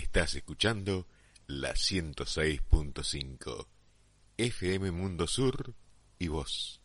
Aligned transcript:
Estás 0.00 0.34
escuchando 0.34 1.06
la 1.46 1.74
106.5 1.74 3.66
FM 4.38 4.92
Mundo 4.92 5.26
Sur 5.26 5.74
y 6.18 6.28
vos. 6.28 6.79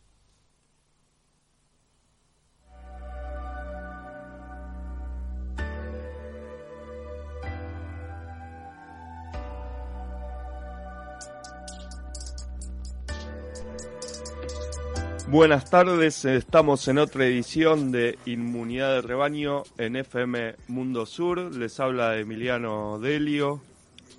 Buenas 15.28 15.68
tardes, 15.68 16.24
estamos 16.24 16.86
en 16.86 16.98
otra 16.98 17.26
edición 17.26 17.90
de 17.90 18.16
Inmunidad 18.26 18.94
de 18.94 19.02
Rebaño 19.02 19.64
en 19.76 19.96
FM 19.96 20.54
Mundo 20.68 21.04
Sur. 21.04 21.52
Les 21.52 21.80
habla 21.80 22.16
Emiliano 22.16 23.00
Delio 23.00 23.60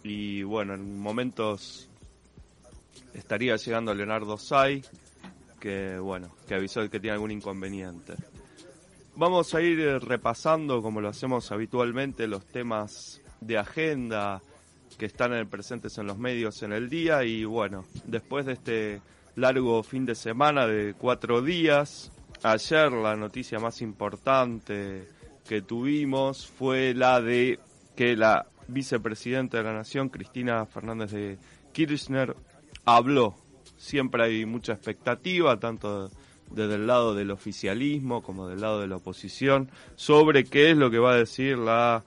y 0.04 0.44
bueno, 0.44 0.74
en 0.74 1.00
momentos 1.00 1.88
estaría 3.14 3.56
llegando 3.56 3.94
Leonardo 3.94 4.38
Say, 4.38 4.84
que 5.62 5.98
bueno, 5.98 6.36
que 6.46 6.56
avisó 6.56 6.82
que 6.90 7.00
tiene 7.00 7.14
algún 7.14 7.32
inconveniente. 7.32 8.16
Vamos 9.16 9.56
a 9.56 9.62
ir 9.62 9.80
repasando, 10.04 10.82
como 10.82 11.00
lo 11.00 11.08
hacemos 11.08 11.54
habitualmente, 11.54 12.28
los 12.28 12.46
temas 12.48 13.22
de 13.40 13.58
agenda 13.58 14.42
que 14.98 15.06
están 15.06 15.48
presentes 15.48 15.98
en 16.00 16.08
los 16.08 16.18
medios 16.18 16.64
en 16.64 16.74
el 16.74 16.90
día 16.90 17.24
y 17.24 17.46
bueno, 17.46 17.86
después 18.04 18.46
de 18.46 18.54
este 18.54 19.02
largo 19.38 19.84
fin 19.84 20.04
de 20.04 20.16
semana 20.16 20.66
de 20.66 20.96
cuatro 20.96 21.44
días. 21.44 22.12
Ayer 22.42 22.92
la 22.92 23.16
noticia 23.16 23.60
más 23.60 23.84
importante 23.84 25.08
que 25.48 25.62
tuvimos 25.62 26.48
fue 26.48 26.96
la 26.96 27.22
de 27.22 27.60
que 27.96 28.16
la 28.16 28.48
vicepresidenta 28.68 29.58
de 29.58 29.64
la 29.64 29.74
Nación, 29.74 30.10
Cristina 30.10 30.66
Fernández 30.66 31.12
de 31.12 31.38
Kirchner, 31.72 32.36
habló. 32.84 33.36
Siempre 33.78 34.24
hay 34.24 34.46
mucha 34.48 34.74
expectativa, 34.74 35.60
tanto 35.60 36.10
desde 36.50 36.76
el 36.76 36.88
lado 36.88 37.14
del 37.14 37.30
oficialismo 37.30 38.24
como 38.24 38.48
del 38.48 38.62
lado 38.62 38.82
de 38.82 38.88
la 38.88 38.96
oposición, 38.96 39.70
sobre 39.96 40.46
qué 40.46 40.72
es 40.72 40.78
lo 40.78 40.90
que 40.90 40.98
va 40.98 41.12
a 41.12 41.18
decir 41.18 41.60
la 41.60 42.04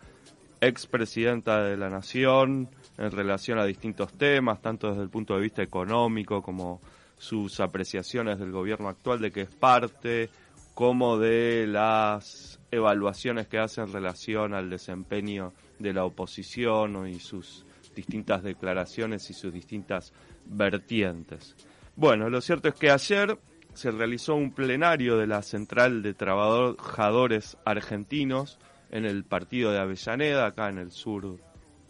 expresidenta 0.61 1.63
de 1.63 1.77
la 1.77 1.91
Nación 1.91 2.69
en 2.99 3.11
relación 3.13 3.61
a 3.61 3.65
distintos 3.65 4.13
temas, 4.15 4.61
tanto 4.61 4.89
desde 4.89 5.03
el 5.05 5.11
punto 5.11 5.37
de 5.37 5.43
vista 5.43 5.63
económico 5.63 6.43
como 6.43 6.81
sus 7.21 7.61
apreciaciones 7.61 8.39
del 8.39 8.51
gobierno 8.51 8.89
actual 8.89 9.21
de 9.21 9.31
que 9.31 9.43
es 9.43 9.55
parte, 9.55 10.31
como 10.75 11.19
de 11.19 11.67
las 11.67 12.59
evaluaciones 12.71 13.47
que 13.47 13.59
hace 13.59 13.83
en 13.83 13.93
relación 13.93 14.55
al 14.55 14.71
desempeño 14.71 15.53
de 15.79 15.93
la 15.93 16.07
oposición 16.07 17.07
y 17.07 17.21
sus 17.21 17.67
distintas 17.95 18.43
declaraciones 18.43 19.29
y 19.29 19.35
sus 19.35 19.53
distintas 19.53 20.15
vertientes. 20.47 21.55
Bueno, 21.95 22.31
lo 22.31 22.41
cierto 22.41 22.69
es 22.69 22.75
que 22.75 22.91
ayer 22.91 23.39
se 23.75 23.91
realizó 23.91 24.35
un 24.35 24.53
plenario 24.53 25.19
de 25.19 25.27
la 25.27 25.43
Central 25.43 26.03
de 26.03 26.15
Trabajadores 26.15 27.59
Argentinos 27.67 28.59
en 28.91 29.05
el 29.05 29.25
partido 29.25 29.73
de 29.73 29.79
Avellaneda, 29.79 30.47
acá 30.47 30.71
en 30.71 30.79
el 30.79 30.91
sur 30.91 31.37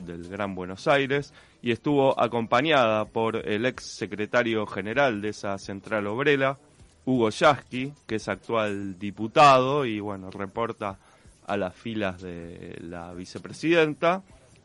del 0.01 0.29
Gran 0.29 0.57
Buenos 0.57 0.89
Aires, 0.89 1.33
y 1.63 1.73
estuvo 1.73 2.19
acompañada 2.19 3.05
por 3.05 3.37
el 3.37 3.67
ex 3.67 3.85
secretario 3.85 4.67
general 4.67 5.21
de 5.21 5.31
esa 5.31 5.59
central 5.59 6.07
obrera, 6.07 6.59
Hugo 7.05 7.31
Yasky, 7.31 7.93
que 8.07 8.17
es 8.17 8.29
actual 8.29 8.99
diputado 8.99 9.85
y 9.85 10.01
bueno, 10.01 10.31
reporta 10.31 10.99
a 11.47 11.57
las 11.57 11.75
filas 11.75 12.23
de 12.23 12.79
la 12.81 13.13
vicepresidenta, 13.13 14.23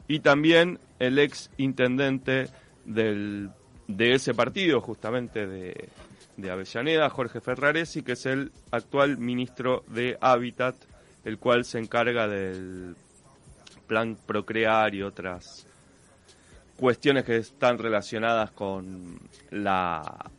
y 0.07 0.19
también 0.19 0.79
el 0.99 1.17
ex 1.17 1.49
intendente 1.57 2.47
del, 2.85 3.49
de 3.87 4.13
ese 4.13 4.33
partido, 4.33 4.81
justamente 4.81 5.47
de, 5.47 5.89
de 6.37 6.51
Avellaneda, 6.51 7.09
Jorge 7.09 7.41
Ferraresi, 7.41 8.03
que 8.03 8.13
es 8.13 8.25
el 8.25 8.51
actual 8.71 9.17
ministro 9.17 9.83
de 9.87 10.17
Hábitat, 10.21 10.75
el 11.23 11.39
cual 11.39 11.65
se 11.65 11.79
encarga 11.79 12.27
del 12.27 12.95
plan 13.87 14.17
Procrear 14.25 14.93
y 14.93 15.01
otras 15.01 15.64
cuestiones 16.77 17.23
que 17.23 17.37
están 17.37 17.77
relacionadas 17.77 18.51
con 18.51 19.19
la 19.51 20.31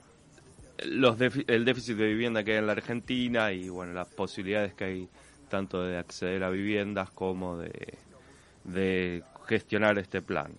el 0.79 1.65
déficit 1.65 1.97
de 1.97 2.07
vivienda 2.07 2.45
que 2.45 2.53
hay 2.53 2.59
en 2.59 2.67
la 2.67 2.73
Argentina 2.73 3.51
y 3.51 3.71
bueno 3.71 3.95
las 3.95 4.09
posibilidades 4.09 4.75
que 4.75 4.85
hay 4.85 5.09
tanto 5.49 5.83
de 5.83 5.97
acceder 5.97 6.45
a 6.45 6.51
viviendas 6.51 7.11
como 7.11 7.57
de, 7.57 7.95
de 8.65 9.23
gestionar 9.47 9.99
este 9.99 10.21
plan. 10.21 10.53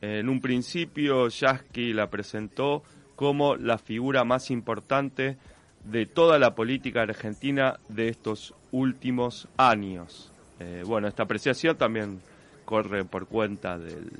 En 0.00 0.28
un 0.28 0.40
principio 0.40 1.28
Yasky 1.28 1.92
la 1.92 2.08
presentó 2.08 2.82
como 3.14 3.56
la 3.56 3.78
figura 3.78 4.24
más 4.24 4.50
importante 4.50 5.36
de 5.84 6.06
toda 6.06 6.38
la 6.38 6.54
política 6.54 7.02
argentina 7.02 7.78
de 7.88 8.08
estos 8.08 8.54
últimos 8.72 9.48
años. 9.56 10.32
Eh, 10.58 10.82
bueno, 10.84 11.08
esta 11.08 11.22
apreciación 11.22 11.76
también 11.76 12.20
corre 12.64 13.04
por 13.04 13.26
cuenta 13.26 13.78
del, 13.78 14.10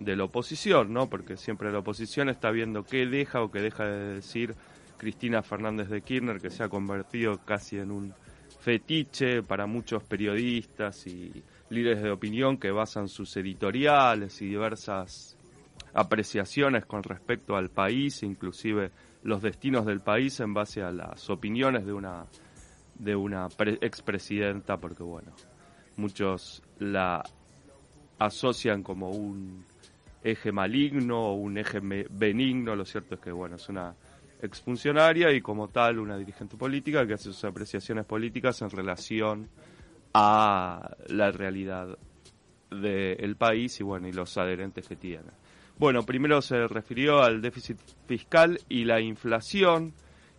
de 0.00 0.16
la 0.16 0.24
oposición, 0.24 0.92
¿no? 0.92 1.08
Porque 1.08 1.36
siempre 1.36 1.70
la 1.70 1.78
oposición 1.78 2.28
está 2.28 2.50
viendo 2.50 2.84
qué 2.84 3.06
deja 3.06 3.42
o 3.42 3.50
qué 3.50 3.60
deja 3.60 3.84
de 3.84 4.14
decir 4.14 4.54
Cristina 4.96 5.42
Fernández 5.42 5.88
de 5.88 6.02
Kirchner, 6.02 6.40
que 6.40 6.50
se 6.50 6.64
ha 6.64 6.68
convertido 6.68 7.38
casi 7.44 7.78
en 7.78 7.90
un 7.90 8.14
fetiche 8.60 9.42
para 9.42 9.66
muchos 9.66 10.02
periodistas 10.02 11.06
y 11.06 11.42
líderes 11.68 12.02
de 12.02 12.10
opinión 12.10 12.58
que 12.58 12.70
basan 12.70 13.08
sus 13.08 13.36
editoriales 13.36 14.42
y 14.42 14.46
diversas 14.46 15.36
apreciaciones 15.94 16.84
con 16.86 17.02
respecto 17.02 17.56
al 17.56 17.70
país, 17.70 18.22
inclusive 18.22 18.90
los 19.22 19.42
destinos 19.42 19.86
del 19.86 20.00
país 20.00 20.40
en 20.40 20.54
base 20.54 20.82
a 20.82 20.90
las 20.90 21.28
opiniones 21.30 21.84
de 21.84 21.92
una 21.92 22.26
de 22.94 23.16
una 23.16 23.48
expresidenta, 23.80 24.76
porque 24.76 25.02
bueno, 25.02 25.32
muchos 25.96 26.62
la 26.78 27.22
asocian 28.18 28.82
como 28.82 29.10
un 29.10 29.64
eje 30.22 30.52
maligno 30.52 31.18
o 31.18 31.34
un 31.34 31.58
eje 31.58 31.80
benigno, 31.80 32.76
lo 32.76 32.84
cierto 32.84 33.14
es 33.14 33.20
que 33.20 33.32
bueno, 33.32 33.56
es 33.56 33.68
una 33.68 33.94
exfuncionaria 34.42 35.30
y 35.32 35.40
como 35.40 35.68
tal 35.68 35.98
una 35.98 36.16
dirigente 36.16 36.56
política 36.56 37.06
que 37.06 37.14
hace 37.14 37.24
sus 37.24 37.44
apreciaciones 37.44 38.04
políticas 38.04 38.60
en 38.62 38.70
relación 38.70 39.48
a 40.14 40.96
la 41.08 41.30
realidad 41.30 41.98
del 42.70 43.36
país 43.36 43.80
y 43.80 43.82
bueno, 43.82 44.08
y 44.08 44.12
los 44.12 44.36
adherentes 44.38 44.86
que 44.86 44.96
tiene. 44.96 45.30
Bueno, 45.78 46.04
primero 46.04 46.42
se 46.42 46.68
refirió 46.68 47.22
al 47.22 47.40
déficit 47.40 47.78
fiscal 48.06 48.60
y 48.68 48.84
la 48.84 49.00
inflación 49.00 49.94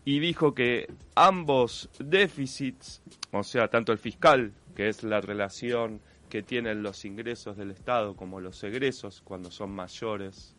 y 0.06 0.19
dijo 0.19 0.53
que 0.53 0.88
ambos 1.16 1.90
déficits, 2.00 3.02
o 3.31 3.44
sea, 3.44 3.68
tanto 3.68 3.92
el 3.92 3.98
fiscal, 3.98 4.53
que 4.75 4.88
es 4.88 5.03
la 5.03 5.19
relación 5.19 6.00
que 6.31 6.42
tienen 6.44 6.81
los 6.81 7.03
ingresos 7.03 7.58
del 7.58 7.72
Estado 7.72 8.16
como 8.16 8.40
los 8.40 8.64
egresos 8.64 9.22
cuando 9.22 9.52
son 9.52 9.69
mayores. 9.72 10.56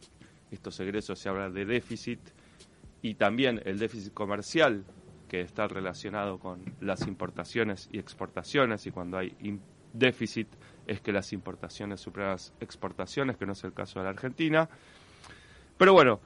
Estos 0.50 0.78
egresos 0.80 1.18
se 1.18 1.30
habla 1.30 1.48
de 1.48 1.64
déficit 1.64 2.20
y 3.00 3.14
también 3.14 3.62
el 3.64 3.78
déficit 3.78 4.12
comercial 4.12 4.84
que 5.28 5.40
está 5.40 5.66
relacionado 5.68 6.38
con 6.38 6.62
las 6.82 7.06
importaciones 7.06 7.88
y 7.90 7.98
exportaciones 7.98 8.86
y 8.86 8.90
cuando 8.90 9.16
hay 9.16 9.34
déficit 9.94 10.46
es 10.86 11.00
que 11.00 11.10
las 11.10 11.32
importaciones 11.32 12.02
superan 12.02 12.32
las 12.32 12.52
exportaciones, 12.60 13.38
que 13.38 13.46
no 13.46 13.52
es 13.52 13.64
el 13.64 13.72
caso 13.72 13.98
de 13.98 14.04
la 14.04 14.10
Argentina. 14.10 14.68
Pero 15.78 15.94
bueno, 15.94 16.20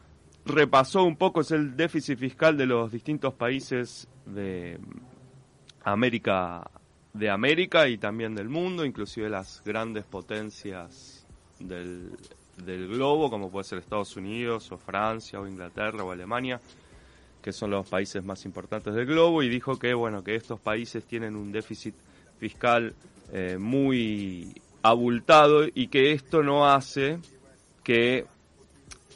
repasó 0.45 1.05
un 1.05 1.17
poco 1.17 1.43
es 1.43 1.53
el 1.53 1.77
déficit 1.77 2.19
fiscal 2.19 2.57
de 2.57 2.67
los 2.67 2.91
distintos 2.91 3.33
países 3.35 4.09
de 4.27 4.81
América 5.85 6.69
de 7.19 7.31
América 7.31 7.89
y 7.89 7.99
también 7.99 8.35
del 8.35 8.49
mundo, 8.49 8.85
inclusive 8.85 9.29
las 9.29 9.63
grandes 9.65 10.05
potencias 10.05 11.27
del, 11.59 12.13
del 12.65 12.89
globo, 12.89 13.31
como 13.31 13.51
puede 13.51 13.65
ser 13.65 13.79
Estados 13.79 14.17
Unidos 14.17 14.71
o 14.73 14.79
Francia 14.79 15.41
o 15.41 15.47
Inglaterra 15.47 16.05
o 16.05 16.11
Alemania, 16.11 16.61
que 17.43 17.53
son 17.53 17.71
los 17.71 17.89
países 17.89 18.25
más 18.25 18.45
importantes 18.45 18.95
del 18.95 19.07
globo, 19.07 19.43
y 19.43 19.49
dijo 19.49 19.79
que 19.79 19.95
bueno 19.95 20.23
que 20.25 20.35
estos 20.35 20.61
países 20.61 21.05
tienen 21.05 21.37
un 21.37 21.53
déficit 21.53 21.95
fiscal 22.39 22.95
eh, 23.33 23.57
muy 23.59 24.53
abultado 24.83 25.65
y 25.73 25.89
que 25.89 26.13
esto 26.13 26.43
no 26.43 26.69
hace 26.69 27.19
que 27.83 28.27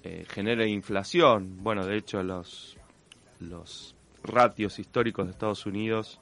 eh, 0.05 0.25
genere 0.29 0.69
inflación. 0.69 1.59
Bueno, 1.63 1.85
de 1.87 1.97
hecho 1.97 2.23
los 2.23 2.77
los 3.41 3.95
ratios 4.23 4.79
históricos 4.79 5.27
de 5.27 5.33
Estados 5.33 5.65
Unidos 5.67 6.21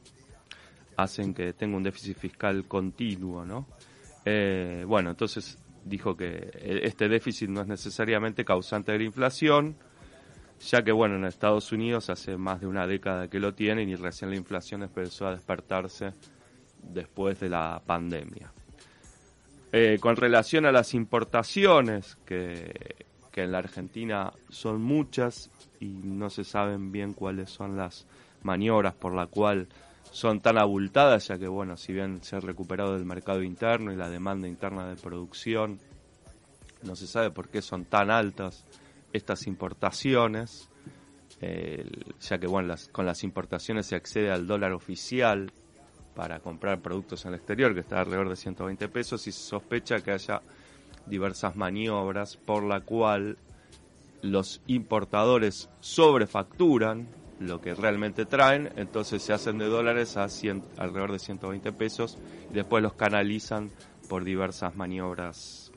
hacen 0.99 1.33
que 1.33 1.53
tenga 1.53 1.77
un 1.77 1.85
déficit 1.85 2.19
fiscal 2.19 2.67
continuo, 2.67 3.45
¿no? 3.45 3.67
Eh, 4.25 4.85
bueno, 4.87 5.11
entonces 5.11 5.57
dijo 5.85 6.17
que 6.17 6.51
este 6.83 7.09
déficit 7.09 7.49
no 7.49 7.61
es 7.61 7.69
necesariamente 7.69 8.45
causante 8.45 8.91
de 8.91 8.99
la 8.99 9.05
inflación, 9.05 9.77
ya 10.61 10.83
que, 10.83 10.91
bueno, 10.91 11.15
en 11.15 11.25
Estados 11.25 11.71
Unidos 11.71 12.11
hace 12.11 12.37
más 12.37 12.61
de 12.61 12.67
una 12.67 12.89
década 12.89 13.29
que 13.29 13.39
lo 13.39 13.55
tienen 13.55 13.89
y 13.89 13.95
recién 13.95 14.31
la 14.31 14.37
inflación 14.37 14.83
empezó 14.83 15.29
a 15.29 15.31
despertarse 15.31 16.11
después 16.83 17.39
de 17.39 17.49
la 17.49 17.81
pandemia. 17.87 18.53
Eh, 19.71 19.99
con 20.01 20.17
relación 20.17 20.67
a 20.67 20.73
las 20.73 20.95
importaciones, 20.95 22.19
que, 22.27 23.07
que 23.31 23.45
en 23.45 23.53
la 23.53 23.59
Argentina 23.59 24.33
son 24.49 24.83
muchas 24.83 25.49
y 25.79 25.87
no 25.87 26.29
se 26.29 26.43
saben 26.43 26.91
bien 26.91 27.13
cuáles 27.13 27.51
son 27.51 27.77
las 27.77 28.05
maniobras 28.43 28.95
por 28.95 29.15
la 29.15 29.27
cual 29.27 29.69
son 30.11 30.41
tan 30.41 30.59
abultadas, 30.59 31.29
ya 31.29 31.39
que, 31.39 31.49
bueno, 31.49 31.77
si 31.77 31.93
bien 31.93 32.23
se 32.23 32.37
ha 32.37 32.41
recuperado 32.41 32.97
el 32.97 33.05
mercado 33.05 33.43
interno 33.43 33.93
y 33.93 33.97
la 33.97 34.09
demanda 34.09 34.49
interna 34.49 34.89
de 34.89 34.97
producción, 34.97 35.79
no 36.83 36.97
se 36.97 37.07
sabe 37.07 37.31
por 37.31 37.49
qué 37.49 37.63
son 37.63 37.85
tan 37.85 38.11
altas 38.11 38.65
estas 39.13 39.47
importaciones, 39.47 40.69
ya 42.21 42.39
que, 42.39 42.47
bueno, 42.47 42.75
con 42.93 43.07
las 43.07 43.23
importaciones 43.25 43.87
se 43.87 43.97
accede 43.97 44.31
al 44.31 44.47
dólar 44.47 44.73
oficial 44.73 45.53
para 46.15 46.41
comprar 46.41 46.81
productos 46.81 47.25
en 47.25 47.33
el 47.33 47.39
exterior, 47.39 47.75
que 47.75 47.81
está 47.81 48.01
alrededor 48.01 48.29
de 48.29 48.37
120 48.37 48.89
pesos, 48.89 49.27
y 49.27 49.33
se 49.33 49.41
sospecha 49.41 50.01
que 50.01 50.11
haya 50.11 50.43
diversas 51.07 51.55
maniobras 51.57 52.37
por 52.37 52.65
la 52.65 52.81
cual 52.81 53.39
los 54.21 54.61
importadores 54.67 55.71
sobrefacturan 55.81 57.07
lo 57.41 57.61
que 57.61 57.75
realmente 57.75 58.27
traen, 58.27 58.71
entonces 58.77 59.23
se 59.23 59.33
hacen 59.33 59.59
de 59.59 59.67
dólares 59.67 60.17
a 60.17 60.27
alrededor 60.77 61.13
de 61.13 61.19
120 61.19 61.73
pesos 61.73 62.19
y 62.51 62.55
después 62.55 62.83
los 62.83 62.95
canalizan 62.95 63.71
por 64.09 64.25
diversas 64.25 64.75
maniobras 64.77 65.73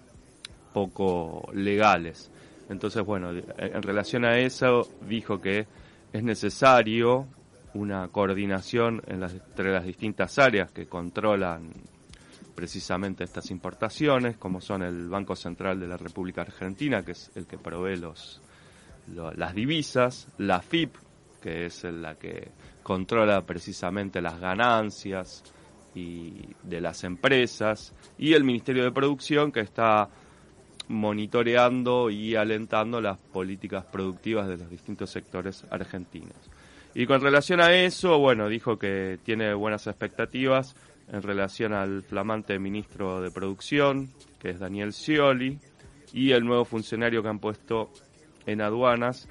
poco 0.74 1.50
legales. 1.54 2.32
Entonces, 2.70 3.04
bueno, 3.04 3.32
en 3.32 3.82
relación 3.82 4.26
a 4.26 4.40
eso, 4.40 4.88
dijo 5.08 5.42
que 5.42 5.68
es 6.14 6.24
necesario 6.24 7.28
una 7.74 8.08
coordinación 8.10 9.02
entre 9.08 9.72
las 9.72 9.84
distintas 9.86 10.40
áreas 10.40 10.72
que 10.72 10.88
controlan 10.88 11.70
precisamente 12.56 13.24
estas 13.24 13.50
importaciones, 13.52 14.38
como 14.38 14.62
son 14.62 14.84
el 14.84 15.08
Banco 15.10 15.36
Central 15.36 15.80
de 15.80 15.88
la 15.88 15.98
República 15.98 16.42
Argentina, 16.42 17.04
que 17.04 17.12
es 17.12 17.32
el 17.36 17.46
que 17.46 17.58
provee 17.58 17.98
los, 17.98 18.42
las 19.36 19.54
divisas, 19.56 20.28
la 20.38 20.62
FIP, 20.62 20.96
que 21.42 21.66
es 21.66 21.84
la 21.84 22.16
que 22.16 22.50
controla 22.84 23.46
precisamente 23.46 24.22
las 24.22 24.40
ganancias 24.40 25.44
y 25.94 26.34
de 26.64 26.80
las 26.80 27.04
empresas, 27.04 27.94
y 28.18 28.34
el 28.34 28.44
Ministerio 28.44 28.84
de 28.84 28.92
Producción, 28.92 29.52
que 29.52 29.60
está 29.62 30.10
monitoreando 30.88 32.10
y 32.10 32.36
alentando 32.36 33.02
las 33.02 33.18
políticas 33.18 33.86
productivas 33.86 34.48
de 34.48 34.58
los 34.58 34.70
distintos 34.70 35.10
sectores 35.10 35.66
argentinos. 35.70 36.38
Y 36.94 37.06
con 37.06 37.22
relación 37.22 37.62
a 37.62 37.74
eso, 37.74 38.20
bueno, 38.20 38.50
dijo 38.50 38.78
que 38.78 39.18
tiene 39.24 39.54
buenas 39.54 39.88
expectativas 39.88 40.76
en 41.12 41.22
relación 41.22 41.74
al 41.74 42.04
flamante 42.04 42.60
ministro 42.60 43.22
de 43.22 43.32
Producción, 43.32 44.10
que 44.40 44.50
es 44.50 44.60
Daniel 44.60 44.92
Scioli, 44.92 45.60
y 46.14 46.32
el 46.32 46.44
nuevo 46.44 46.66
funcionario 46.66 47.24
que 47.24 47.30
han 47.30 47.40
puesto 47.40 47.90
en 48.46 48.62
aduanas, 48.62 49.30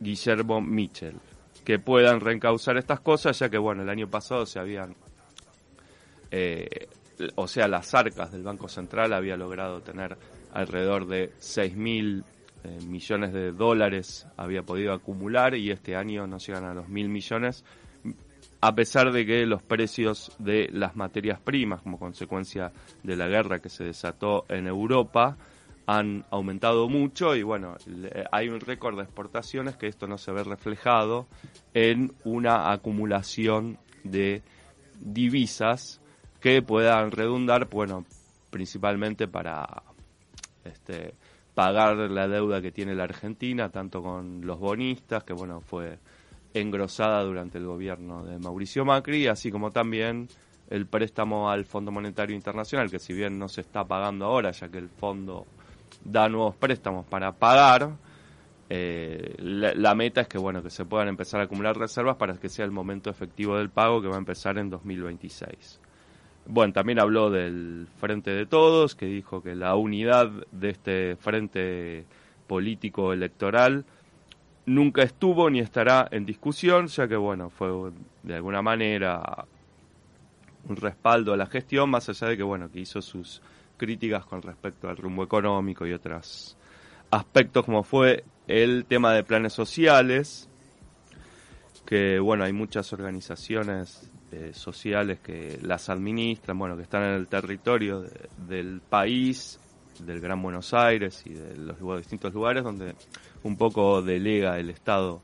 Guillermo 0.00 0.60
Michel, 0.60 1.16
que 1.64 1.78
puedan 1.78 2.20
reencauzar 2.20 2.76
estas 2.76 3.00
cosas, 3.00 3.38
ya 3.38 3.48
que, 3.48 3.58
bueno, 3.58 3.82
el 3.82 3.88
año 3.88 4.08
pasado 4.08 4.46
se 4.46 4.58
habían, 4.58 4.94
eh, 6.30 6.88
o 7.34 7.48
sea, 7.48 7.68
las 7.68 7.94
arcas 7.94 8.32
del 8.32 8.42
Banco 8.42 8.68
Central 8.68 9.12
había 9.12 9.36
logrado 9.36 9.80
tener 9.80 10.16
alrededor 10.52 11.06
de 11.06 11.32
6 11.38 11.76
mil 11.76 12.24
eh, 12.66 12.78
millones 12.84 13.32
de 13.32 13.52
dólares 13.52 14.26
había 14.36 14.62
podido 14.62 14.92
acumular 14.92 15.54
y 15.54 15.70
este 15.70 15.94
año 15.94 16.26
no 16.26 16.38
llegan 16.38 16.64
a 16.64 16.74
los 16.74 16.88
mil 16.88 17.08
millones, 17.08 17.64
a 18.60 18.74
pesar 18.74 19.12
de 19.12 19.24
que 19.24 19.46
los 19.46 19.62
precios 19.62 20.32
de 20.38 20.68
las 20.72 20.96
materias 20.96 21.38
primas, 21.38 21.82
como 21.82 21.98
consecuencia 21.98 22.72
de 23.04 23.14
la 23.14 23.28
guerra 23.28 23.60
que 23.60 23.68
se 23.68 23.84
desató 23.84 24.46
en 24.48 24.66
Europa, 24.66 25.36
han 25.86 26.24
aumentado 26.30 26.88
mucho 26.88 27.36
y 27.36 27.42
bueno, 27.42 27.76
hay 28.32 28.48
un 28.48 28.60
récord 28.60 28.96
de 28.96 29.04
exportaciones 29.04 29.76
que 29.76 29.86
esto 29.86 30.08
no 30.08 30.18
se 30.18 30.32
ve 30.32 30.42
reflejado 30.42 31.26
en 31.74 32.12
una 32.24 32.72
acumulación 32.72 33.78
de 34.02 34.42
divisas 35.00 36.00
que 36.40 36.60
puedan 36.62 37.12
redundar, 37.12 37.68
bueno, 37.68 38.04
principalmente 38.50 39.28
para 39.28 39.82
este, 40.64 41.14
pagar 41.54 41.96
la 41.96 42.26
deuda 42.26 42.60
que 42.60 42.72
tiene 42.72 42.94
la 42.94 43.04
Argentina, 43.04 43.68
tanto 43.68 44.02
con 44.02 44.44
los 44.44 44.58
bonistas, 44.58 45.22
que 45.22 45.32
bueno, 45.32 45.60
fue 45.60 45.98
engrosada 46.52 47.22
durante 47.22 47.58
el 47.58 47.66
gobierno 47.66 48.24
de 48.24 48.38
Mauricio 48.38 48.84
Macri, 48.84 49.28
así 49.28 49.52
como 49.52 49.70
también 49.70 50.28
el 50.68 50.86
préstamo 50.86 51.48
al 51.48 51.64
Fondo 51.64 51.92
Monetario 51.92 52.34
Internacional, 52.34 52.90
que 52.90 52.98
si 52.98 53.12
bien 53.12 53.38
no 53.38 53.48
se 53.48 53.60
está 53.60 53.84
pagando 53.84 54.24
ahora, 54.24 54.50
ya 54.50 54.68
que 54.68 54.78
el 54.78 54.88
fondo 54.88 55.46
da 56.04 56.28
nuevos 56.28 56.54
préstamos 56.56 57.06
para 57.06 57.32
pagar, 57.32 57.90
eh, 58.68 59.34
la, 59.38 59.74
la, 59.74 59.94
meta 59.94 60.22
es 60.22 60.28
que 60.28 60.38
bueno 60.38 60.62
que 60.62 60.70
se 60.70 60.84
puedan 60.84 61.06
empezar 61.06 61.40
a 61.40 61.44
acumular 61.44 61.76
reservas 61.78 62.16
para 62.16 62.34
que 62.34 62.48
sea 62.48 62.64
el 62.64 62.72
momento 62.72 63.10
efectivo 63.10 63.56
del 63.56 63.70
pago 63.70 64.02
que 64.02 64.08
va 64.08 64.16
a 64.16 64.18
empezar 64.18 64.58
en 64.58 64.70
2026. 64.70 65.80
Bueno, 66.48 66.72
también 66.72 67.00
habló 67.00 67.30
del 67.30 67.88
Frente 67.98 68.30
de 68.30 68.46
Todos, 68.46 68.94
que 68.94 69.06
dijo 69.06 69.42
que 69.42 69.56
la 69.56 69.74
unidad 69.74 70.30
de 70.52 70.70
este 70.70 71.16
frente 71.16 72.06
político 72.46 73.12
electoral 73.12 73.84
nunca 74.64 75.02
estuvo 75.02 75.50
ni 75.50 75.58
estará 75.58 76.06
en 76.10 76.24
discusión, 76.24 76.86
ya 76.86 77.08
que 77.08 77.16
bueno, 77.16 77.50
fue 77.50 77.92
de 78.22 78.34
alguna 78.36 78.62
manera 78.62 79.44
un 80.68 80.76
respaldo 80.76 81.32
a 81.32 81.36
la 81.36 81.46
gestión, 81.46 81.90
más 81.90 82.08
allá 82.08 82.28
de 82.28 82.36
que 82.36 82.42
bueno, 82.44 82.70
que 82.70 82.80
hizo 82.80 83.02
sus 83.02 83.42
críticas 83.76 84.24
con 84.26 84.42
respecto 84.42 84.88
al 84.88 84.96
rumbo 84.96 85.24
económico 85.24 85.86
y 85.86 85.92
otros 85.92 86.56
aspectos 87.10 87.64
como 87.64 87.82
fue 87.82 88.24
el 88.46 88.84
tema 88.86 89.12
de 89.12 89.24
planes 89.24 89.52
sociales, 89.52 90.48
que 91.84 92.18
bueno, 92.18 92.44
hay 92.44 92.52
muchas 92.52 92.92
organizaciones 92.92 94.10
eh, 94.32 94.52
sociales 94.52 95.20
que 95.20 95.58
las 95.62 95.88
administran, 95.88 96.58
bueno, 96.58 96.76
que 96.76 96.82
están 96.82 97.02
en 97.04 97.14
el 97.14 97.28
territorio 97.28 98.04
del 98.48 98.80
país, 98.80 99.58
del 100.00 100.20
Gran 100.20 100.42
Buenos 100.42 100.74
Aires 100.74 101.22
y 101.24 101.32
de 101.32 101.56
los 101.56 101.78
distintos 101.98 102.34
lugares 102.34 102.64
donde 102.64 102.94
un 103.44 103.56
poco 103.56 104.02
delega 104.02 104.58
el 104.58 104.70
Estado 104.70 105.22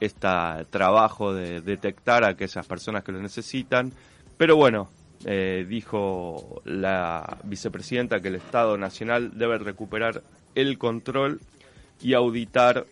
este 0.00 0.28
trabajo 0.70 1.32
de 1.32 1.60
detectar 1.60 2.24
a 2.24 2.28
aquellas 2.28 2.66
personas 2.66 3.02
que 3.02 3.12
lo 3.12 3.20
necesitan. 3.20 3.92
Pero 4.36 4.56
bueno, 4.56 4.90
eh, 5.28 5.66
dijo 5.68 6.62
la 6.64 7.38
vicepresidenta 7.42 8.20
que 8.20 8.28
el 8.28 8.36
Estado 8.36 8.78
Nacional 8.78 9.36
debe 9.36 9.58
recuperar 9.58 10.22
el 10.54 10.78
control 10.78 11.40
y 12.00 12.14
auditar 12.14 12.86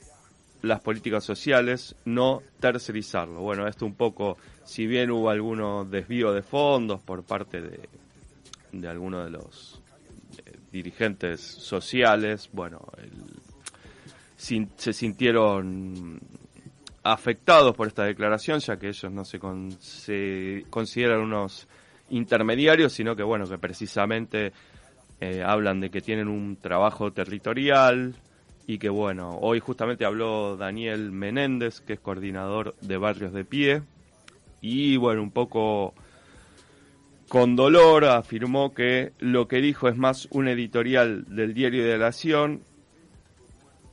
las 0.61 0.81
políticas 0.81 1.23
sociales, 1.23 1.95
no 2.05 2.43
tercerizarlo. 2.59 3.41
Bueno, 3.41 3.69
esto 3.69 3.87
un 3.87 3.95
poco 3.95 4.37
si 4.65 4.85
bien 4.89 5.13
hubo 5.13 5.31
algunos 5.31 5.89
desvíos 5.89 6.35
de 6.35 6.43
fondos 6.43 7.01
por 7.01 7.23
parte 7.23 7.63
de, 7.63 7.89
de 8.73 8.89
algunos 8.89 9.27
de 9.27 9.31
los 9.31 9.81
eh, 10.45 10.57
dirigentes 10.73 11.41
sociales, 11.41 12.51
bueno, 12.53 12.81
se 14.37 14.93
sintieron 14.93 16.19
afectados 17.05 17.77
por 17.77 17.87
esta 17.87 18.03
declaración, 18.03 18.59
ya 18.59 18.77
que 18.77 18.89
ellos 18.89 19.13
no 19.13 19.25
se, 19.25 19.39
se 19.79 20.67
consideran 20.69 21.21
unos 21.21 21.69
intermediarios, 22.11 22.93
sino 22.93 23.17
que 23.17 23.23
bueno, 23.23 23.47
que 23.47 23.59
precisamente 23.59 24.53
eh, 25.21 25.43
hablan 25.45 25.81
de 25.81 25.91
que 25.91 26.01
tienen 26.01 26.29
un 26.29 26.57
trabajo 26.57 27.13
territorial 27.13 28.15
y 28.67 28.79
que 28.79 28.89
bueno, 28.89 29.39
hoy 29.41 29.61
justamente 29.61 30.05
habló 30.05 30.57
Daniel 30.57 31.13
Menéndez, 31.13 31.81
que 31.81 31.95
es 31.95 32.01
coordinador 32.01 32.75
de 32.81 32.97
Barrios 32.97 33.33
de 33.33 33.45
Pie, 33.45 33.83
y 34.61 34.97
bueno, 34.97 35.23
un 35.23 35.31
poco 35.31 35.95
con 37.29 37.57
dolor 37.57 38.05
afirmó 38.07 38.73
que 38.73 39.13
lo 39.19 39.49
que 39.49 39.61
dijo 39.61 39.89
es 39.89 39.97
más 39.97 40.29
un 40.31 40.49
editorial 40.49 41.25
del 41.29 41.53
diario 41.53 41.85
de 41.85 41.99
la 41.99 42.07
Nación, 42.07 42.63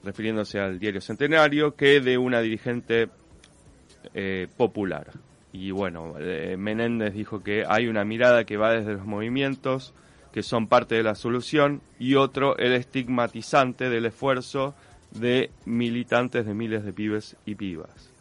refiriéndose 0.03 0.59
al 0.59 0.79
diario 0.79 1.01
Centenario, 1.01 1.75
que 1.75 1.99
de 1.99 2.17
una 2.17 2.41
dirigente 2.41 3.09
eh, 4.13 4.47
popular. 4.57 5.11
Y 5.53 5.71
bueno, 5.71 6.15
eh, 6.19 6.55
Menéndez 6.57 7.13
dijo 7.13 7.43
que 7.43 7.65
hay 7.67 7.87
una 7.87 8.05
mirada 8.05 8.45
que 8.45 8.57
va 8.57 8.71
desde 8.71 8.93
los 8.93 9.05
movimientos, 9.05 9.93
que 10.31 10.43
son 10.43 10.67
parte 10.67 10.95
de 10.95 11.03
la 11.03 11.15
solución, 11.15 11.81
y 11.99 12.15
otro 12.15 12.57
el 12.57 12.73
estigmatizante 12.73 13.89
del 13.89 14.05
esfuerzo 14.05 14.73
de 15.11 15.51
militantes 15.65 16.45
de 16.45 16.53
miles 16.53 16.85
de 16.85 16.93
pibes 16.93 17.35
y 17.45 17.55
pibas. 17.55 18.11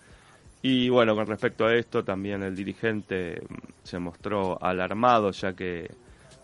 Y 0.62 0.88
bueno, 0.90 1.14
con 1.14 1.26
respecto 1.26 1.66
a 1.66 1.74
esto, 1.74 2.04
también 2.04 2.42
el 2.42 2.54
dirigente 2.54 3.40
mm, 3.48 3.54
se 3.82 3.98
mostró 3.98 4.62
alarmado, 4.62 5.30
ya 5.30 5.54
que 5.54 5.90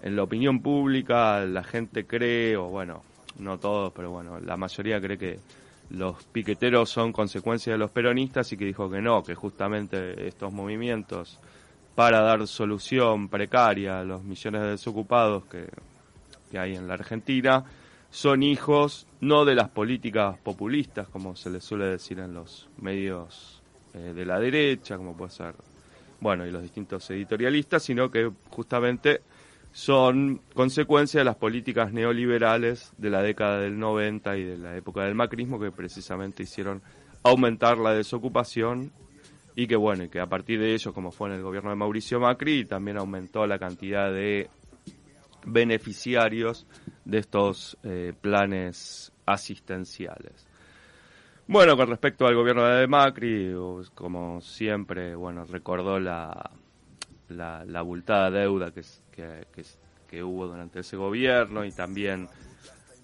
en 0.02 0.16
la 0.16 0.22
opinión 0.22 0.60
pública 0.60 1.44
la 1.44 1.64
gente 1.64 2.06
cree, 2.06 2.56
o 2.56 2.68
bueno, 2.68 3.02
no 3.38 3.58
todos, 3.58 3.92
pero 3.92 4.10
bueno, 4.10 4.40
la 4.40 4.56
mayoría 4.56 5.00
cree 5.00 5.18
que 5.18 5.38
los 5.90 6.24
piqueteros 6.24 6.90
son 6.90 7.12
consecuencia 7.12 7.72
de 7.72 7.78
los 7.78 7.90
peronistas 7.90 8.52
y 8.52 8.56
que 8.56 8.64
dijo 8.64 8.90
que 8.90 9.00
no, 9.00 9.22
que 9.22 9.34
justamente 9.34 10.26
estos 10.26 10.52
movimientos 10.52 11.38
para 11.94 12.20
dar 12.20 12.46
solución 12.46 13.28
precaria 13.28 14.00
a 14.00 14.04
los 14.04 14.22
millones 14.22 14.62
de 14.62 14.68
desocupados 14.68 15.44
que 15.46 15.66
que 16.50 16.58
hay 16.58 16.76
en 16.76 16.86
la 16.86 16.94
Argentina 16.94 17.64
son 18.10 18.42
hijos 18.42 19.06
no 19.20 19.44
de 19.44 19.54
las 19.54 19.68
políticas 19.68 20.38
populistas, 20.38 21.08
como 21.08 21.36
se 21.36 21.50
les 21.50 21.64
suele 21.64 21.86
decir 21.86 22.18
en 22.18 22.34
los 22.34 22.68
medios 22.78 23.62
eh, 23.94 24.12
de 24.14 24.24
la 24.24 24.38
derecha, 24.38 24.96
como 24.96 25.16
puede 25.16 25.32
ser, 25.32 25.54
bueno, 26.20 26.46
y 26.46 26.50
los 26.50 26.62
distintos 26.62 27.10
editorialistas, 27.10 27.82
sino 27.82 28.10
que 28.10 28.30
justamente 28.50 29.22
son 29.76 30.40
consecuencia 30.54 31.20
de 31.20 31.24
las 31.24 31.36
políticas 31.36 31.92
neoliberales 31.92 32.94
de 32.96 33.10
la 33.10 33.20
década 33.20 33.58
del 33.58 33.78
90 33.78 34.38
y 34.38 34.42
de 34.42 34.56
la 34.56 34.74
época 34.74 35.04
del 35.04 35.14
macrismo 35.14 35.60
que 35.60 35.70
precisamente 35.70 36.44
hicieron 36.44 36.80
aumentar 37.22 37.76
la 37.76 37.92
desocupación 37.92 38.90
y 39.54 39.66
que 39.66 39.76
bueno, 39.76 40.04
y 40.04 40.08
que 40.08 40.18
a 40.18 40.26
partir 40.26 40.60
de 40.60 40.72
ello, 40.72 40.94
como 40.94 41.10
fue 41.10 41.28
en 41.28 41.34
el 41.34 41.42
gobierno 41.42 41.68
de 41.68 41.76
Mauricio 41.76 42.18
Macri, 42.18 42.64
también 42.64 42.96
aumentó 42.96 43.46
la 43.46 43.58
cantidad 43.58 44.10
de 44.10 44.48
beneficiarios 45.44 46.66
de 47.04 47.18
estos 47.18 47.76
eh, 47.82 48.14
planes 48.18 49.12
asistenciales. 49.26 50.46
Bueno, 51.48 51.76
con 51.76 51.88
respecto 51.88 52.26
al 52.26 52.34
gobierno 52.34 52.64
de 52.64 52.86
Macri, 52.86 53.52
como 53.94 54.40
siempre, 54.40 55.14
bueno, 55.14 55.44
recordó 55.44 56.00
la, 56.00 56.50
la, 57.28 57.62
la 57.66 57.78
abultada 57.78 58.30
deuda 58.30 58.70
que, 58.70 58.82
que, 59.16 60.22
hubo 60.22 60.46
durante 60.46 60.80
ese 60.80 60.96
gobierno 60.96 61.64
y 61.64 61.72
también 61.72 62.28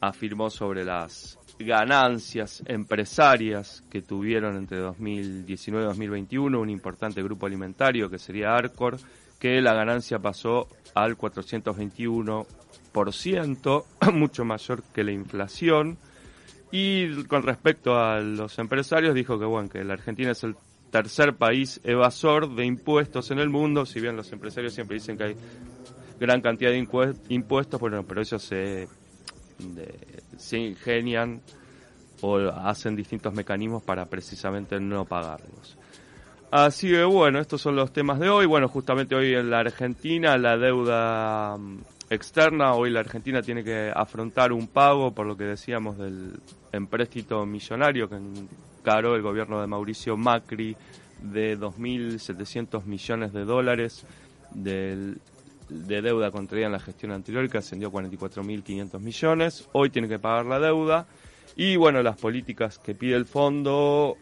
afirmó 0.00 0.50
sobre 0.50 0.84
las 0.84 1.38
ganancias 1.58 2.62
empresarias 2.66 3.82
que 3.90 4.02
tuvieron 4.02 4.56
entre 4.56 4.78
2019 4.78 5.84
y 5.84 5.88
2021 5.88 6.60
un 6.60 6.70
importante 6.70 7.20
grupo 7.22 7.46
alimentario 7.46 8.08
que 8.08 8.18
sería 8.18 8.54
Arcor, 8.54 8.98
que 9.38 9.60
la 9.60 9.74
ganancia 9.74 10.18
pasó 10.18 10.68
al 10.94 11.18
421%, 11.18 13.84
mucho 14.12 14.44
mayor 14.44 14.82
que 14.94 15.04
la 15.04 15.12
inflación. 15.12 15.98
Y 16.70 17.24
con 17.24 17.42
respecto 17.42 17.98
a 17.98 18.20
los 18.20 18.58
empresarios, 18.58 19.14
dijo 19.14 19.38
que 19.38 19.44
bueno, 19.44 19.68
que 19.68 19.84
la 19.84 19.92
Argentina 19.92 20.30
es 20.30 20.42
el 20.42 20.56
tercer 20.92 21.36
país 21.36 21.80
evasor 21.84 22.54
de 22.54 22.66
impuestos 22.66 23.30
en 23.30 23.38
el 23.38 23.48
mundo, 23.48 23.86
si 23.86 23.98
bien 23.98 24.14
los 24.14 24.30
empresarios 24.30 24.74
siempre 24.74 24.94
dicen 24.94 25.16
que 25.16 25.24
hay 25.24 25.36
gran 26.22 26.40
cantidad 26.40 26.70
de 26.70 26.86
impuestos, 27.28 27.80
bueno, 27.80 28.04
pero 28.06 28.20
ellos 28.20 28.40
se, 28.40 28.88
se 30.36 30.56
ingenian 30.56 31.42
o 32.20 32.38
hacen 32.38 32.94
distintos 32.94 33.34
mecanismos 33.34 33.82
para 33.82 34.06
precisamente 34.06 34.78
no 34.78 35.04
pagarlos. 35.04 35.76
Así 36.52 36.90
que 36.90 37.02
bueno, 37.02 37.40
estos 37.40 37.60
son 37.60 37.74
los 37.74 37.92
temas 37.92 38.20
de 38.20 38.28
hoy. 38.28 38.46
Bueno, 38.46 38.68
justamente 38.68 39.16
hoy 39.16 39.34
en 39.34 39.50
la 39.50 39.60
Argentina 39.60 40.38
la 40.38 40.56
deuda 40.56 41.56
mm, 41.58 41.78
externa, 42.10 42.74
hoy 42.74 42.90
la 42.90 43.00
Argentina 43.00 43.42
tiene 43.42 43.64
que 43.64 43.90
afrontar 43.92 44.52
un 44.52 44.68
pago 44.68 45.12
por 45.12 45.26
lo 45.26 45.36
que 45.36 45.44
decíamos 45.44 45.98
del 45.98 46.38
empréstito 46.70 47.44
millonario 47.46 48.08
que 48.08 48.16
encaró 48.78 49.16
el 49.16 49.22
gobierno 49.22 49.60
de 49.60 49.66
Mauricio 49.66 50.16
Macri 50.16 50.76
de 51.20 51.58
2.700 51.58 52.84
millones 52.84 53.32
de 53.32 53.44
dólares 53.44 54.06
del 54.54 55.20
de 55.72 56.02
deuda 56.02 56.30
contraída 56.30 56.66
en 56.66 56.72
la 56.72 56.80
gestión 56.80 57.12
anterior 57.12 57.48
que 57.48 57.58
ascendió 57.58 57.88
a 57.88 57.92
44.500 57.92 59.00
millones. 59.00 59.68
Hoy 59.72 59.90
tiene 59.90 60.08
que 60.08 60.18
pagar 60.18 60.46
la 60.46 60.58
deuda. 60.58 61.06
Y 61.56 61.76
bueno, 61.76 62.02
las 62.02 62.16
políticas 62.16 62.78
que 62.78 62.94
pide 62.94 63.14
el 63.14 63.26
fondo, 63.26 64.16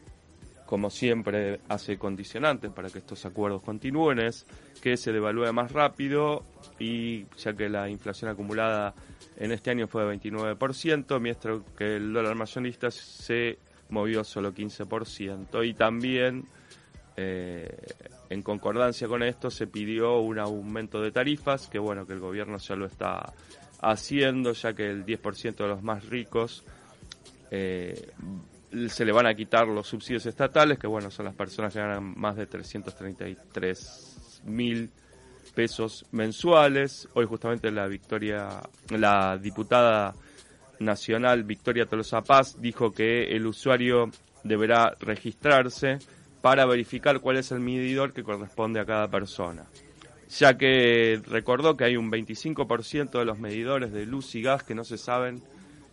como 0.66 0.90
siempre, 0.90 1.60
hace 1.68 1.96
condicionantes 1.98 2.70
para 2.70 2.88
que 2.90 2.98
estos 2.98 3.24
acuerdos 3.26 3.62
continúen, 3.62 4.20
es 4.20 4.46
que 4.82 4.96
se 4.96 5.12
devalúe 5.12 5.52
más 5.52 5.72
rápido 5.72 6.44
y 6.78 7.26
ya 7.36 7.52
que 7.52 7.68
la 7.68 7.88
inflación 7.88 8.30
acumulada 8.30 8.94
en 9.36 9.52
este 9.52 9.70
año 9.70 9.86
fue 9.86 10.04
de 10.04 10.18
29%, 10.18 11.20
mientras 11.20 11.60
que 11.76 11.96
el 11.96 12.12
dólar 12.12 12.34
mayorista 12.34 12.90
se 12.90 13.58
movió 13.90 14.24
solo 14.24 14.52
15%. 14.52 15.66
Y 15.66 15.74
también 15.74 16.44
eh, 17.22 17.68
en 18.30 18.40
concordancia 18.40 19.06
con 19.06 19.22
esto 19.22 19.50
se 19.50 19.66
pidió 19.66 20.20
un 20.20 20.38
aumento 20.38 21.02
de 21.02 21.12
tarifas, 21.12 21.68
que 21.68 21.78
bueno, 21.78 22.06
que 22.06 22.14
el 22.14 22.20
gobierno 22.20 22.56
ya 22.56 22.76
lo 22.76 22.86
está 22.86 23.34
haciendo, 23.82 24.52
ya 24.52 24.72
que 24.72 24.88
el 24.88 25.04
10% 25.04 25.56
de 25.56 25.68
los 25.68 25.82
más 25.82 26.08
ricos 26.08 26.64
eh, 27.50 28.10
se 28.88 29.04
le 29.04 29.12
van 29.12 29.26
a 29.26 29.34
quitar 29.34 29.68
los 29.68 29.86
subsidios 29.86 30.24
estatales, 30.24 30.78
que 30.78 30.86
bueno, 30.86 31.10
son 31.10 31.26
las 31.26 31.34
personas 31.34 31.74
que 31.74 31.80
ganan 31.80 32.18
más 32.18 32.36
de 32.36 32.46
333 32.46 34.40
mil 34.44 34.90
pesos 35.54 36.06
mensuales. 36.12 37.06
Hoy 37.12 37.26
justamente 37.26 37.70
la 37.70 37.86
Victoria, 37.86 38.62
la 38.88 39.36
diputada 39.36 40.14
nacional 40.78 41.44
Victoria 41.44 41.84
Tolosa 41.84 42.22
Paz 42.22 42.56
dijo 42.58 42.92
que 42.92 43.24
el 43.36 43.46
usuario 43.46 44.10
deberá 44.42 44.96
registrarse 45.00 45.98
para 46.40 46.66
verificar 46.66 47.20
cuál 47.20 47.36
es 47.36 47.52
el 47.52 47.60
medidor 47.60 48.12
que 48.12 48.22
corresponde 48.22 48.80
a 48.80 48.86
cada 48.86 49.08
persona, 49.08 49.66
ya 50.28 50.56
que 50.56 51.20
recordó 51.26 51.76
que 51.76 51.84
hay 51.84 51.96
un 51.96 52.10
25% 52.10 53.18
de 53.18 53.24
los 53.24 53.38
medidores 53.38 53.92
de 53.92 54.06
luz 54.06 54.34
y 54.34 54.42
gas 54.42 54.62
que 54.62 54.74
no 54.74 54.84
se 54.84 54.98
saben 54.98 55.42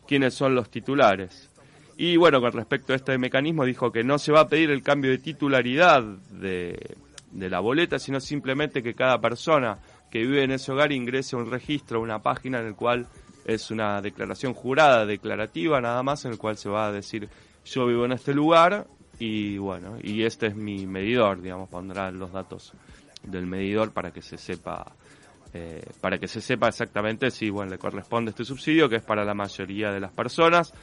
quiénes 0.08 0.34
son 0.34 0.56
los 0.56 0.70
titulares. 0.70 1.50
Y 1.98 2.16
bueno, 2.16 2.40
con 2.40 2.52
respecto 2.52 2.94
a 2.94 2.96
este 2.96 3.18
mecanismo 3.18 3.66
dijo 3.66 3.92
que 3.92 4.04
no 4.04 4.20
se 4.20 4.32
va 4.32 4.42
a 4.42 4.48
pedir 4.48 4.70
el 4.70 4.84
cambio 4.84 5.12
de 5.12 5.18
titularidad 5.18 6.04
de, 6.04 6.96
de 7.32 7.50
la 7.50 7.60
boleta, 7.60 8.00
sino 8.00 8.20
simplemente 8.20 8.84
que 8.84 8.94
cada 8.94 9.20
persona 9.20 9.80
que 10.12 10.20
vive 10.20 10.44
en 10.44 10.52
ese 10.52 10.72
hogar 10.72 10.92
ingrese 10.92 11.36
a 11.36 11.40
un 11.40 11.50
registro, 11.50 12.00
una 12.00 12.22
página 12.22 12.60
en 12.60 12.68
el 12.68 12.76
cual 12.76 13.08
es 13.46 13.72
una 13.72 14.02
declaración 14.02 14.54
jurada, 14.54 15.06
declarativa 15.06 15.82
nada 15.82 16.04
más, 16.04 16.24
en 16.26 16.34
el 16.34 16.38
cual 16.38 16.58
se 16.58 16.70
va 16.70 16.88
a 16.88 16.92
decir 16.92 17.28
yo 17.66 17.86
vivo 17.86 18.06
en 18.06 18.14
este 18.14 18.34
lugar 18.34 18.88
y 19.20 19.58
bueno, 19.58 19.98
y 20.02 20.24
este 20.24 20.48
es 20.48 20.56
mi 20.56 20.86
medidor, 20.86 21.42
digamos, 21.42 21.70
pondrá 21.70 22.12
los 22.12 22.32
datos 22.32 22.74
del 23.24 23.48
medidor 23.48 23.92
para 23.92 24.12
que 24.12 24.22
se 24.22 24.38
sepa 24.38 24.94
eh, 25.54 25.82
para 26.02 26.20
que 26.20 26.28
se 26.28 26.42
sepa 26.42 26.68
exactamente 26.68 27.32
si 27.32 27.50
bueno 27.50 27.72
le 27.72 27.78
corresponde 27.78 28.32
este 28.32 28.44
subsidio 28.44 28.90
que 28.90 28.98
es 28.98 29.04
para 29.04 29.24
la 29.24 29.34
mayoría 29.34 29.92
de 29.92 30.00
las 30.00 30.12
personas. 30.12 30.74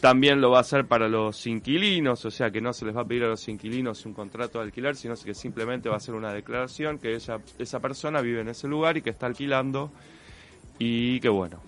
También 0.00 0.40
lo 0.40 0.50
va 0.50 0.58
a 0.58 0.60
hacer 0.62 0.86
para 0.86 1.08
los 1.08 1.46
inquilinos 1.46 2.24
o 2.24 2.30
sea 2.30 2.50
que 2.50 2.60
no 2.60 2.72
se 2.72 2.84
les 2.84 2.96
va 2.96 3.02
a 3.02 3.04
pedir 3.04 3.24
a 3.24 3.28
los 3.28 3.48
inquilinos 3.48 4.04
un 4.06 4.14
contrato 4.14 4.58
de 4.58 4.64
alquiler 4.64 4.96
sino 4.96 5.14
que 5.14 5.34
simplemente 5.34 5.88
va 5.88 5.96
a 5.96 6.00
ser 6.00 6.14
una 6.14 6.32
declaración 6.32 6.98
que 6.98 7.14
esa 7.14 7.38
esa 7.58 7.80
persona 7.80 8.20
vive 8.20 8.40
en 8.40 8.48
ese 8.48 8.68
lugar 8.68 8.96
y 8.96 9.02
que 9.02 9.10
está 9.10 9.26
alquilando 9.26 9.92
y 10.78 11.20
que 11.20 11.28
bueno 11.28 11.60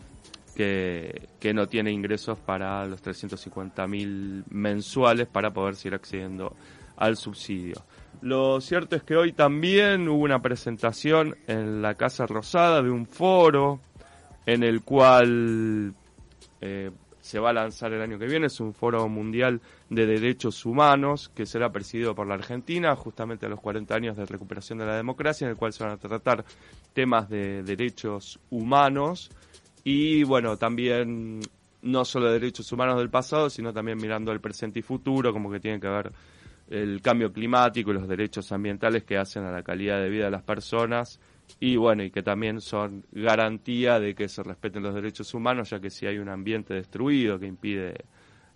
que, 0.54 1.52
no 1.54 1.68
tiene 1.68 1.92
ingresos 1.92 2.38
para 2.38 2.86
los 2.86 3.02
350 3.02 3.86
mil 3.86 4.44
mensuales 4.50 5.26
para 5.26 5.52
poder 5.52 5.76
seguir 5.76 5.94
accediendo 5.94 6.56
al 6.96 7.16
subsidio. 7.16 7.76
Lo 8.22 8.60
cierto 8.60 8.96
es 8.96 9.02
que 9.02 9.16
hoy 9.16 9.32
también 9.32 10.08
hubo 10.08 10.22
una 10.22 10.40
presentación 10.40 11.36
en 11.46 11.82
la 11.82 11.94
Casa 11.94 12.26
Rosada 12.26 12.82
de 12.82 12.90
un 12.90 13.06
foro 13.06 13.80
en 14.46 14.62
el 14.62 14.82
cual 14.82 15.94
eh, 16.60 16.90
se 17.20 17.38
va 17.38 17.50
a 17.50 17.52
lanzar 17.54 17.92
el 17.92 18.02
año 18.02 18.18
que 18.18 18.26
viene. 18.26 18.46
Es 18.46 18.60
un 18.60 18.74
foro 18.74 19.08
mundial 19.08 19.60
de 19.90 20.06
derechos 20.06 20.64
humanos 20.64 21.30
que 21.34 21.46
será 21.46 21.72
presidido 21.72 22.14
por 22.14 22.26
la 22.26 22.34
Argentina, 22.34 22.94
justamente 22.96 23.46
a 23.46 23.48
los 23.48 23.60
40 23.60 23.94
años 23.94 24.16
de 24.16 24.26
recuperación 24.26 24.78
de 24.78 24.86
la 24.86 24.96
democracia, 24.96 25.46
en 25.46 25.50
el 25.50 25.56
cual 25.56 25.72
se 25.72 25.84
van 25.84 25.94
a 25.94 25.96
tratar 25.96 26.44
temas 26.92 27.28
de 27.28 27.62
derechos 27.62 28.38
humanos 28.50 29.30
y 29.84 30.24
bueno, 30.24 30.56
también 30.56 31.40
no 31.82 32.04
solo 32.04 32.32
derechos 32.32 32.72
humanos 32.72 32.98
del 32.98 33.10
pasado, 33.10 33.50
sino 33.50 33.72
también 33.72 33.98
mirando 33.98 34.32
el 34.32 34.40
presente 34.40 34.78
y 34.78 34.82
futuro, 34.82 35.32
como 35.32 35.50
que 35.50 35.60
tiene 35.60 35.78
que 35.78 35.88
ver 35.88 36.10
el 36.70 37.02
cambio 37.02 37.30
climático 37.30 37.90
y 37.90 37.94
los 37.94 38.08
derechos 38.08 38.50
ambientales 38.52 39.04
que 39.04 39.18
hacen 39.18 39.44
a 39.44 39.52
la 39.52 39.62
calidad 39.62 40.00
de 40.00 40.08
vida 40.08 40.24
de 40.24 40.30
las 40.30 40.42
personas. 40.42 41.20
Y 41.60 41.76
bueno, 41.76 42.02
y 42.02 42.10
que 42.10 42.22
también 42.22 42.62
son 42.62 43.04
garantía 43.12 44.00
de 44.00 44.14
que 44.14 44.28
se 44.28 44.42
respeten 44.42 44.82
los 44.82 44.94
derechos 44.94 45.34
humanos, 45.34 45.70
ya 45.70 45.78
que 45.78 45.90
si 45.90 46.06
hay 46.06 46.18
un 46.18 46.30
ambiente 46.30 46.72
destruido 46.72 47.38
que 47.38 47.46
impide 47.46 48.06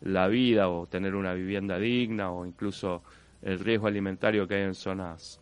la 0.00 0.28
vida 0.28 0.68
o 0.70 0.86
tener 0.86 1.14
una 1.14 1.34
vivienda 1.34 1.78
digna 1.78 2.30
o 2.30 2.46
incluso 2.46 3.02
el 3.42 3.58
riesgo 3.58 3.86
alimentario 3.86 4.48
que 4.48 4.54
hay 4.54 4.62
en 4.62 4.74
zonas 4.74 5.40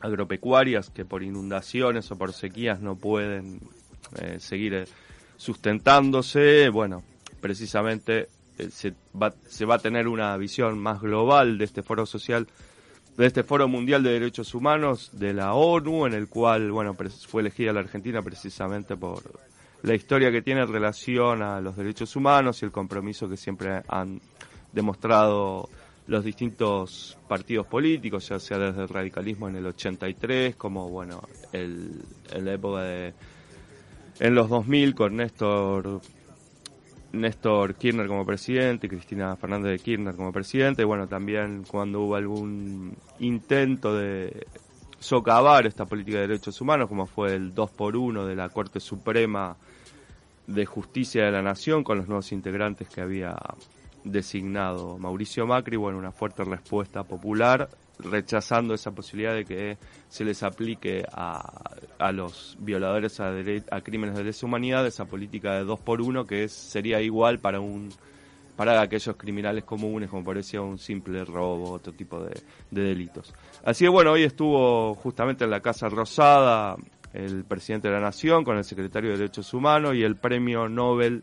agropecuarias 0.00 0.90
que 0.90 1.04
por 1.04 1.22
inundaciones 1.22 2.10
o 2.10 2.18
por 2.18 2.32
sequías 2.32 2.80
no 2.80 2.96
pueden 2.96 3.60
eh, 4.20 4.38
seguir 4.40 4.74
eh, 4.74 4.84
sustentándose, 5.36 6.68
bueno, 6.68 7.02
precisamente 7.40 8.28
eh, 8.58 8.70
se, 8.70 8.94
va, 9.20 9.34
se 9.48 9.64
va 9.64 9.76
a 9.76 9.78
tener 9.78 10.08
una 10.08 10.36
visión 10.36 10.78
más 10.78 11.00
global 11.00 11.58
de 11.58 11.64
este 11.64 11.82
foro 11.82 12.06
social, 12.06 12.46
de 13.16 13.26
este 13.26 13.42
foro 13.42 13.68
mundial 13.68 14.02
de 14.02 14.12
derechos 14.12 14.54
humanos 14.54 15.10
de 15.12 15.34
la 15.34 15.54
ONU, 15.54 16.06
en 16.06 16.14
el 16.14 16.28
cual, 16.28 16.70
bueno, 16.70 16.94
fue 17.26 17.42
elegida 17.42 17.72
la 17.72 17.80
Argentina 17.80 18.22
precisamente 18.22 18.96
por 18.96 19.22
la 19.82 19.94
historia 19.94 20.30
que 20.30 20.42
tiene 20.42 20.62
en 20.62 20.72
relación 20.72 21.42
a 21.42 21.60
los 21.60 21.76
derechos 21.76 22.16
humanos 22.16 22.62
y 22.62 22.64
el 22.64 22.72
compromiso 22.72 23.28
que 23.28 23.36
siempre 23.36 23.82
han 23.88 24.20
demostrado 24.72 25.68
los 26.06 26.24
distintos 26.24 27.18
partidos 27.28 27.66
políticos, 27.66 28.28
ya 28.28 28.38
sea 28.38 28.58
desde 28.58 28.82
el 28.82 28.88
radicalismo 28.88 29.48
en 29.48 29.56
el 29.56 29.66
83, 29.66 30.56
como 30.56 30.88
bueno, 30.88 31.22
el, 31.52 31.90
en 32.32 32.44
la 32.44 32.52
época 32.52 32.82
de 32.82 33.14
en 34.20 34.34
los 34.34 34.48
2000 34.48 34.94
con 34.94 35.16
Néstor 35.16 36.00
Néstor 37.12 37.74
Kirchner 37.74 38.06
como 38.06 38.24
presidente, 38.24 38.88
Cristina 38.88 39.36
Fernández 39.36 39.72
de 39.72 39.78
Kirchner 39.78 40.14
como 40.14 40.32
presidente, 40.32 40.84
bueno, 40.84 41.06
también 41.06 41.64
cuando 41.66 42.02
hubo 42.02 42.16
algún 42.16 42.96
intento 43.20 43.94
de 43.94 44.46
socavar 44.98 45.66
esta 45.66 45.86
política 45.86 46.18
de 46.18 46.28
derechos 46.28 46.60
humanos, 46.60 46.88
como 46.88 47.06
fue 47.06 47.34
el 47.34 47.54
2 47.54 47.70
por 47.70 47.96
1 47.96 48.26
de 48.26 48.34
la 48.34 48.48
Corte 48.48 48.80
Suprema 48.80 49.56
de 50.46 50.66
Justicia 50.66 51.24
de 51.24 51.32
la 51.32 51.42
Nación 51.42 51.84
con 51.84 51.98
los 51.98 52.06
nuevos 52.06 52.32
integrantes 52.32 52.88
que 52.88 53.00
había 53.00 53.36
designado 54.04 54.98
Mauricio 54.98 55.46
Macri, 55.46 55.76
bueno, 55.76 55.98
una 55.98 56.12
fuerte 56.12 56.44
respuesta 56.44 57.02
popular 57.02 57.68
rechazando 57.98 58.74
esa 58.74 58.90
posibilidad 58.92 59.34
de 59.34 59.44
que 59.44 59.78
se 60.08 60.24
les 60.24 60.42
aplique 60.42 61.04
a, 61.12 61.70
a 61.98 62.12
los 62.12 62.56
violadores 62.60 63.20
a, 63.20 63.32
a, 63.70 63.80
crímenes 63.80 64.16
de 64.16 64.24
lesa 64.24 64.46
humanidad 64.46 64.86
esa 64.86 65.06
política 65.06 65.54
de 65.54 65.64
dos 65.64 65.80
por 65.80 66.02
uno 66.02 66.26
que 66.26 66.44
es, 66.44 66.52
sería 66.52 67.00
igual 67.00 67.38
para 67.38 67.60
un 67.60 67.90
para 68.56 68.80
aquellos 68.80 69.16
criminales 69.16 69.64
comunes 69.64 70.08
como 70.08 70.24
parecía 70.24 70.62
un 70.62 70.78
simple 70.78 71.24
robo 71.24 71.72
otro 71.72 71.92
tipo 71.92 72.22
de, 72.22 72.40
de 72.70 72.82
delitos. 72.82 73.34
Así 73.64 73.84
que 73.84 73.88
bueno 73.88 74.12
hoy 74.12 74.24
estuvo 74.24 74.94
justamente 74.94 75.44
en 75.44 75.50
la 75.50 75.60
casa 75.60 75.88
rosada 75.88 76.76
el 77.12 77.44
presidente 77.44 77.88
de 77.88 77.94
la 77.94 78.00
nación 78.00 78.44
con 78.44 78.56
el 78.56 78.64
secretario 78.64 79.10
de 79.10 79.18
derechos 79.18 79.52
humanos 79.54 79.94
y 79.94 80.02
el 80.02 80.16
premio 80.16 80.68
Nobel 80.68 81.22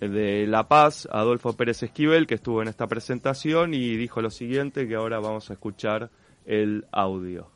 de 0.00 0.46
La 0.46 0.68
Paz, 0.68 1.08
Adolfo 1.10 1.54
Pérez 1.54 1.82
Esquivel, 1.82 2.26
que 2.26 2.34
estuvo 2.34 2.62
en 2.62 2.68
esta 2.68 2.86
presentación 2.86 3.74
y 3.74 3.96
dijo 3.96 4.20
lo 4.20 4.30
siguiente, 4.30 4.88
que 4.88 4.94
ahora 4.94 5.20
vamos 5.20 5.50
a 5.50 5.54
escuchar 5.54 6.10
el 6.44 6.86
audio. 6.92 7.50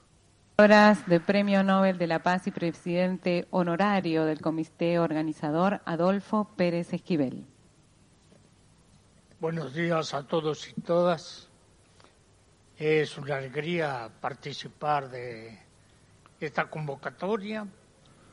Horas 0.58 1.06
de 1.06 1.20
Premio 1.20 1.62
Nobel 1.62 1.98
de 1.98 2.08
la 2.08 2.20
Paz 2.20 2.46
y 2.46 2.50
presidente 2.50 3.46
honorario 3.50 4.24
del 4.24 4.40
comité 4.40 4.98
organizador, 4.98 5.80
Adolfo 5.84 6.50
Pérez 6.56 6.92
Esquivel. 6.92 7.46
Buenos 9.40 9.72
días 9.72 10.14
a 10.14 10.26
todos 10.26 10.68
y 10.68 10.80
todas. 10.80 11.48
Es 12.76 13.16
una 13.18 13.36
alegría 13.36 14.10
participar 14.20 15.10
de 15.10 15.58
esta 16.40 16.68
convocatoria 16.68 17.66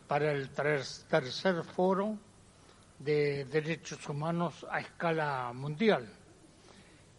para 0.08 0.32
el 0.32 0.50
tercer 0.50 1.64
foro 1.64 2.18
de 3.00 3.46
derechos 3.46 4.08
humanos 4.08 4.66
a 4.70 4.80
escala 4.80 5.52
mundial. 5.54 6.08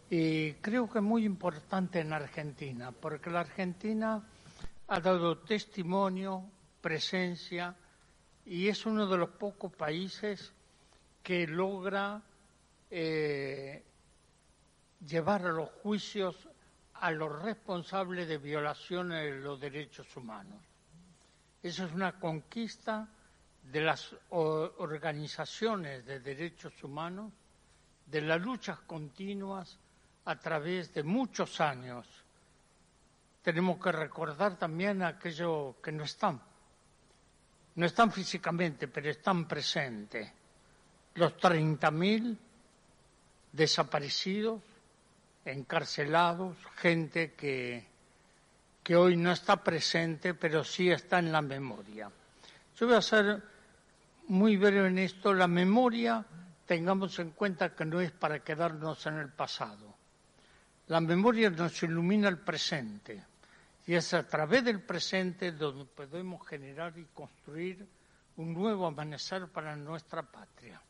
Y 0.09 0.53
creo 0.53 0.89
que 0.89 0.99
es 0.99 1.03
muy 1.03 1.25
importante 1.25 1.99
en 1.99 2.13
Argentina, 2.13 2.91
porque 2.91 3.29
la 3.29 3.41
Argentina 3.41 4.23
ha 4.87 4.99
dado 4.99 5.39
testimonio, 5.39 6.45
presencia, 6.81 7.75
y 8.45 8.69
es 8.69 8.85
uno 8.85 9.05
de 9.07 9.17
los 9.17 9.29
pocos 9.31 9.73
países 9.73 10.53
que 11.21 11.45
logra 11.45 12.21
eh, 12.89 13.83
llevar 15.05 15.45
a 15.45 15.51
los 15.51 15.69
juicios 15.83 16.47
a 16.93 17.11
los 17.11 17.41
responsables 17.43 18.27
de 18.27 18.37
violaciones 18.37 19.23
de 19.23 19.39
los 19.41 19.59
derechos 19.59 20.07
humanos. 20.15 20.59
Esa 21.61 21.85
es 21.85 21.93
una 21.93 22.17
conquista 22.19 23.07
de 23.71 23.81
las 23.81 24.15
organizaciones 24.29 26.05
de 26.05 26.19
derechos 26.19 26.83
humanos, 26.83 27.33
de 28.05 28.21
las 28.21 28.41
luchas 28.41 28.79
continuas 28.79 29.77
a 30.25 30.39
través 30.39 30.93
de 30.93 31.03
muchos 31.03 31.59
años. 31.59 32.07
Tenemos 33.41 33.81
que 33.81 33.91
recordar 33.91 34.57
también 34.57 35.03
aquello 35.03 35.75
que 35.83 35.91
no 35.91 36.03
están, 36.03 36.41
no 37.75 37.85
están 37.85 38.11
físicamente, 38.11 38.87
pero 38.87 39.09
están 39.09 39.47
presentes. 39.47 40.31
Los 41.15 41.35
30.000 41.37 42.37
desaparecidos, 43.51 44.61
encarcelados, 45.43 46.55
gente 46.75 47.33
que, 47.33 47.85
que 48.83 48.95
hoy 48.95 49.17
no 49.17 49.31
está 49.31 49.61
presente, 49.63 50.33
pero 50.33 50.63
sí 50.63 50.89
está 50.89 51.19
en 51.19 51.31
la 51.31 51.41
memoria. 51.41 52.09
Yo 52.77 52.85
voy 52.85 52.95
a 52.95 52.99
hacer 52.99 53.41
muy 54.27 54.57
breve 54.57 54.87
en 54.87 54.99
esto, 54.99 55.33
la 55.33 55.47
memoria, 55.47 56.25
tengamos 56.65 57.17
en 57.19 57.31
cuenta 57.31 57.73
que 57.73 57.85
no 57.85 58.01
es 58.01 58.11
para 58.11 58.43
quedarnos 58.43 59.05
en 59.05 59.15
el 59.15 59.29
pasado. 59.29 59.95
La 60.87 61.01
memoria 61.01 61.49
nos 61.49 61.81
ilumina 61.83 62.27
el 62.29 62.39
presente 62.39 63.23
y 63.85 63.93
es 63.93 64.13
a 64.13 64.27
través 64.27 64.63
del 64.63 64.81
presente 64.81 65.51
donde 65.53 65.85
podemos 65.85 66.45
generar 66.47 66.97
y 66.97 67.05
construir 67.13 67.87
un 68.37 68.53
nuevo 68.53 68.85
amanecer 68.85 69.47
para 69.47 69.75
nuestra 69.75 70.23
patria. 70.23 70.81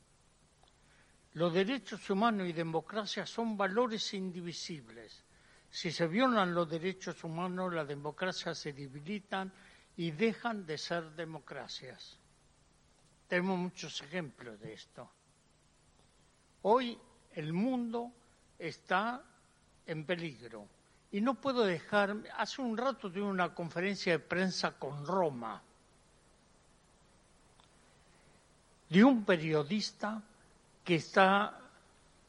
Los 1.33 1.53
derechos 1.53 2.09
humanos 2.09 2.47
y 2.47 2.53
democracia 2.53 3.25
son 3.25 3.55
valores 3.55 4.13
indivisibles. 4.15 5.23
Si 5.69 5.91
se 5.91 6.07
violan 6.07 6.55
los 6.55 6.67
derechos 6.69 7.23
humanos, 7.23 7.73
las 7.73 7.87
democracias 7.87 8.57
se 8.57 8.73
debilitan 8.73 9.51
y 9.95 10.11
dejan 10.11 10.65
de 10.65 10.77
ser 10.77 11.11
democracias. 11.11 12.17
Tenemos 13.27 13.57
muchos 13.57 14.01
ejemplos 14.01 14.59
de 14.59 14.73
esto. 14.73 15.09
Hoy 16.61 16.97
el 17.35 17.53
mundo 17.53 18.11
está 18.57 19.21
en 19.85 20.05
peligro 20.05 20.67
y 21.11 21.21
no 21.21 21.35
puedo 21.35 21.63
dejar, 21.63 22.15
hace 22.37 22.61
un 22.61 22.77
rato 22.77 23.11
tuve 23.11 23.23
una 23.23 23.53
conferencia 23.53 24.13
de 24.13 24.19
prensa 24.19 24.71
con 24.71 25.05
Roma 25.05 25.61
de 28.89 29.03
un 29.03 29.25
periodista 29.25 30.21
que 30.83 30.95
está, 30.95 31.59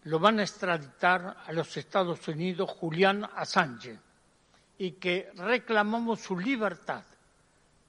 lo 0.05 0.19
van 0.19 0.41
a 0.41 0.43
extraditar 0.43 1.37
a 1.47 1.53
los 1.53 1.77
Estados 1.77 2.27
Unidos, 2.27 2.71
Julián 2.71 3.29
Assange, 3.37 3.99
y 4.79 4.93
que 4.93 5.31
reclamamos 5.37 6.21
su 6.21 6.39
libertad. 6.39 7.05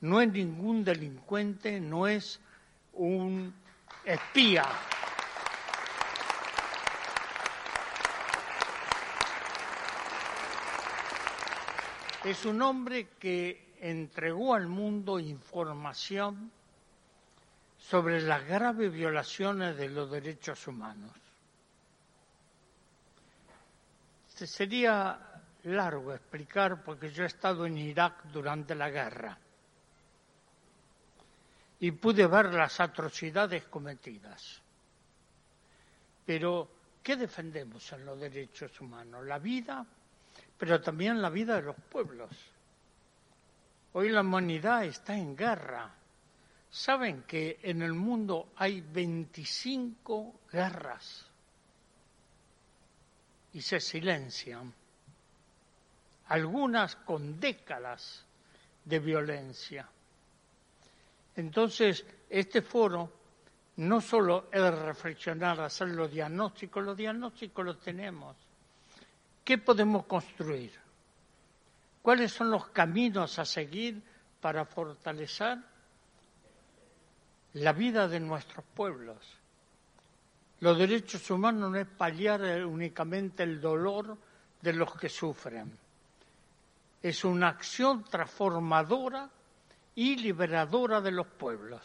No 0.01 0.21
es 0.21 0.31
ningún 0.31 0.83
delincuente, 0.83 1.79
no 1.79 2.07
es 2.07 2.39
un 2.93 3.53
espía. 4.03 4.65
Es 12.23 12.45
un 12.45 12.61
hombre 12.61 13.09
que 13.17 13.75
entregó 13.79 14.53
al 14.53 14.67
mundo 14.67 15.19
información 15.19 16.51
sobre 17.77 18.21
las 18.21 18.45
graves 18.45 18.91
violaciones 18.91 19.77
de 19.77 19.89
los 19.89 20.11
derechos 20.11 20.67
humanos. 20.67 21.11
Sería 24.27 25.41
largo 25.63 26.13
explicar 26.13 26.83
porque 26.83 27.11
yo 27.11 27.23
he 27.23 27.27
estado 27.27 27.65
en 27.65 27.77
Irak 27.77 28.23
durante 28.25 28.75
la 28.75 28.89
guerra 28.89 29.37
y 31.79 31.91
pude 31.91 32.27
ver 32.27 32.53
las 32.53 32.79
atrocidades 32.79 33.63
cometidas. 33.65 34.61
Pero, 36.25 36.69
¿qué 37.01 37.15
defendemos 37.15 37.91
en 37.93 38.05
los 38.05 38.19
derechos 38.19 38.79
humanos? 38.81 39.25
La 39.25 39.39
vida, 39.39 39.85
pero 40.57 40.81
también 40.81 41.21
la 41.21 41.29
vida 41.29 41.55
de 41.55 41.61
los 41.61 41.75
pueblos. 41.75 42.29
Hoy 43.93 44.09
la 44.09 44.21
humanidad 44.21 44.83
está 44.85 45.15
en 45.15 45.35
guerra. 45.35 45.95
¿Saben 46.69 47.23
que 47.23 47.59
en 47.63 47.81
el 47.81 47.93
mundo 47.93 48.51
hay 48.57 48.81
25 48.81 50.41
guerras? 50.51 51.25
Y 53.53 53.61
se 53.61 53.79
silencian. 53.79 54.71
Algunas 56.27 56.95
con 56.97 57.39
décadas 57.39 58.23
de 58.85 58.99
violencia. 58.99 59.89
Entonces, 61.35 62.05
este 62.29 62.61
foro 62.61 63.11
no 63.77 64.01
solo 64.01 64.49
es 64.51 64.79
reflexionar, 64.79 65.61
hacer 65.61 65.89
los 65.89 66.11
diagnósticos, 66.11 66.83
los 66.83 66.97
diagnósticos 66.97 67.65
los 67.65 67.79
tenemos. 67.79 68.35
¿Qué 69.43 69.57
podemos 69.57 70.05
construir? 70.05 70.71
¿Cuáles 72.01 72.31
son 72.31 72.51
los 72.51 72.67
caminos 72.69 73.39
a 73.39 73.45
seguir 73.45 74.01
para 74.41 74.65
fortalecer 74.65 75.59
la 77.53 77.73
vida 77.73 78.07
de 78.07 78.19
nuestros 78.19 78.65
pueblos? 78.73 79.17
Los 80.59 80.77
derechos 80.77 81.29
humanos 81.31 81.71
no 81.71 81.77
es 81.77 81.87
paliar 81.87 82.41
únicamente 82.65 83.43
el 83.43 83.61
dolor 83.61 84.17
de 84.61 84.73
los 84.73 84.93
que 84.95 85.07
sufren. 85.07 85.71
Es 87.01 87.23
una 87.23 87.47
acción 87.47 88.03
transformadora 88.03 89.29
y 89.99 90.15
liberadora 90.15 91.01
de 91.01 91.11
los 91.11 91.27
pueblos. 91.27 91.81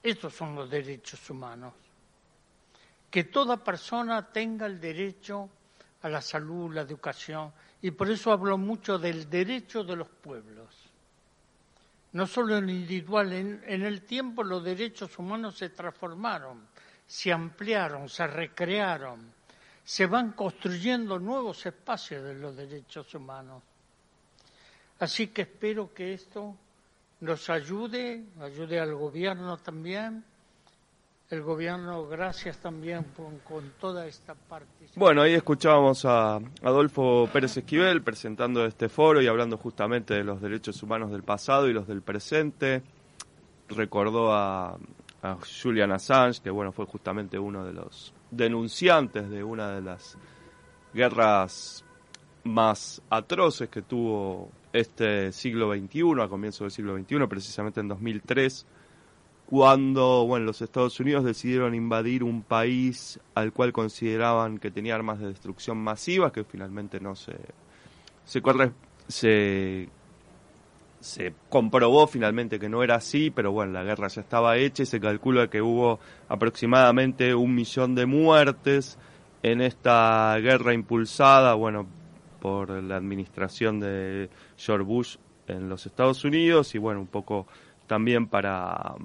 Estos 0.00 0.32
son 0.36 0.54
los 0.54 0.70
derechos 0.70 1.28
humanos. 1.30 1.74
Que 3.10 3.24
toda 3.24 3.56
persona 3.56 4.30
tenga 4.30 4.66
el 4.66 4.80
derecho 4.80 5.50
a 6.02 6.08
la 6.08 6.20
salud, 6.20 6.72
la 6.72 6.82
educación, 6.82 7.52
y 7.80 7.90
por 7.90 8.08
eso 8.08 8.30
hablo 8.30 8.56
mucho 8.56 9.00
del 9.00 9.28
derecho 9.28 9.82
de 9.82 9.96
los 9.96 10.06
pueblos. 10.06 10.68
no 12.12 12.24
solo 12.24 12.56
en 12.58 12.70
individual, 12.70 13.32
en, 13.32 13.64
en 13.66 13.82
el 13.82 14.02
tiempo 14.02 14.44
los 14.44 14.62
derechos 14.62 15.18
humanos 15.18 15.56
se 15.58 15.70
transformaron, 15.70 16.68
se 17.04 17.32
ampliaron, 17.32 18.08
se 18.08 18.28
recrearon, 18.28 19.32
se 19.82 20.06
van 20.06 20.32
construyendo 20.32 21.18
nuevos 21.18 21.66
espacios 21.66 22.22
de 22.22 22.34
los 22.34 22.54
derechos 22.54 23.12
humanos. 23.12 23.60
Así 25.00 25.28
que 25.28 25.42
espero 25.42 25.92
que 25.92 26.14
esto 26.14 26.54
nos 27.22 27.48
ayude, 27.48 28.24
ayude 28.40 28.80
al 28.80 28.94
gobierno 28.94 29.56
también. 29.56 30.24
El 31.30 31.40
gobierno, 31.42 32.06
gracias 32.08 32.58
también 32.58 33.06
con 33.14 33.72
toda 33.80 34.06
esta 34.06 34.34
participación. 34.34 35.00
Bueno, 35.00 35.22
ahí 35.22 35.32
escuchábamos 35.32 36.04
a 36.04 36.40
Adolfo 36.62 37.26
Pérez 37.32 37.56
Esquivel 37.56 38.02
presentando 38.02 38.66
este 38.66 38.90
foro 38.90 39.22
y 39.22 39.28
hablando 39.28 39.56
justamente 39.56 40.12
de 40.12 40.24
los 40.24 40.42
derechos 40.42 40.82
humanos 40.82 41.10
del 41.10 41.22
pasado 41.22 41.68
y 41.68 41.72
los 41.72 41.86
del 41.86 42.02
presente. 42.02 42.82
Recordó 43.68 44.32
a, 44.32 44.76
a 45.22 45.38
Julian 45.62 45.92
Assange, 45.92 46.42
que 46.42 46.50
bueno, 46.50 46.72
fue 46.72 46.84
justamente 46.84 47.38
uno 47.38 47.64
de 47.64 47.72
los 47.72 48.12
denunciantes 48.30 49.30
de 49.30 49.42
una 49.42 49.70
de 49.70 49.80
las 49.80 50.18
guerras 50.92 51.82
más 52.44 53.02
atroces 53.10 53.68
que 53.68 53.82
tuvo 53.82 54.50
este 54.72 55.32
siglo 55.32 55.72
XXI, 55.72 56.22
a 56.22 56.28
comienzo 56.28 56.64
del 56.64 56.70
siglo 56.70 56.96
XXI, 56.96 57.26
precisamente 57.26 57.80
en 57.80 57.88
2003, 57.88 58.66
cuando 59.46 60.26
bueno, 60.26 60.46
los 60.46 60.62
Estados 60.62 60.98
Unidos 60.98 61.24
decidieron 61.24 61.74
invadir 61.74 62.24
un 62.24 62.42
país 62.42 63.20
al 63.34 63.52
cual 63.52 63.72
consideraban 63.72 64.58
que 64.58 64.70
tenía 64.70 64.94
armas 64.94 65.20
de 65.20 65.28
destrucción 65.28 65.78
masivas, 65.78 66.32
que 66.32 66.44
finalmente 66.44 67.00
no 67.00 67.14
se, 67.14 67.36
se, 68.24 68.42
se, 69.08 69.88
se 71.00 71.34
comprobó 71.50 72.06
finalmente 72.06 72.58
que 72.58 72.68
no 72.68 72.82
era 72.82 72.94
así, 72.94 73.30
pero 73.30 73.52
bueno, 73.52 73.72
la 73.72 73.84
guerra 73.84 74.08
ya 74.08 74.22
estaba 74.22 74.56
hecha 74.56 74.84
y 74.84 74.86
se 74.86 75.00
calcula 75.00 75.48
que 75.48 75.60
hubo 75.60 76.00
aproximadamente 76.28 77.34
un 77.34 77.54
millón 77.54 77.94
de 77.94 78.06
muertes 78.06 78.98
en 79.42 79.60
esta 79.60 80.34
guerra 80.38 80.72
impulsada, 80.72 81.54
bueno, 81.54 81.86
por 82.42 82.70
la 82.82 82.96
administración 82.96 83.78
de 83.78 84.28
George 84.56 84.84
Bush 84.84 85.16
en 85.46 85.68
los 85.68 85.86
Estados 85.86 86.24
Unidos 86.24 86.74
y 86.74 86.78
bueno, 86.78 86.98
un 86.98 87.06
poco 87.06 87.46
también 87.86 88.26
para, 88.26 88.96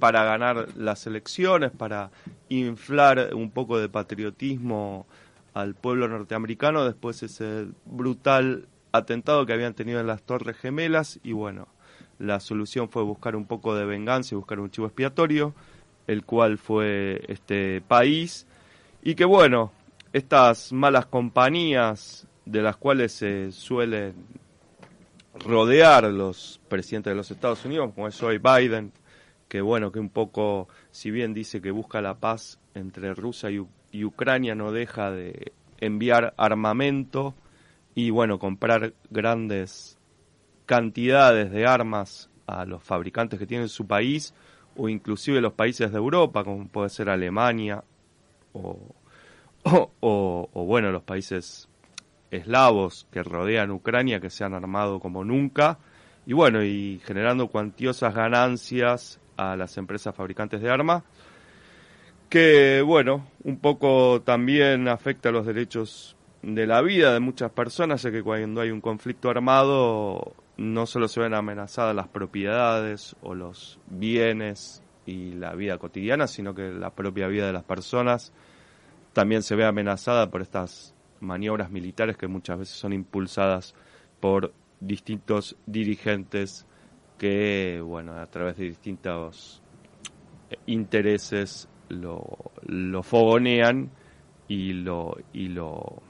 para 0.00 0.24
ganar 0.24 0.66
las 0.76 1.06
elecciones, 1.06 1.70
para 1.70 2.10
inflar 2.48 3.32
un 3.34 3.52
poco 3.52 3.78
de 3.78 3.88
patriotismo 3.88 5.06
al 5.54 5.76
pueblo 5.76 6.08
norteamericano 6.08 6.84
después 6.84 7.22
ese 7.22 7.68
brutal 7.84 8.66
atentado 8.90 9.46
que 9.46 9.52
habían 9.52 9.74
tenido 9.74 10.00
en 10.00 10.08
las 10.08 10.22
Torres 10.22 10.56
Gemelas. 10.56 11.20
Y 11.22 11.34
bueno, 11.34 11.68
la 12.18 12.40
solución 12.40 12.88
fue 12.88 13.04
buscar 13.04 13.36
un 13.36 13.46
poco 13.46 13.76
de 13.76 13.84
venganza 13.84 14.34
y 14.34 14.38
buscar 14.38 14.58
un 14.58 14.72
chivo 14.72 14.88
expiatorio, 14.88 15.54
el 16.08 16.24
cual 16.24 16.58
fue 16.58 17.22
este 17.28 17.80
país. 17.80 18.44
Y 19.02 19.14
que 19.14 19.24
bueno, 19.24 19.70
estas 20.12 20.72
malas 20.72 21.06
compañías 21.06 22.26
de 22.44 22.62
las 22.62 22.76
cuales 22.76 23.12
se 23.12 23.52
suelen 23.52 24.14
rodear 25.34 26.04
los 26.04 26.60
presidentes 26.68 27.10
de 27.10 27.14
los 27.14 27.30
Estados 27.30 27.64
Unidos, 27.64 27.92
como 27.94 28.08
es 28.08 28.22
hoy 28.22 28.38
Biden, 28.38 28.92
que 29.48 29.60
bueno, 29.60 29.92
que 29.92 30.00
un 30.00 30.10
poco, 30.10 30.68
si 30.90 31.10
bien 31.10 31.34
dice 31.34 31.60
que 31.60 31.70
busca 31.70 32.00
la 32.00 32.14
paz 32.14 32.58
entre 32.74 33.14
Rusia 33.14 33.50
y, 33.50 33.64
y 33.92 34.04
Ucrania, 34.04 34.54
no 34.54 34.72
deja 34.72 35.10
de 35.10 35.52
enviar 35.80 36.34
armamento 36.36 37.34
y 37.94 38.10
bueno, 38.10 38.38
comprar 38.38 38.94
grandes 39.10 39.98
cantidades 40.66 41.50
de 41.50 41.66
armas 41.66 42.30
a 42.46 42.64
los 42.64 42.82
fabricantes 42.82 43.38
que 43.38 43.46
tienen 43.46 43.68
su 43.68 43.86
país 43.86 44.34
o 44.76 44.88
inclusive 44.88 45.40
los 45.40 45.52
países 45.52 45.90
de 45.90 45.98
Europa, 45.98 46.44
como 46.44 46.68
puede 46.68 46.88
ser 46.88 47.08
Alemania 47.08 47.84
o 48.52 48.78
o, 50.00 50.48
bueno, 50.54 50.90
los 50.90 51.02
países 51.02 51.68
eslavos 52.30 53.06
que 53.10 53.22
rodean 53.22 53.70
Ucrania 53.70 54.20
que 54.20 54.30
se 54.30 54.44
han 54.44 54.54
armado 54.54 55.00
como 55.00 55.24
nunca. 55.24 55.78
Y 56.26 56.34
bueno, 56.34 56.62
y 56.62 57.00
generando 57.04 57.48
cuantiosas 57.48 58.14
ganancias 58.14 59.20
a 59.36 59.56
las 59.56 59.76
empresas 59.78 60.14
fabricantes 60.14 60.60
de 60.60 60.70
armas 60.70 61.02
que 62.28 62.82
bueno, 62.82 63.26
un 63.44 63.58
poco 63.58 64.22
también 64.22 64.88
afecta 64.88 65.30
los 65.30 65.46
derechos 65.46 66.16
de 66.42 66.66
la 66.66 66.82
vida 66.82 67.12
de 67.12 67.20
muchas 67.20 67.50
personas, 67.50 68.02
ya 68.02 68.10
que 68.10 68.22
cuando 68.22 68.60
hay 68.60 68.70
un 68.70 68.80
conflicto 68.80 69.30
armado 69.30 70.34
no 70.56 70.86
solo 70.86 71.08
se 71.08 71.20
ven 71.20 71.34
amenazadas 71.34 71.94
las 71.94 72.08
propiedades 72.08 73.16
o 73.22 73.34
los 73.34 73.78
bienes 73.86 74.82
y 75.06 75.32
la 75.32 75.54
vida 75.54 75.78
cotidiana, 75.78 76.26
sino 76.26 76.54
que 76.54 76.70
la 76.70 76.90
propia 76.90 77.28
vida 77.28 77.46
de 77.46 77.52
las 77.52 77.64
personas 77.64 78.32
también 79.18 79.42
se 79.42 79.56
ve 79.56 79.64
amenazada 79.64 80.30
por 80.30 80.42
estas 80.42 80.94
maniobras 81.18 81.72
militares 81.72 82.16
que 82.16 82.28
muchas 82.28 82.56
veces 82.56 82.76
son 82.76 82.92
impulsadas 82.92 83.74
por 84.20 84.52
distintos 84.78 85.56
dirigentes 85.66 86.68
que, 87.18 87.82
bueno, 87.84 88.12
a 88.12 88.26
través 88.26 88.58
de 88.58 88.66
distintos 88.66 89.60
intereses 90.66 91.68
lo, 91.88 92.22
lo 92.62 93.02
fogonean 93.02 93.90
y 94.46 94.72
lo, 94.74 95.16
y 95.32 95.48
lo, 95.48 96.00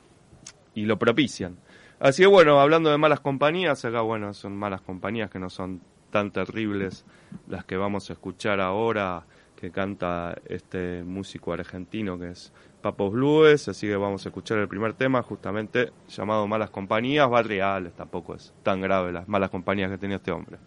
y 0.74 0.84
lo 0.84 0.98
propician. 0.98 1.56
Así 2.00 2.24
que 2.24 2.28
bueno, 2.28 2.60
hablando 2.60 2.90
de 2.90 2.98
malas 2.98 3.20
compañías, 3.20 3.86
acá 3.86 4.02
bueno, 4.02 4.34
son 4.34 4.54
malas 4.54 4.82
compañías 4.82 5.30
que 5.30 5.38
no 5.38 5.48
son 5.48 5.80
tan 6.10 6.30
terribles 6.30 7.06
las 7.46 7.64
que 7.64 7.78
vamos 7.78 8.10
a 8.10 8.12
escuchar 8.12 8.60
ahora 8.60 9.24
que 9.58 9.70
canta 9.72 10.36
este 10.46 11.02
músico 11.02 11.54
argentino 11.54 12.16
que 12.18 12.30
es 12.30 12.52
Papos 12.82 13.12
Blues, 13.12 13.68
así 13.68 13.86
que 13.86 13.96
vamos 13.96 14.24
a 14.24 14.28
escuchar 14.28 14.58
el 14.58 14.68
primer 14.68 14.94
tema 14.94 15.22
justamente 15.22 15.92
llamado 16.08 16.46
Malas 16.46 16.70
Compañías, 16.70 17.28
Barriales, 17.28 17.92
tampoco 17.94 18.34
es 18.34 18.54
tan 18.62 18.80
grave 18.80 19.12
las 19.12 19.28
malas 19.28 19.50
compañías 19.50 19.90
que 19.90 19.98
tenía 19.98 20.16
este 20.16 20.30
hombre. 20.30 20.58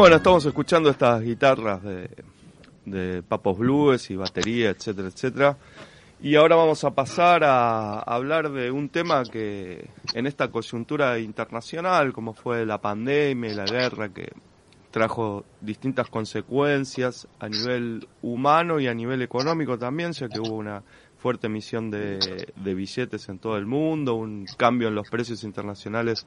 Bueno, 0.00 0.16
estamos 0.16 0.46
escuchando 0.46 0.88
estas 0.88 1.20
guitarras 1.20 1.82
de, 1.82 2.08
de 2.86 3.22
Papos 3.22 3.58
Blues 3.58 4.10
y 4.10 4.16
batería, 4.16 4.70
etcétera, 4.70 5.08
etcétera. 5.08 5.58
Y 6.22 6.36
ahora 6.36 6.56
vamos 6.56 6.84
a 6.84 6.92
pasar 6.92 7.44
a 7.44 7.98
hablar 7.98 8.50
de 8.50 8.70
un 8.70 8.88
tema 8.88 9.22
que 9.24 9.90
en 10.14 10.26
esta 10.26 10.50
coyuntura 10.50 11.18
internacional, 11.18 12.14
como 12.14 12.32
fue 12.32 12.64
la 12.64 12.80
pandemia 12.80 13.52
y 13.52 13.54
la 13.54 13.66
guerra, 13.66 14.08
que 14.08 14.32
trajo 14.90 15.44
distintas 15.60 16.08
consecuencias 16.08 17.28
a 17.38 17.50
nivel 17.50 18.08
humano 18.22 18.80
y 18.80 18.86
a 18.86 18.94
nivel 18.94 19.20
económico 19.20 19.78
también, 19.78 20.12
ya 20.12 20.30
que 20.30 20.40
hubo 20.40 20.54
una 20.54 20.82
fuerte 21.18 21.48
emisión 21.48 21.90
de, 21.90 22.46
de 22.56 22.74
billetes 22.74 23.28
en 23.28 23.38
todo 23.38 23.58
el 23.58 23.66
mundo, 23.66 24.14
un 24.14 24.46
cambio 24.56 24.88
en 24.88 24.94
los 24.94 25.10
precios 25.10 25.44
internacionales 25.44 26.26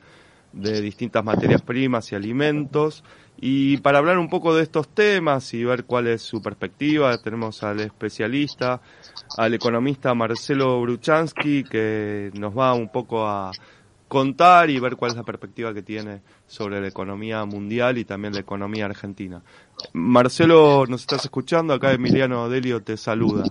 de 0.53 0.79
distintas 0.81 1.25
materias 1.25 1.63
primas 1.63 2.11
y 2.11 2.15
alimentos. 2.15 3.03
Y 3.37 3.77
para 3.77 3.97
hablar 3.97 4.17
un 4.19 4.29
poco 4.29 4.55
de 4.55 4.63
estos 4.63 4.87
temas 4.87 5.53
y 5.53 5.63
ver 5.63 5.85
cuál 5.85 6.07
es 6.07 6.21
su 6.21 6.41
perspectiva, 6.41 7.17
tenemos 7.17 7.61
al 7.63 7.81
especialista, 7.81 8.81
al 9.37 9.53
economista 9.53 10.13
Marcelo 10.13 10.81
Bruchansky, 10.81 11.63
que 11.63 12.31
nos 12.35 12.57
va 12.57 12.73
un 12.73 12.89
poco 12.89 13.27
a 13.27 13.51
contar 14.07 14.69
y 14.69 14.79
ver 14.79 14.95
cuál 14.95 15.11
es 15.11 15.17
la 15.17 15.23
perspectiva 15.23 15.73
que 15.73 15.81
tiene 15.81 16.21
sobre 16.45 16.79
la 16.79 16.87
economía 16.87 17.43
mundial 17.45 17.97
y 17.97 18.05
también 18.05 18.33
la 18.33 18.41
economía 18.41 18.85
argentina. 18.85 19.41
Marcelo, 19.93 20.85
¿nos 20.87 21.01
estás 21.01 21.25
escuchando? 21.25 21.73
Acá 21.73 21.91
Emiliano 21.91 22.47
Delio 22.47 22.81
te 22.83 22.95
saluda. 22.95 23.43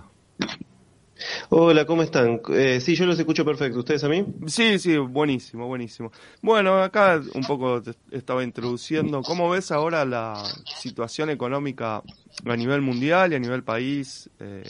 Hola, 1.49 1.85
¿cómo 1.85 2.03
están? 2.03 2.41
Eh, 2.49 2.79
sí, 2.81 2.95
yo 2.95 3.05
los 3.05 3.17
escucho 3.19 3.45
perfecto. 3.45 3.79
¿Ustedes 3.79 4.03
a 4.03 4.09
mí? 4.09 4.25
Sí, 4.47 4.79
sí, 4.79 4.97
buenísimo, 4.97 5.67
buenísimo. 5.67 6.11
Bueno, 6.41 6.81
acá 6.81 7.21
un 7.33 7.43
poco 7.43 7.81
te 7.81 7.93
estaba 8.11 8.43
introduciendo. 8.43 9.21
¿Cómo 9.21 9.49
ves 9.49 9.71
ahora 9.71 10.05
la 10.05 10.43
situación 10.77 11.29
económica 11.29 12.01
a 12.45 12.55
nivel 12.55 12.81
mundial 12.81 13.31
y 13.31 13.35
a 13.35 13.39
nivel 13.39 13.63
país? 13.63 14.29
Eh, 14.39 14.63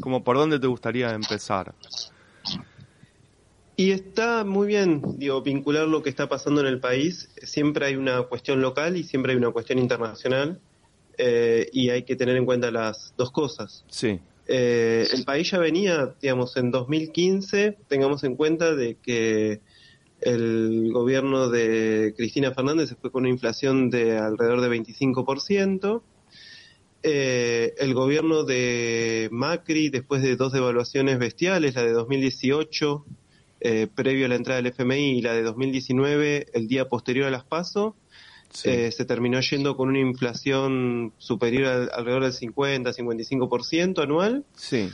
¿Cómo 0.00 0.22
por 0.22 0.36
dónde 0.36 0.58
te 0.58 0.66
gustaría 0.66 1.10
empezar? 1.10 1.74
Y 3.78 3.90
está 3.90 4.44
muy 4.44 4.68
bien, 4.68 5.02
digo, 5.18 5.42
vincular 5.42 5.86
lo 5.86 6.02
que 6.02 6.08
está 6.08 6.28
pasando 6.28 6.62
en 6.62 6.66
el 6.66 6.80
país. 6.80 7.28
Siempre 7.42 7.86
hay 7.86 7.96
una 7.96 8.22
cuestión 8.22 8.62
local 8.62 8.96
y 8.96 9.04
siempre 9.04 9.32
hay 9.32 9.38
una 9.38 9.50
cuestión 9.50 9.78
internacional. 9.78 10.60
Eh, 11.18 11.68
y 11.72 11.88
hay 11.88 12.02
que 12.02 12.14
tener 12.14 12.36
en 12.36 12.44
cuenta 12.44 12.70
las 12.70 13.14
dos 13.16 13.30
cosas. 13.30 13.84
Sí. 13.88 14.20
Eh, 14.48 15.08
el 15.12 15.24
país 15.24 15.50
ya 15.50 15.58
venía, 15.58 16.14
digamos, 16.20 16.56
en 16.56 16.70
2015, 16.70 17.76
tengamos 17.88 18.22
en 18.24 18.36
cuenta 18.36 18.74
de 18.74 18.96
que 18.96 19.60
el 20.20 20.90
gobierno 20.92 21.48
de 21.48 22.14
Cristina 22.16 22.52
Fernández 22.52 22.88
se 22.88 22.96
fue 22.96 23.10
con 23.10 23.22
una 23.22 23.30
inflación 23.30 23.90
de 23.90 24.18
alrededor 24.18 24.60
de 24.60 24.68
25%. 24.68 26.02
Eh, 27.02 27.74
el 27.78 27.94
gobierno 27.94 28.44
de 28.44 29.28
Macri, 29.30 29.90
después 29.90 30.22
de 30.22 30.36
dos 30.36 30.52
devaluaciones 30.52 31.18
bestiales, 31.18 31.74
la 31.74 31.82
de 31.82 31.92
2018, 31.92 33.04
eh, 33.60 33.86
previo 33.94 34.26
a 34.26 34.28
la 34.28 34.34
entrada 34.36 34.60
del 34.60 34.72
FMI, 34.72 35.18
y 35.18 35.22
la 35.22 35.32
de 35.32 35.42
2019, 35.42 36.46
el 36.52 36.66
día 36.66 36.88
posterior 36.88 37.26
a 37.26 37.30
las 37.30 37.44
PASO, 37.44 37.94
eh, 38.64 38.90
se 38.92 39.04
terminó 39.04 39.40
yendo 39.40 39.76
con 39.76 39.88
una 39.88 40.00
inflación 40.00 41.12
superior 41.18 41.66
al, 41.66 41.90
alrededor 41.92 42.24
del 42.24 42.32
50-55% 42.32 44.02
anual. 44.02 44.44
Sí. 44.54 44.88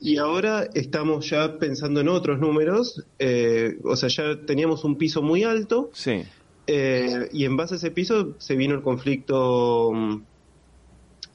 Y 0.00 0.18
ahora 0.18 0.68
estamos 0.74 1.28
ya 1.28 1.58
pensando 1.58 2.00
en 2.00 2.08
otros 2.08 2.38
números, 2.38 3.04
eh, 3.18 3.78
o 3.84 3.96
sea, 3.96 4.08
ya 4.08 4.40
teníamos 4.46 4.84
un 4.84 4.96
piso 4.96 5.22
muy 5.22 5.42
alto. 5.42 5.90
Sí. 5.92 6.22
Eh, 6.66 7.28
y 7.32 7.46
en 7.46 7.56
base 7.56 7.74
a 7.74 7.76
ese 7.78 7.90
piso 7.90 8.34
se 8.38 8.54
vino 8.54 8.74
el 8.74 8.82
conflicto 8.82 9.90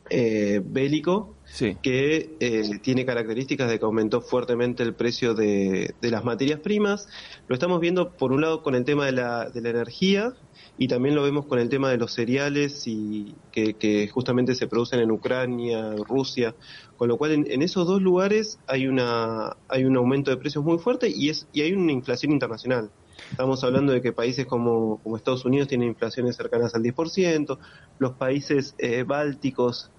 mm, 0.09 0.73
bélico, 0.73 1.35
sí. 1.45 1.77
que 1.81 2.79
tiene 2.81 3.05
características 3.05 3.69
de 3.69 3.79
que 3.79 3.85
aumentó 3.85 4.21
fuertemente 4.21 4.83
el 4.83 4.93
precio 4.93 5.33
de, 5.33 5.93
de, 6.01 6.11
las 6.11 6.23
materias 6.23 6.59
primas. 6.59 7.07
Lo 7.47 7.55
estamos 7.55 7.79
viendo, 7.79 8.11
por 8.11 8.31
un 8.31 8.41
lado, 8.41 8.63
con 8.63 8.75
el 8.75 8.85
tema 8.85 9.05
de 9.05 9.13
la, 9.13 9.49
de 9.49 9.61
la 9.61 9.69
energía, 9.69 10.33
y 10.77 10.87
también 10.87 11.15
lo 11.15 11.23
vemos 11.23 11.45
con 11.45 11.59
el 11.59 11.69
tema 11.69 11.89
de 11.89 11.97
los 11.97 12.13
cereales 12.13 12.87
y 12.87 13.35
que, 13.51 14.09
justamente 14.11 14.55
se 14.55 14.67
producen 14.67 14.99
en 14.99 15.11
Ucrania, 15.11 15.95
Rusia, 16.07 16.55
con 16.97 17.07
lo 17.07 17.17
cual 17.17 17.31
en, 17.31 17.61
esos 17.61 17.85
dos 17.85 18.01
lugares 18.01 18.59
hay 18.67 18.87
una 18.87 19.55
hay 19.67 19.85
un 19.85 19.95
aumento 19.97 20.31
de 20.31 20.37
precios 20.37 20.63
muy 20.63 20.79
fuerte 20.79 21.09
y 21.09 21.29
es 21.29 21.47
y 21.53 21.61
hay 21.61 21.73
una 21.73 21.91
inflación 21.91 22.31
internacional. 22.31 22.89
Estamos 23.31 23.63
hablando 23.63 23.93
de 23.93 24.01
que 24.01 24.13
países 24.13 24.45
como, 24.45 24.99
como 25.03 25.17
Estados 25.17 25.45
Unidos 25.45 25.67
tienen 25.67 25.89
inflaciones 25.89 26.35
cercanas 26.35 26.75
al 26.75 26.83
10%, 26.83 27.57
los 27.99 28.11
países 28.13 28.75
eh, 28.77 29.03
bálticos 29.03 29.91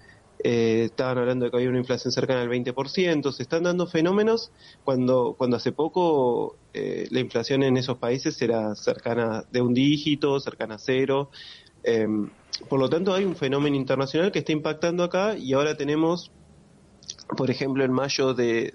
eh, 0.47 0.85
estaban 0.87 1.19
hablando 1.19 1.45
de 1.45 1.51
que 1.51 1.57
había 1.57 1.71
una 1.71 1.79
inflación 1.79 2.13
cercana 2.13 2.43
al 2.43 2.51
20%, 2.51 3.33
se 3.33 3.43
están 3.43 3.63
dando 3.63 3.87
fenómenos 3.87 4.53
cuando, 4.85 5.35
cuando 5.39 5.57
hace 5.57 5.73
poco 5.73 6.57
eh, 6.75 7.07
la 7.11 7.21
inflación 7.21 7.63
en 7.63 7.77
esos 7.77 7.99
países 7.99 8.41
era 8.43 8.75
cercana 8.75 9.45
de 9.51 9.63
un 9.63 9.73
dígito, 9.73 10.39
cercana 10.41 10.75
a 10.75 10.79
cero. 10.79 11.31
Em, 11.83 12.29
por 12.69 12.79
lo 12.79 12.89
tanto, 12.89 13.15
hay 13.15 13.25
un 13.25 13.37
fenómeno 13.37 13.77
internacional 13.77 14.33
que 14.33 14.41
está 14.41 14.53
impactando 14.53 15.03
acá 15.03 15.37
y 15.37 15.53
ahora 15.55 15.77
tenemos, 15.77 16.31
por 17.37 17.51
ejemplo, 17.51 17.85
en 17.85 17.93
mayo 17.93 18.35
de, 18.35 18.75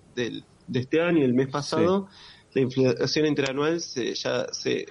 este 0.74 1.02
año, 1.02 1.24
el 1.24 1.34
mes 1.34 1.50
pasado, 1.50 2.08
la 2.54 2.62
inflación 2.62 3.26
interanual 3.26 3.82
se, 3.82 4.14
ya 4.14 4.48
se 4.52 4.86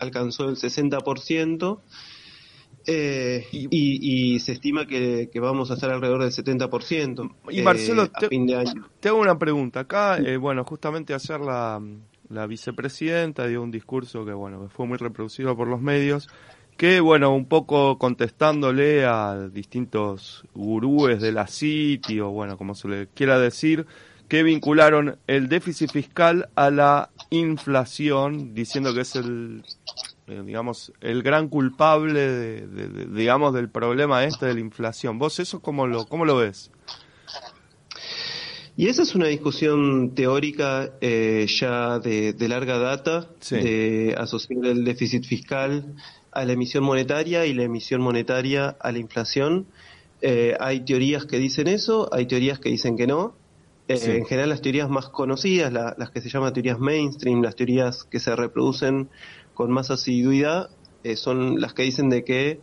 alcanzó 0.00 0.48
el 0.48 0.56
60%. 0.56 1.80
Eh, 2.86 3.46
y, 3.52 4.38
se 4.40 4.52
estima 4.52 4.86
que, 4.86 5.28
vamos 5.34 5.70
a 5.70 5.74
estar 5.74 5.90
alrededor 5.90 6.22
del 6.22 6.32
70% 6.32 7.34
y 7.50 7.60
Marcelo, 7.60 8.04
eh, 8.04 8.10
a 8.14 8.28
fin 8.28 8.46
de 8.46 8.56
año. 8.56 8.88
Te 8.98 9.10
hago 9.10 9.20
una 9.20 9.38
pregunta. 9.38 9.80
Acá, 9.80 10.16
eh, 10.16 10.38
bueno, 10.38 10.64
justamente 10.64 11.12
ayer 11.12 11.40
la, 11.40 11.80
la, 12.30 12.46
vicepresidenta 12.46 13.46
dio 13.46 13.62
un 13.62 13.70
discurso 13.70 14.24
que, 14.24 14.32
bueno, 14.32 14.68
fue 14.70 14.86
muy 14.86 14.96
reproducido 14.96 15.54
por 15.56 15.68
los 15.68 15.80
medios, 15.80 16.28
que, 16.78 17.00
bueno, 17.00 17.34
un 17.34 17.44
poco 17.44 17.98
contestándole 17.98 19.04
a 19.04 19.48
distintos 19.52 20.44
gurúes 20.54 21.20
de 21.20 21.32
la 21.32 21.46
City, 21.46 22.18
o 22.20 22.30
bueno, 22.30 22.56
como 22.56 22.74
se 22.74 22.88
le 22.88 23.06
quiera 23.08 23.38
decir, 23.38 23.86
que 24.30 24.44
vincularon 24.44 25.18
el 25.26 25.48
déficit 25.48 25.90
fiscal 25.90 26.48
a 26.54 26.70
la 26.70 27.10
inflación, 27.30 28.54
diciendo 28.54 28.94
que 28.94 29.00
es 29.00 29.16
el 29.16 29.64
eh, 30.28 30.42
digamos, 30.46 30.92
el 31.00 31.24
gran 31.24 31.48
culpable, 31.48 32.20
de, 32.20 33.06
digamos, 33.06 33.52
del 33.52 33.68
problema 33.68 34.24
este 34.24 34.46
de 34.46 34.54
la 34.54 34.60
inflación. 34.60 35.18
¿Vos 35.18 35.40
eso 35.40 35.60
cómo 35.60 35.88
lo, 35.88 36.06
cómo 36.06 36.24
lo 36.24 36.36
ves? 36.36 36.70
Y 38.76 38.86
esa 38.86 39.02
es 39.02 39.16
una 39.16 39.26
discusión 39.26 40.14
teórica 40.14 40.92
eh, 41.00 41.46
ya 41.48 41.98
de, 41.98 42.36
larga 42.48 42.78
data, 42.78 43.26
de 43.50 44.14
asociar 44.16 44.64
el 44.64 44.84
déficit 44.84 45.24
fiscal 45.24 45.96
a 46.30 46.44
la 46.44 46.52
emisión 46.52 46.84
monetaria 46.84 47.46
y 47.46 47.52
la 47.52 47.64
emisión 47.64 48.00
monetaria 48.00 48.76
a 48.78 48.92
la 48.92 48.98
inflación. 48.98 49.66
Eh, 50.22 50.56
hay 50.60 50.84
teorías 50.84 51.26
que 51.26 51.38
dicen 51.38 51.66
eso, 51.66 52.08
hay 52.12 52.26
teorías 52.26 52.60
que 52.60 52.68
dicen 52.68 52.96
que 52.96 53.08
no. 53.08 53.39
En 53.90 54.24
general 54.24 54.50
las 54.50 54.62
teorías 54.62 54.88
más 54.88 55.08
conocidas, 55.08 55.72
las 55.72 56.10
que 56.10 56.20
se 56.20 56.28
llaman 56.28 56.52
teorías 56.52 56.78
mainstream, 56.78 57.42
las 57.42 57.56
teorías 57.56 58.04
que 58.04 58.20
se 58.20 58.34
reproducen 58.36 59.08
con 59.54 59.70
más 59.72 59.90
asiduidad 59.90 60.70
eh, 61.02 61.16
son 61.16 61.60
las 61.60 61.74
que 61.74 61.82
dicen 61.82 62.08
de 62.10 62.24
que 62.24 62.60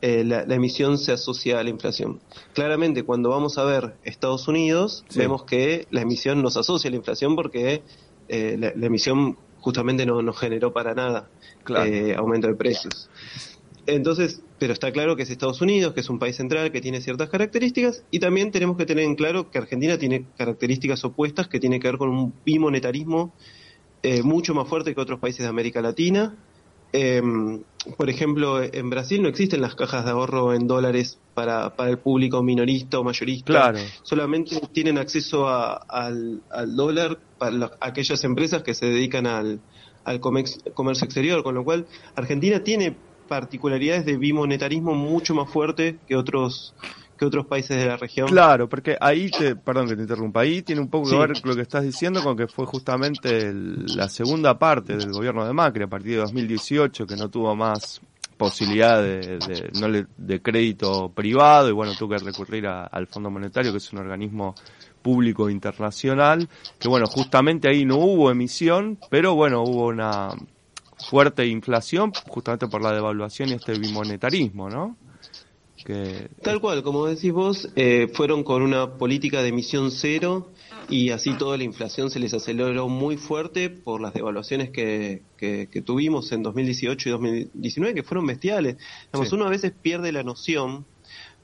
eh, 0.00 0.24
la, 0.24 0.42
emisión 0.54 0.96
se 0.96 1.12
asocia 1.12 1.60
a 1.60 1.62
la 1.62 1.70
inflación. 1.70 2.20
Claramente, 2.54 3.02
cuando 3.02 3.28
vamos 3.28 3.58
a 3.58 3.64
ver 3.64 3.94
Estados 4.04 4.48
Unidos, 4.48 5.04
vemos 5.14 5.44
que 5.44 5.86
la 5.90 6.00
emisión 6.00 6.42
nos 6.42 6.56
asocia 6.56 6.88
a 6.88 6.90
la 6.92 6.96
inflación 6.96 7.36
porque 7.36 7.82
eh, 8.28 8.56
la, 8.58 8.86
emisión 8.86 9.36
justamente 9.60 10.06
no, 10.06 10.22
no 10.22 10.32
generó 10.32 10.72
para 10.72 10.94
nada 10.94 11.28
aumento 12.16 12.46
de 12.46 12.54
precios. 12.54 13.10
Entonces, 13.86 14.42
pero 14.58 14.72
está 14.72 14.92
claro 14.92 15.16
que 15.16 15.22
es 15.22 15.30
Estados 15.30 15.60
Unidos, 15.60 15.94
que 15.94 16.00
es 16.00 16.10
un 16.10 16.18
país 16.18 16.36
central, 16.36 16.70
que 16.70 16.80
tiene 16.80 17.00
ciertas 17.00 17.28
características, 17.28 18.04
y 18.10 18.18
también 18.18 18.50
tenemos 18.50 18.76
que 18.76 18.86
tener 18.86 19.04
en 19.04 19.14
claro 19.14 19.50
que 19.50 19.58
Argentina 19.58 19.98
tiene 19.98 20.26
características 20.36 21.04
opuestas 21.04 21.48
que 21.48 21.60
tiene 21.60 21.80
que 21.80 21.88
ver 21.88 21.98
con 21.98 22.10
un 22.10 22.34
bimonetarismo 22.44 23.32
eh, 24.02 24.22
mucho 24.22 24.54
más 24.54 24.68
fuerte 24.68 24.94
que 24.94 25.00
otros 25.00 25.20
países 25.20 25.40
de 25.42 25.48
América 25.48 25.80
Latina. 25.82 26.36
Em, 26.92 27.62
por 27.96 28.10
ejemplo, 28.10 28.62
en 28.62 28.90
Brasil 28.90 29.22
no 29.22 29.28
existen 29.28 29.60
las 29.60 29.74
cajas 29.74 30.04
de 30.04 30.10
ahorro 30.10 30.54
en 30.54 30.66
dólares 30.66 31.18
para, 31.34 31.76
para 31.76 31.90
el 31.90 31.98
público 31.98 32.42
minorista 32.42 32.98
o 32.98 33.04
mayorista. 33.04 33.52
Claro. 33.52 33.78
Solamente 34.02 34.60
tienen 34.72 34.98
acceso 34.98 35.48
al, 35.48 36.42
dólar 36.74 37.18
para 37.38 37.72
aquellas 37.80 38.24
empresas 38.24 38.62
que 38.62 38.74
se 38.74 38.86
dedican 38.86 39.26
al, 39.26 39.60
al 40.04 40.20
comercio 40.20 41.04
exterior, 41.04 41.42
con 41.42 41.54
lo 41.54 41.62
cual 41.62 41.86
Argentina 42.16 42.64
tiene 42.64 42.96
particularidades 43.30 44.04
de 44.04 44.16
bimonetarismo 44.16 44.92
mucho 44.96 45.36
más 45.36 45.48
fuerte 45.48 45.98
que 46.08 46.16
otros 46.16 46.74
que 47.16 47.26
otros 47.26 47.46
países 47.46 47.76
de 47.76 47.84
la 47.84 47.96
región. 47.96 48.28
Claro, 48.28 48.66
porque 48.66 48.96
ahí, 48.98 49.30
te, 49.30 49.54
perdón 49.54 49.86
que 49.86 49.94
te 49.94 50.02
interrumpa, 50.02 50.40
ahí 50.40 50.62
tiene 50.62 50.80
un 50.80 50.88
poco 50.88 51.10
que 51.10 51.16
ver 51.16 51.32
lo 51.44 51.54
que 51.54 51.60
estás 51.60 51.84
diciendo 51.84 52.24
con 52.24 52.34
que 52.34 52.48
fue 52.48 52.64
justamente 52.64 53.52
la 53.52 54.08
segunda 54.08 54.58
parte 54.58 54.96
del 54.96 55.12
gobierno 55.12 55.46
de 55.46 55.52
Macri 55.52 55.84
a 55.84 55.86
partir 55.86 56.12
de 56.12 56.16
2018 56.16 57.06
que 57.06 57.16
no 57.16 57.28
tuvo 57.28 57.54
más 57.54 58.00
posibilidad 58.38 59.02
de, 59.02 59.38
de, 59.38 59.70
no 59.78 59.86
le, 59.86 60.06
de 60.16 60.40
crédito 60.40 61.12
privado 61.14 61.68
y 61.68 61.72
bueno, 61.72 61.92
tuvo 61.96 62.16
que 62.16 62.24
recurrir 62.24 62.66
al 62.66 63.06
Fondo 63.06 63.30
Monetario, 63.30 63.70
que 63.70 63.78
es 63.78 63.92
un 63.92 63.98
organismo 63.98 64.54
público 65.02 65.50
internacional, 65.50 66.48
que 66.78 66.88
bueno, 66.88 67.06
justamente 67.06 67.68
ahí 67.68 67.84
no 67.84 67.96
hubo 67.98 68.30
emisión, 68.30 68.98
pero 69.10 69.34
bueno, 69.34 69.62
hubo 69.62 69.88
una 69.88 70.30
fuerte 71.08 71.46
inflación 71.46 72.12
justamente 72.28 72.68
por 72.68 72.82
la 72.82 72.92
devaluación 72.92 73.50
y 73.50 73.52
este 73.54 73.78
bimonetarismo, 73.78 74.68
¿no? 74.68 74.96
Tal 76.42 76.60
cual, 76.60 76.82
como 76.82 77.06
decís 77.06 77.32
vos, 77.32 77.68
eh, 77.74 78.08
fueron 78.12 78.44
con 78.44 78.62
una 78.62 78.98
política 78.98 79.42
de 79.42 79.48
emisión 79.48 79.90
cero 79.90 80.50
y 80.88 81.10
así 81.10 81.32
toda 81.34 81.56
la 81.56 81.64
inflación 81.64 82.10
se 82.10 82.18
les 82.18 82.34
aceleró 82.34 82.88
muy 82.88 83.16
fuerte 83.16 83.70
por 83.70 84.00
las 84.00 84.12
devaluaciones 84.12 84.70
que, 84.70 85.22
que, 85.38 85.82
tuvimos 85.82 86.32
en 86.32 86.42
2018 86.42 87.08
y 87.08 87.12
2019, 87.12 87.94
que 87.94 88.02
fueron 88.02 88.26
bestiales. 88.26 88.76
Uno 89.32 89.46
a 89.46 89.50
veces 89.50 89.72
pierde 89.72 90.12
la 90.12 90.22
noción 90.22 90.84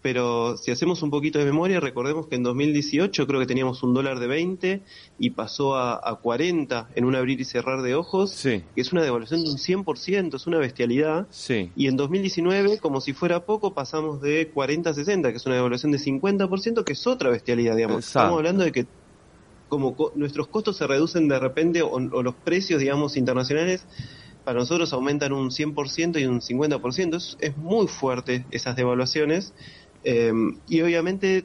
pero 0.06 0.56
si 0.56 0.70
hacemos 0.70 1.02
un 1.02 1.10
poquito 1.10 1.40
de 1.40 1.44
memoria, 1.44 1.80
recordemos 1.80 2.28
que 2.28 2.36
en 2.36 2.44
2018 2.44 3.26
creo 3.26 3.40
que 3.40 3.46
teníamos 3.46 3.82
un 3.82 3.92
dólar 3.92 4.20
de 4.20 4.28
20 4.28 4.80
y 5.18 5.30
pasó 5.30 5.74
a, 5.74 6.20
40 6.22 6.90
en 6.94 7.04
un 7.04 7.16
abrir 7.16 7.40
y 7.40 7.44
cerrar 7.44 7.82
de 7.82 7.96
ojos, 7.96 8.40
que 8.40 8.62
es 8.76 8.92
una 8.92 9.02
devaluación 9.02 9.42
de 9.42 9.50
un 9.50 9.56
100%, 9.56 10.36
es 10.36 10.46
una 10.46 10.58
bestialidad. 10.58 11.26
Y 11.74 11.88
en 11.88 11.96
2019, 11.96 12.78
como 12.78 13.00
si 13.00 13.14
fuera 13.14 13.44
poco, 13.46 13.74
pasamos 13.74 14.20
de 14.20 14.48
40 14.54 14.90
a 14.90 14.94
60, 14.94 15.32
que 15.32 15.38
es 15.38 15.46
una 15.46 15.56
devaluación 15.56 15.90
de 15.90 15.98
50%, 15.98 16.84
que 16.84 16.92
es 16.92 17.04
otra 17.08 17.28
bestialidad, 17.28 17.74
digamos. 17.74 18.06
Estamos 18.06 18.36
hablando 18.38 18.62
de 18.62 18.70
que 18.70 18.86
como 19.68 19.96
nuestros 20.14 20.46
costos 20.46 20.76
se 20.76 20.86
reducen 20.86 21.26
de 21.26 21.40
repente 21.40 21.82
o, 21.82 21.98
los 21.98 22.34
precios, 22.36 22.78
digamos, 22.78 23.16
internacionales 23.16 23.84
para 24.44 24.60
nosotros 24.60 24.92
aumentan 24.92 25.32
un 25.32 25.50
100% 25.50 26.20
y 26.20 26.26
un 26.26 26.40
50%. 26.40 27.16
Es, 27.16 27.36
es 27.40 27.56
muy 27.56 27.88
fuerte 27.88 28.46
esas 28.52 28.76
devaluaciones 28.76 29.52
Em, 30.08 30.60
y 30.68 30.80
obviamente 30.82 31.44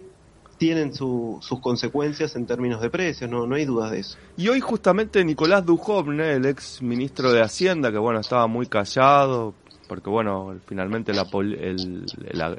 tienen 0.59 0.93
sus 0.93 1.59
consecuencias 1.59 2.35
en 2.35 2.45
términos 2.45 2.79
de 2.79 2.91
precios, 2.91 3.27
no, 3.27 3.51
hay 3.55 3.65
dudas 3.65 3.89
de 3.89 4.01
eso. 4.01 4.19
Y 4.37 4.49
hoy 4.49 4.59
justamente 4.59 5.25
Nicolás 5.25 5.65
Dujovne, 5.65 6.33
el 6.33 6.45
ex 6.45 6.79
ministro 6.83 7.31
de 7.31 7.41
Hacienda, 7.41 7.91
que 7.91 7.97
bueno, 7.97 8.19
estaba 8.19 8.45
muy 8.45 8.67
callado, 8.67 9.55
porque 9.87 10.11
bueno, 10.11 10.59
finalmente 10.67 11.11
el, 11.11 12.05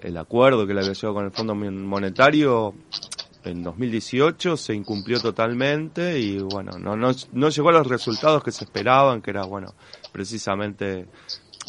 el, 0.03 0.17
acuerdo 0.17 0.67
que 0.67 0.75
le 0.75 0.81
había 0.81 0.93
llegado 0.95 1.15
con 1.15 1.25
el 1.25 1.31
Fondo 1.31 1.55
Monetario 1.55 2.75
en 3.45 3.63
2018 3.63 4.57
se 4.57 4.75
incumplió 4.75 5.21
totalmente 5.21 6.19
y 6.19 6.39
bueno, 6.39 6.79
no, 6.81 6.97
no, 6.97 7.13
no 7.33 7.49
llegó 7.49 7.69
a 7.69 7.73
los 7.73 7.87
resultados 7.87 8.43
que 8.43 8.51
se 8.51 8.65
esperaban, 8.65 9.23
que 9.23 9.31
era 9.31 9.45
bueno, 9.45 9.73
precisamente 10.11 11.07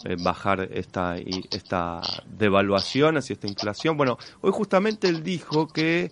eh, 0.06 0.16
bajar 0.20 0.70
esta, 0.72 1.18
esta 1.18 2.02
devaluación, 2.26 3.18
hacia 3.18 3.34
esta 3.34 3.48
inflación. 3.48 3.98
Bueno, 3.98 4.18
hoy 4.42 4.52
justamente 4.54 5.08
él 5.08 5.24
dijo 5.24 5.68
que 5.68 6.12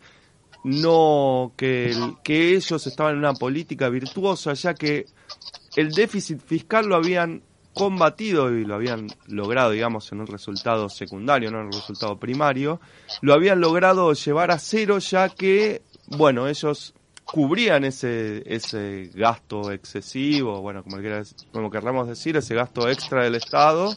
no, 0.63 1.53
que, 1.57 1.95
que 2.23 2.55
ellos 2.55 2.85
estaban 2.87 3.13
en 3.13 3.19
una 3.19 3.33
política 3.33 3.89
virtuosa, 3.89 4.53
ya 4.53 4.73
que 4.73 5.05
el 5.75 5.91
déficit 5.91 6.39
fiscal 6.39 6.87
lo 6.87 6.95
habían 6.95 7.41
combatido 7.73 8.51
y 8.51 8.65
lo 8.65 8.75
habían 8.75 9.07
logrado, 9.27 9.71
digamos, 9.71 10.11
en 10.11 10.21
un 10.21 10.27
resultado 10.27 10.89
secundario, 10.89 11.51
no 11.51 11.61
en 11.61 11.67
un 11.67 11.71
resultado 11.71 12.17
primario, 12.17 12.81
lo 13.21 13.33
habían 13.33 13.61
logrado 13.61 14.13
llevar 14.13 14.51
a 14.51 14.59
cero, 14.59 14.99
ya 14.99 15.29
que, 15.29 15.81
bueno, 16.07 16.47
ellos 16.47 16.93
cubrían 17.31 17.85
ese, 17.85 18.43
ese 18.45 19.09
gasto 19.13 19.71
excesivo, 19.71 20.61
bueno, 20.61 20.83
como, 20.83 20.97
como 21.51 21.71
querramos 21.71 22.07
decir, 22.07 22.35
ese 22.35 22.55
gasto 22.55 22.89
extra 22.89 23.23
del 23.23 23.35
Estado, 23.35 23.95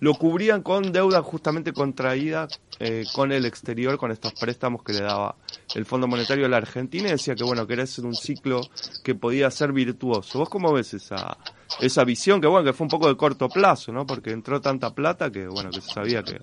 lo 0.00 0.14
cubrían 0.14 0.62
con 0.62 0.92
deuda 0.92 1.22
justamente 1.22 1.72
contraída 1.72 2.46
eh, 2.78 3.04
con 3.14 3.32
el 3.32 3.46
exterior, 3.46 3.96
con 3.96 4.10
estos 4.10 4.34
préstamos 4.34 4.82
que 4.82 4.92
le 4.92 5.00
daba 5.00 5.36
el 5.74 5.86
Fondo 5.86 6.06
Monetario 6.06 6.44
a 6.44 6.48
la 6.48 6.58
Argentina 6.58 7.08
y 7.08 7.12
decía 7.12 7.34
que 7.34 7.44
bueno, 7.44 7.66
que 7.66 7.72
era 7.72 7.84
un 8.02 8.14
ciclo 8.14 8.60
que 9.02 9.14
podía 9.14 9.50
ser 9.50 9.72
virtuoso. 9.72 10.38
¿Vos 10.40 10.50
cómo 10.50 10.72
ves 10.72 10.92
esa, 10.92 11.38
esa 11.80 12.04
visión? 12.04 12.40
Que 12.40 12.48
bueno, 12.48 12.64
que 12.64 12.74
fue 12.74 12.84
un 12.84 12.90
poco 12.90 13.08
de 13.08 13.16
corto 13.16 13.48
plazo, 13.48 13.92
¿no? 13.92 14.06
Porque 14.06 14.30
entró 14.30 14.60
tanta 14.60 14.94
plata 14.94 15.30
que 15.30 15.46
bueno, 15.46 15.70
que 15.70 15.80
se 15.80 15.90
sabía 15.90 16.22
que 16.22 16.38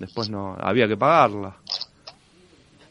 después 0.00 0.28
no 0.28 0.56
había 0.58 0.88
que 0.88 0.96
pagarla. 0.96 1.56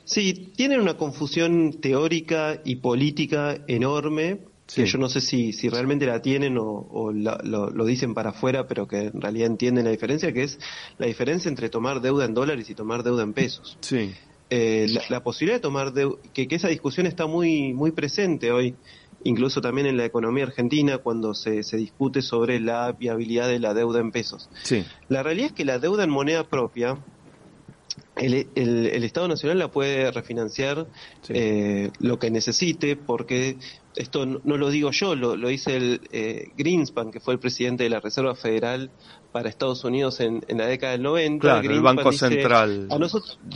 Sí, 0.05 0.51
tienen 0.55 0.79
una 0.79 0.97
confusión 0.97 1.73
teórica 1.81 2.61
y 2.63 2.77
política 2.77 3.57
enorme, 3.67 4.39
que 4.73 4.85
yo 4.85 4.97
no 4.97 5.09
sé 5.09 5.21
si, 5.21 5.53
si 5.53 5.69
realmente 5.69 6.05
la 6.05 6.21
tienen 6.21 6.57
o, 6.59 7.11
lo, 7.11 7.85
dicen 7.85 8.13
para 8.13 8.29
afuera, 8.29 8.67
pero 8.67 8.87
que 8.87 9.07
en 9.07 9.21
realidad 9.21 9.47
entienden 9.47 9.85
la 9.85 9.91
diferencia, 9.91 10.31
que 10.31 10.43
es 10.43 10.59
la 10.97 11.07
diferencia 11.07 11.49
entre 11.49 11.69
tomar 11.69 12.01
deuda 12.01 12.25
en 12.25 12.33
dólares 12.33 12.69
y 12.69 12.75
tomar 12.75 13.03
deuda 13.03 13.23
en 13.23 13.33
pesos. 13.33 13.77
Sí. 13.81 14.13
Eh, 14.51 14.87
la, 15.09 15.23
posibilidad 15.23 15.57
de 15.57 15.61
tomar 15.61 15.91
deuda, 15.91 16.17
que, 16.33 16.47
que, 16.47 16.55
esa 16.55 16.67
discusión 16.67 17.07
está 17.07 17.25
muy, 17.25 17.73
muy 17.73 17.91
presente 17.91 18.51
hoy, 18.51 18.75
incluso 19.23 19.59
también 19.59 19.87
en 19.87 19.97
la 19.97 20.05
economía 20.05 20.45
argentina, 20.45 20.99
cuando 20.99 21.33
se, 21.33 21.63
se 21.63 21.77
discute 21.77 22.21
sobre 22.21 22.59
la 22.59 22.91
viabilidad 22.91 23.47
de 23.47 23.59
la 23.59 23.73
deuda 23.73 23.99
en 23.99 24.11
pesos. 24.11 24.49
Sí. 24.63 24.85
La 25.09 25.23
realidad 25.23 25.47
es 25.47 25.53
que 25.53 25.65
la 25.65 25.79
deuda 25.79 26.03
en 26.03 26.11
moneda 26.11 26.47
propia, 26.47 26.97
el, 28.15 28.47
el, 28.56 29.04
Estado 29.04 29.28
Nacional 29.28 29.60
la 29.60 29.69
puede 29.69 30.10
refinanciar 30.12 30.88
eh, 31.30 31.91
lo 31.99 32.17
que 32.17 32.32
necesite, 32.32 32.95
porque 32.95 33.58
esto 33.95 34.25
no, 34.25 34.58
lo 34.58 34.69
digo 34.69 34.91
yo, 34.91 35.15
lo, 35.15 35.36
lo 35.36 35.49
dice 35.49 35.75
el 35.75 36.01
eh, 36.12 36.49
Greenspan, 36.58 37.12
que 37.12 37.19
fue 37.19 37.34
el 37.34 37.39
presidente 37.39 37.84
de 37.84 37.89
la 37.89 37.99
Reserva 37.99 38.36
Federal 38.36 38.89
para 39.32 39.49
Estados 39.49 39.84
Unidos 39.84 40.21
en, 40.21 40.43
la 40.47 40.65
década 40.65 40.93
del 40.93 41.04
90. 41.04 41.41
Claro, 41.41 41.69
el 41.69 41.82
Banco 41.82 42.12
Central 42.13 42.88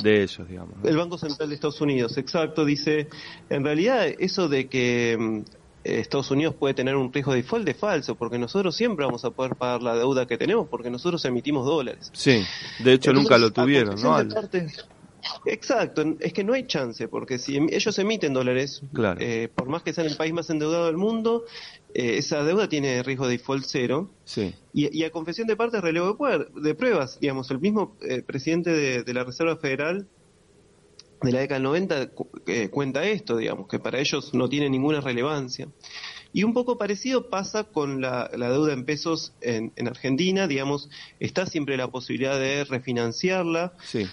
de 0.01 0.23
ellos, 0.23 0.47
digamos. 0.47 0.75
El 0.83 0.97
Banco 0.97 1.17
Central 1.17 1.49
de 1.49 1.55
Estados 1.55 1.79
Unidos, 1.79 2.17
exacto, 2.17 2.65
dice, 2.65 3.07
en 3.49 3.63
realidad 3.63 4.07
eso 4.19 4.49
de 4.49 4.67
que 4.67 5.17
mm, 5.17 5.58
Estados 5.97 6.29
Unidos 6.31 6.55
puede 6.55 6.73
tener 6.73 6.95
un 6.95 7.11
riesgo 7.11 7.31
de 7.31 7.41
default 7.41 7.65
de 7.65 7.73
falso, 7.73 8.15
porque 8.15 8.37
nosotros 8.37 8.75
siempre 8.75 9.05
vamos 9.05 9.25
a 9.25 9.31
poder 9.31 9.55
pagar 9.55 9.81
la 9.81 9.95
deuda 9.95 10.25
que 10.27 10.37
tenemos, 10.37 10.67
porque 10.67 10.89
nosotros 10.89 11.23
emitimos 11.25 11.65
dólares. 11.65 12.11
Sí, 12.13 12.43
de 12.83 12.93
hecho 12.93 13.13
nunca 13.13 13.37
lo 13.37 13.51
tuvieron, 13.51 14.01
¿no? 14.01 14.17
exacto, 15.45 16.03
es 16.19 16.33
que 16.33 16.43
no 16.43 16.53
hay 16.53 16.65
chance, 16.65 17.07
porque 17.07 17.37
si 17.37 17.57
em, 17.57 17.67
ellos 17.69 17.97
emiten 17.99 18.33
dólares, 18.33 18.81
eh, 19.19 19.49
por 19.53 19.67
más 19.67 19.83
que 19.83 19.93
sean 19.93 20.07
el 20.07 20.15
país 20.15 20.33
más 20.33 20.49
endeudado 20.49 20.85
del 20.85 20.97
mundo, 20.97 21.45
eh, 21.93 22.17
esa 22.17 22.43
deuda 22.43 22.69
tiene 22.69 23.03
riesgo 23.03 23.27
de 23.27 23.33
default 23.37 23.65
cero. 23.67 24.09
Sí. 24.23 24.53
Y, 24.73 25.03
a 25.03 25.11
confesión 25.11 25.47
de 25.47 25.55
parte, 25.55 25.81
relevo 25.81 26.17
de, 26.55 26.75
pruebas, 26.75 27.19
digamos, 27.19 27.51
el 27.51 27.59
mismo 27.59 27.97
eh, 28.01 28.21
presidente 28.21 29.03
de 29.03 29.13
la 29.13 29.23
Reserva 29.23 29.57
Federal 29.57 30.07
de 31.21 31.31
la 31.31 31.39
década 31.39 31.55
del 31.55 31.63
90 31.63 32.11
eh, 32.47 32.69
cuenta 32.69 33.03
esto, 33.05 33.37
digamos, 33.37 33.67
que 33.67 33.79
para 33.79 33.99
ellos 33.99 34.33
no 34.33 34.47
tiene 34.47 34.69
ninguna 34.69 35.01
relevancia. 35.01 35.67
Y 36.31 36.43
un 36.43 36.53
poco 36.53 36.77
parecido 36.77 37.29
pasa 37.29 37.63
con 37.63 38.01
la, 38.01 38.29
deuda 38.29 38.73
en 38.73 38.85
pesos 38.85 39.33
en, 39.41 39.71
Argentina, 39.87 40.47
digamos, 40.47 40.89
está 41.19 41.45
siempre 41.45 41.75
la 41.75 41.87
posibilidad 41.87 42.39
de 42.39 42.63
refinanciarla. 42.63 43.73
Sí. 43.83 44.05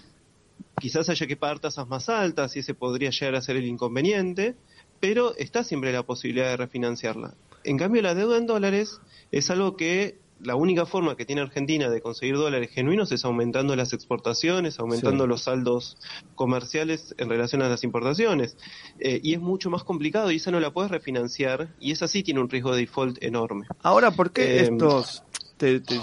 Quizás 0.80 1.08
haya 1.08 1.26
que 1.26 1.36
pagar 1.36 1.58
tasas 1.58 1.86
más 1.88 2.08
altas 2.08 2.56
y 2.56 2.60
ese 2.60 2.74
podría 2.74 3.10
llegar 3.10 3.34
a 3.34 3.42
ser 3.42 3.56
el 3.56 3.66
inconveniente, 3.66 4.56
pero 4.98 5.36
está 5.36 5.62
siempre 5.62 5.92
la 5.92 6.04
posibilidad 6.04 6.48
de 6.48 6.56
refinanciarla. 6.56 7.34
En 7.64 7.76
cambio, 7.76 8.00
la 8.00 8.14
deuda 8.14 8.38
en 8.38 8.46
dólares 8.46 9.00
es 9.30 9.50
algo 9.50 9.76
que 9.76 10.18
la 10.40 10.54
única 10.54 10.86
forma 10.86 11.16
que 11.16 11.24
tiene 11.24 11.42
Argentina 11.42 11.88
de 11.88 12.00
conseguir 12.00 12.36
dólares 12.36 12.70
genuinos 12.70 13.10
es 13.12 13.24
aumentando 13.24 13.74
las 13.74 13.92
exportaciones, 13.92 14.78
aumentando 14.78 15.26
los 15.26 15.42
saldos 15.42 15.96
comerciales 16.34 17.14
en 17.18 17.28
relación 17.28 17.62
a 17.62 17.68
las 17.68 17.84
importaciones. 17.84 18.56
Eh, 18.98 19.20
y 19.22 19.34
es 19.34 19.40
mucho 19.40 19.70
más 19.70 19.84
complicado 19.84 20.30
y 20.30 20.36
esa 20.36 20.50
no 20.50 20.60
la 20.60 20.72
puedes 20.72 20.90
refinanciar 20.90 21.68
y 21.80 21.92
esa 21.92 22.08
sí 22.08 22.22
tiene 22.22 22.40
un 22.40 22.48
riesgo 22.48 22.72
de 22.72 22.80
default 22.80 23.22
enorme. 23.22 23.66
Ahora, 23.82 24.10
¿por 24.10 24.30
qué 24.30 24.58
eh, 24.58 24.62
estos, 24.64 25.24
te, 25.56 25.80
te, 25.80 25.96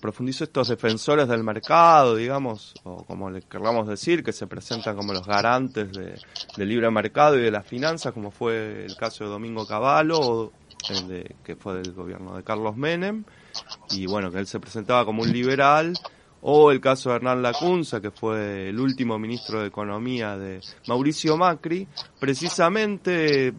profundizo 0.00 0.44
estos 0.44 0.68
defensores 0.68 1.26
del 1.28 1.42
mercado, 1.42 2.14
digamos, 2.14 2.74
o 2.84 3.04
como 3.04 3.30
le 3.30 3.42
queramos 3.42 3.88
decir, 3.88 4.22
que 4.22 4.32
se 4.32 4.46
presentan 4.46 4.96
como 4.96 5.12
los 5.12 5.26
garantes 5.26 5.92
de, 5.92 6.14
del 6.56 6.68
libre 6.68 6.90
mercado 6.90 7.36
y 7.36 7.42
de 7.42 7.50
las 7.50 7.66
finanzas, 7.66 8.12
como 8.12 8.30
fue 8.30 8.84
el 8.84 8.96
caso 8.96 9.24
de 9.24 9.30
Domingo 9.30 9.66
Cavallo 9.66 10.20
o, 10.20 10.52
de, 11.06 11.36
que 11.44 11.56
fue 11.56 11.74
del 11.74 11.92
gobierno 11.92 12.36
de 12.36 12.42
Carlos 12.42 12.76
Menem, 12.76 13.24
y 13.90 14.06
bueno, 14.06 14.30
que 14.30 14.38
él 14.38 14.46
se 14.46 14.60
presentaba 14.60 15.04
como 15.04 15.22
un 15.22 15.32
liberal, 15.32 15.94
o 16.40 16.70
el 16.70 16.80
caso 16.80 17.10
de 17.10 17.16
Hernán 17.16 17.42
Lacunza, 17.42 18.00
que 18.00 18.10
fue 18.10 18.68
el 18.68 18.78
último 18.78 19.18
ministro 19.18 19.60
de 19.60 19.68
Economía 19.68 20.36
de 20.36 20.60
Mauricio 20.86 21.36
Macri, 21.36 21.86
precisamente 22.18 23.54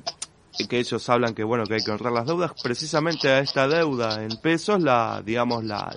que 0.67 0.80
ellos 0.80 1.07
hablan 1.09 1.34
que 1.34 1.43
bueno 1.43 1.63
que 1.63 1.76
hay 1.76 1.84
que 1.84 1.91
honrar 1.91 2.11
las 2.11 2.26
deudas, 2.26 2.51
precisamente 2.61 3.30
a 3.30 3.39
esta 3.39 3.67
deuda 3.67 4.24
en 4.24 4.36
pesos 4.41 4.82
la 4.82 5.22
digamos 5.26 5.63
la 5.63 5.95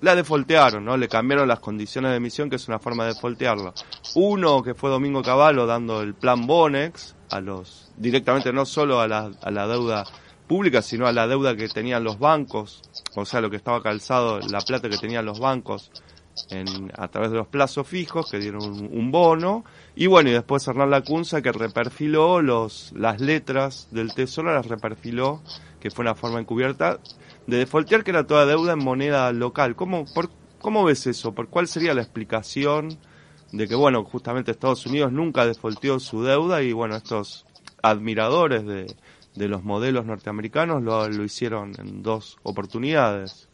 la 0.00 0.14
defoltearon, 0.14 0.84
¿no? 0.84 0.96
Le 0.96 1.08
cambiaron 1.08 1.46
las 1.46 1.60
condiciones 1.60 2.10
de 2.10 2.16
emisión, 2.16 2.48
que 2.48 2.56
es 2.56 2.68
una 2.68 2.78
forma 2.78 3.04
de 3.04 3.14
defoltearlo. 3.14 3.74
Uno 4.14 4.62
que 4.62 4.74
fue 4.74 4.90
Domingo 4.90 5.22
Cavallo 5.22 5.66
dando 5.66 6.00
el 6.00 6.14
plan 6.14 6.46
Bonex 6.46 7.14
a 7.30 7.40
los 7.40 7.92
directamente 7.96 8.52
no 8.52 8.64
solo 8.64 9.00
a 9.00 9.06
la, 9.06 9.30
a 9.42 9.50
la 9.50 9.66
deuda 9.68 10.04
pública, 10.50 10.82
sino 10.82 11.06
a 11.06 11.12
la 11.12 11.28
deuda 11.28 11.54
que 11.54 11.68
tenían 11.68 12.02
los 12.02 12.18
bancos, 12.18 12.82
o 13.14 13.24
sea, 13.24 13.40
lo 13.40 13.50
que 13.50 13.56
estaba 13.56 13.80
calzado, 13.84 14.40
la 14.40 14.60
plata 14.60 14.88
que 14.88 14.98
tenían 14.98 15.24
los 15.24 15.38
bancos 15.38 15.92
en, 16.50 16.90
a 16.98 17.06
través 17.06 17.30
de 17.30 17.36
los 17.36 17.46
plazos 17.46 17.86
fijos, 17.86 18.28
que 18.28 18.40
dieron 18.40 18.64
un, 18.64 19.12
bono, 19.12 19.64
y 19.94 20.08
bueno, 20.08 20.28
y 20.28 20.32
después 20.32 20.66
Hernán 20.66 20.90
Lacunza 20.90 21.40
que 21.40 21.52
reperfiló 21.52 22.42
los, 22.42 22.92
las 22.96 23.20
letras 23.20 23.86
del 23.92 24.12
Tesoro, 24.12 24.52
las 24.52 24.66
reperfiló, 24.66 25.40
que 25.78 25.92
fue 25.92 26.02
una 26.02 26.16
forma 26.16 26.40
encubierta 26.40 26.98
de 27.46 27.58
defaultear, 27.58 28.02
que 28.02 28.10
era 28.10 28.26
toda 28.26 28.44
deuda 28.44 28.72
en 28.72 28.82
moneda 28.82 29.30
local. 29.30 29.76
¿Cómo, 29.76 30.04
por, 30.12 30.30
¿Cómo 30.60 30.82
ves 30.82 31.06
eso? 31.06 31.32
¿Por 31.32 31.46
cuál 31.46 31.68
sería 31.68 31.94
la 31.94 32.02
explicación 32.02 32.98
de 33.52 33.68
que, 33.68 33.76
bueno, 33.76 34.02
justamente 34.02 34.50
Estados 34.50 34.84
Unidos 34.84 35.12
nunca 35.12 35.46
defaulteó 35.46 36.00
su 36.00 36.24
deuda 36.24 36.60
y, 36.60 36.72
bueno, 36.72 36.96
estos 36.96 37.46
admiradores 37.82 38.66
de, 38.66 38.96
de 39.34 39.48
los 39.48 39.62
modelos 39.64 40.06
norteamericanos 40.06 40.82
lo, 40.82 41.08
lo 41.08 41.24
hicieron 41.24 41.72
en 41.78 42.02
dos 42.02 42.38
oportunidades? 42.42 43.48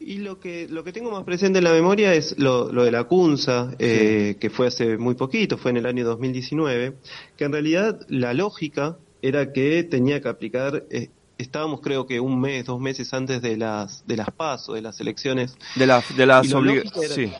Y 0.00 0.18
lo 0.18 0.38
que, 0.38 0.68
lo 0.68 0.84
que 0.84 0.92
tengo 0.92 1.10
más 1.10 1.24
presente 1.24 1.58
en 1.58 1.64
la 1.64 1.72
memoria 1.72 2.14
es 2.14 2.38
lo, 2.38 2.72
lo 2.72 2.84
de 2.84 2.92
la 2.92 3.04
CUNSA, 3.04 3.74
eh, 3.78 4.36
que 4.40 4.48
fue 4.48 4.68
hace 4.68 4.96
muy 4.96 5.14
poquito, 5.14 5.58
fue 5.58 5.72
en 5.72 5.78
el 5.78 5.86
año 5.86 6.04
2019, 6.04 6.96
que 7.36 7.44
en 7.44 7.52
realidad 7.52 8.06
la 8.08 8.32
lógica 8.32 8.96
era 9.22 9.52
que 9.52 9.82
tenía 9.82 10.20
que 10.20 10.28
aplicar, 10.28 10.84
eh, 10.90 11.10
estábamos 11.36 11.80
creo 11.80 12.06
que 12.06 12.20
un 12.20 12.40
mes, 12.40 12.64
dos 12.64 12.80
meses 12.80 13.12
antes 13.12 13.42
de 13.42 13.56
las, 13.56 14.06
de 14.06 14.16
las 14.16 14.30
pasos, 14.30 14.76
de 14.76 14.82
las 14.82 15.00
elecciones. 15.00 15.56
De, 15.74 15.86
la, 15.86 16.02
de 16.16 16.26
las 16.26 16.46
sí. 16.46 17.32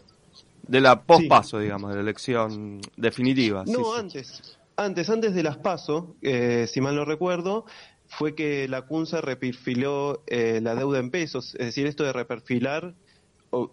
De 0.67 0.81
la 0.81 1.01
pospaso, 1.01 1.61
digamos, 1.61 1.91
de 1.91 1.97
la 1.97 2.03
elección 2.03 2.81
definitiva. 2.97 3.65
No, 3.67 3.95
antes. 3.95 4.58
Antes, 4.79 5.11
antes 5.11 5.35
de 5.35 5.43
las 5.43 5.57
paso, 5.57 6.15
eh, 6.23 6.69
si 6.69 6.81
mal 6.81 6.95
no 6.95 7.05
recuerdo, 7.05 7.65
fue 8.07 8.37
que 8.37 8.69
la 8.69 8.83
CUNSA 8.83 9.21
reperfiló 9.21 10.23
eh, 10.29 10.61
la 10.63 10.77
deuda 10.77 11.01
en 11.01 11.11
pesos. 11.11 11.57
Es 11.57 11.67
decir, 11.67 11.89
esto 11.89 12.05
de 12.05 12.13
reperfilar 12.13 12.95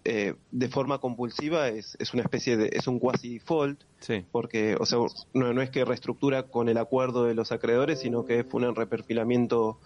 eh, 0.03 0.33
de 0.49 0.67
forma 0.67 0.97
compulsiva 0.97 1.67
es, 1.67 1.95
es, 1.99 2.15
una 2.15 2.23
especie 2.23 2.57
de, 2.57 2.69
es 2.73 2.87
un 2.87 2.97
quasi 2.97 3.35
default, 3.35 3.83
porque, 4.31 4.75
o 4.79 4.85
sea, 4.87 4.97
no, 5.35 5.53
no, 5.53 5.61
es 5.61 5.69
que 5.69 5.85
reestructura 5.85 6.47
con 6.47 6.69
el 6.69 6.77
acuerdo 6.79 7.25
de 7.25 7.35
los 7.35 7.51
acreedores, 7.51 7.99
sino 7.99 8.25
que 8.25 8.43
fue 8.43 8.67
un 8.67 8.75
reperfilamiento 8.75 9.77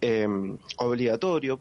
eh, 0.00 0.26
obligatorio. 0.78 1.60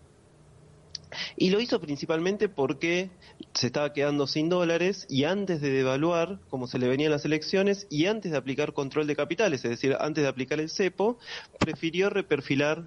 Y 1.36 1.50
lo 1.50 1.60
hizo 1.60 1.80
principalmente 1.80 2.50
porque 2.50 3.10
se 3.54 3.68
estaba 3.68 3.94
quedando 3.94 4.28
sin 4.28 4.50
dólares 4.50 5.06
y 5.10 5.26
antes 5.26 5.62
de 5.62 5.72
devaluar, 5.72 6.40
como 6.50 6.68
se 6.68 6.80
le 6.80 6.88
venían 6.88 7.12
las 7.12 7.26
elecciones, 7.26 7.88
y 7.90 8.06
antes 8.06 8.32
de 8.32 8.38
aplicar 8.38 8.74
control 8.74 9.08
de 9.08 9.16
capitales, 9.16 9.64
es 9.66 9.72
decir, 9.72 9.96
antes 10.00 10.24
de 10.24 10.30
aplicar 10.30 10.60
el 10.60 10.70
cepo, 10.70 11.18
prefirió 11.60 12.10
reperfilar 12.10 12.86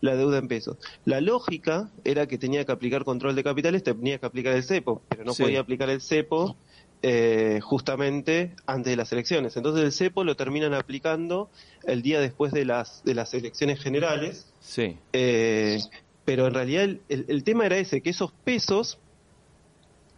la 0.00 0.14
deuda 0.14 0.38
en 0.38 0.48
pesos. 0.48 0.76
La 1.04 1.20
lógica 1.20 1.90
era 2.04 2.26
que 2.26 2.38
tenía 2.38 2.64
que 2.64 2.72
aplicar 2.72 3.04
control 3.04 3.34
de 3.34 3.44
capitales, 3.44 3.82
tenía 3.82 4.18
que 4.18 4.26
aplicar 4.26 4.54
el 4.54 4.62
cepo, 4.62 5.02
pero 5.08 5.24
no 5.24 5.34
podía 5.34 5.60
aplicar 5.60 5.88
el 5.90 6.00
cepo 6.00 6.56
eh, 7.02 7.60
justamente 7.62 8.54
antes 8.66 8.90
de 8.90 8.96
las 8.96 9.12
elecciones. 9.12 9.56
Entonces 9.56 9.84
el 9.84 9.92
cepo 9.92 10.24
lo 10.24 10.36
terminan 10.36 10.74
aplicando 10.74 11.50
el 11.84 12.02
día 12.02 12.20
después 12.20 12.52
de 12.52 12.64
las, 12.64 13.04
de 13.04 13.14
las 13.14 13.32
elecciones 13.34 13.80
generales. 13.80 14.52
Sí. 14.60 14.98
Eh, 15.12 15.78
pero 16.26 16.46
en 16.48 16.54
realidad 16.54 16.82
el, 16.82 17.00
el, 17.08 17.44
tema 17.44 17.64
era 17.64 17.78
ese, 17.78 18.02
que 18.02 18.10
esos 18.10 18.32
pesos 18.44 18.98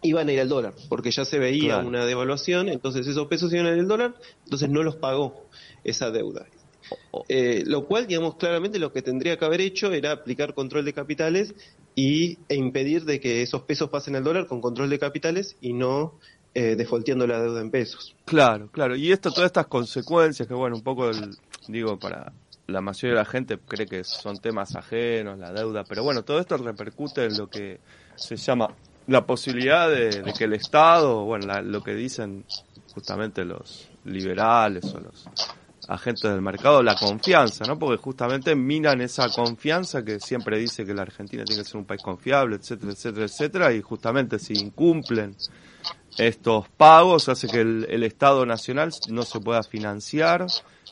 iban 0.01 0.27
a 0.27 0.33
ir 0.33 0.41
al 0.41 0.49
dólar, 0.49 0.73
porque 0.89 1.11
ya 1.11 1.23
se 1.23 1.39
veía 1.39 1.77
una 1.77 2.05
devaluación, 2.05 2.67
entonces 2.67 3.07
esos 3.07 3.27
pesos 3.27 3.53
iban 3.53 3.67
a 3.67 3.73
ir 3.73 3.79
al 3.79 3.87
dólar, 3.87 4.15
entonces 4.43 4.69
no 4.69 4.83
los 4.83 4.95
pagó 4.97 5.45
esa 5.83 6.11
deuda. 6.11 6.47
Eh, 7.27 7.63
lo 7.67 7.85
cual, 7.85 8.07
digamos, 8.07 8.35
claramente 8.35 8.79
lo 8.79 8.91
que 8.91 9.03
tendría 9.03 9.37
que 9.37 9.45
haber 9.45 9.61
hecho 9.61 9.93
era 9.93 10.11
aplicar 10.11 10.55
control 10.55 10.83
de 10.85 10.93
capitales 10.93 11.53
y, 11.93 12.39
e 12.47 12.55
impedir 12.55 13.05
de 13.05 13.19
que 13.19 13.43
esos 13.43 13.61
pesos 13.61 13.89
pasen 13.89 14.15
al 14.15 14.23
dólar 14.23 14.47
con 14.47 14.61
control 14.61 14.89
de 14.89 14.97
capitales 14.97 15.55
y 15.61 15.73
no 15.73 16.17
eh, 16.55 16.75
defaulteando 16.75 17.27
la 17.27 17.39
deuda 17.39 17.61
en 17.61 17.69
pesos. 17.69 18.15
Claro, 18.25 18.71
claro. 18.71 18.95
Y 18.95 19.11
esto, 19.11 19.31
todas 19.31 19.47
estas 19.47 19.67
consecuencias 19.67 20.47
que, 20.47 20.55
bueno, 20.55 20.77
un 20.77 20.81
poco, 20.81 21.11
digo, 21.67 21.99
para 21.99 22.33
la 22.69 22.81
mayoría 22.81 23.15
de 23.15 23.23
la 23.23 23.25
gente 23.25 23.57
cree 23.57 23.87
que 23.87 24.03
son 24.03 24.37
temas 24.37 24.75
ajenos, 24.75 25.37
la 25.37 25.51
deuda, 25.51 25.83
pero 25.83 26.03
bueno, 26.03 26.23
todo 26.23 26.39
esto 26.39 26.57
repercute 26.57 27.25
en 27.25 27.37
lo 27.37 27.47
que 27.47 27.79
se 28.15 28.35
llama 28.35 28.69
la 29.07 29.25
posibilidad 29.25 29.89
de, 29.89 30.23
que 30.37 30.43
el 30.43 30.53
Estado, 30.53 31.23
bueno, 31.25 31.61
lo 31.61 31.81
que 31.81 31.95
dicen 31.95 32.45
justamente 32.93 33.43
los 33.43 33.89
liberales 34.05 34.85
o 34.93 34.99
los 34.99 35.27
agentes 35.87 36.29
del 36.29 36.41
mercado, 36.41 36.83
la 36.83 36.95
confianza, 36.95 37.65
¿no? 37.65 37.79
Porque 37.79 37.97
justamente 37.97 38.55
minan 38.55 39.01
esa 39.01 39.29
confianza 39.29 40.05
que 40.05 40.19
siempre 40.19 40.59
dice 40.59 40.85
que 40.85 40.93
la 40.93 41.01
Argentina 41.01 41.43
tiene 41.43 41.63
que 41.63 41.67
ser 41.67 41.77
un 41.77 41.85
país 41.85 42.03
confiable, 42.03 42.57
etcétera, 42.57 42.91
etcétera, 42.91 43.25
etcétera, 43.25 43.73
y 43.73 43.81
justamente 43.81 44.37
si 44.37 44.53
incumplen 44.53 45.35
estos 46.17 46.67
pagos 46.69 47.29
hace 47.29 47.47
que 47.47 47.61
el, 47.61 47.87
el 47.89 48.03
Estado 48.03 48.45
Nacional 48.45 48.91
no 49.09 49.23
se 49.23 49.39
pueda 49.39 49.63
financiar, 49.63 50.47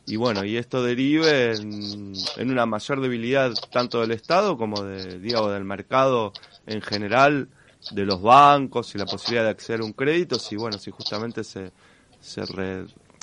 y 0.07 0.15
bueno, 0.15 0.45
y 0.45 0.55
esto 0.55 0.81
derive 0.81 1.53
en, 1.57 2.15
una 2.37 2.65
mayor 2.65 3.01
debilidad 3.01 3.51
tanto 3.71 3.99
del 3.99 4.11
Estado 4.11 4.57
como 4.57 4.81
de, 4.81 5.19
digo, 5.19 5.51
del 5.51 5.65
mercado 5.65 6.31
en 6.65 6.81
general, 6.81 7.49
de 7.91 8.05
los 8.05 8.21
bancos 8.21 8.95
y 8.95 8.97
la 8.97 9.05
posibilidad 9.05 9.43
de 9.43 9.49
acceder 9.49 9.81
a 9.81 9.83
un 9.83 9.91
crédito, 9.91 10.39
si 10.39 10.55
bueno, 10.55 10.77
si 10.77 10.91
justamente 10.91 11.43
se, 11.43 11.73
se 12.21 12.41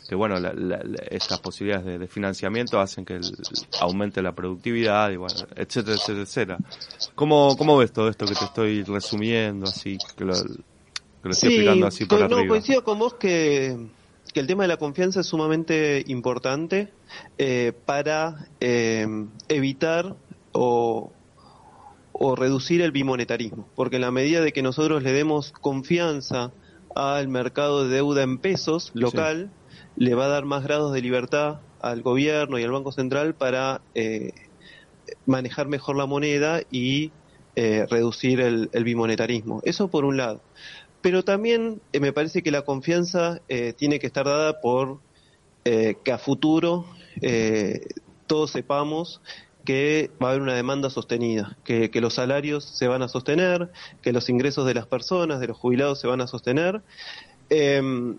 que 0.07 0.14
bueno, 0.14 0.36
estas 1.11 1.40
posibilidades 1.40 1.99
de, 2.01 2.07
financiamiento 2.07 2.78
hacen 2.78 3.07
que 3.07 3.18
aumente 3.80 4.20
la 4.20 4.34
productividad 4.34 5.11
y 5.11 5.16
bueno, 5.16 5.36
etcétera, 5.57 5.97
etcétera, 5.97 6.22
etcétera. 6.22 6.59
¿Cómo, 7.14 7.57
¿Cómo 7.57 7.78
ves 7.78 7.92
todo 7.92 8.11
esto 8.11 8.26
que 8.26 8.34
te 8.34 8.45
estoy 8.45 8.82
resumiendo 8.82 9.66
así, 9.66 9.97
que 10.14 10.24
lo, 10.26 10.34
estoy 11.32 11.48
explicando 11.50 11.86
así 11.86 12.04
por 12.04 12.30
no, 12.30 12.46
coincido 12.46 12.84
con 12.84 12.98
vos 12.98 13.14
que 13.14 13.76
que 14.34 14.40
el 14.40 14.48
tema 14.48 14.64
de 14.64 14.68
la 14.68 14.76
confianza 14.76 15.20
es 15.20 15.26
sumamente 15.26 16.04
importante 16.08 16.92
eh, 17.38 17.72
para 17.86 18.48
eh, 18.60 19.06
evitar 19.48 20.16
o, 20.52 21.12
reducir 22.36 22.80
el 22.82 22.90
bimonetarismo, 22.90 23.68
porque 23.74 23.96
en 23.96 24.02
la 24.02 24.10
medida 24.10 24.40
de 24.40 24.52
que 24.52 24.62
nosotros 24.62 25.02
le 25.02 25.12
demos 25.12 25.52
confianza 25.52 26.52
al 26.94 27.28
mercado 27.28 27.86
de 27.86 27.94
deuda 27.94 28.22
en 28.22 28.38
pesos 28.38 28.90
local, 28.94 29.50
le 29.96 30.14
va 30.14 30.24
a 30.24 30.28
dar 30.28 30.44
más 30.44 30.64
grados 30.64 30.92
de 30.92 31.00
libertad 31.00 31.60
al 31.80 32.02
gobierno 32.02 32.58
y 32.58 32.64
al 32.64 32.70
Banco 32.70 32.92
Central 32.92 33.34
para 33.34 33.82
eh, 33.94 34.32
manejar 35.26 35.68
mejor 35.68 35.96
la 35.96 36.06
moneda 36.06 36.62
y 36.70 37.12
reducir 37.56 38.40
el 38.40 38.84
bimonetarismo. 38.84 39.60
Eso 39.64 39.86
por 39.86 40.04
un 40.04 40.16
lado 40.16 40.40
pero 41.05 41.22
también 41.22 41.82
eh, 41.92 42.00
me 42.00 42.14
parece 42.14 42.42
que 42.42 42.50
la 42.50 42.62
confianza 42.62 43.42
eh, 43.50 43.74
tiene 43.76 43.98
que 43.98 44.07
estar 44.07 44.24
dada 44.24 44.62
por 44.62 45.00
eh, 45.66 45.96
que 46.02 46.12
a 46.12 46.16
futuro 46.16 46.86
todos 48.26 48.50
sepamos 48.52 49.20
que 49.66 50.11
va 50.20 50.28
a 50.28 50.30
haber 50.30 50.40
una 50.40 50.55
demanda 50.55 50.88
sostenida, 50.88 51.59
que, 51.62 51.90
los 52.00 52.14
salarios 52.14 52.64
se 52.64 52.88
van 52.88 53.02
a 53.02 53.09
sostener, 53.09 53.70
que 54.00 54.14
los 54.14 54.30
ingresos 54.30 54.66
de 54.66 54.72
las 54.72 54.86
personas, 54.86 55.40
de 55.40 55.48
los 55.48 55.59
jubilados 55.59 56.00
se 56.00 56.07
van 56.07 56.22
a 56.22 56.26
sostener 56.26 56.80
em, 57.50 58.16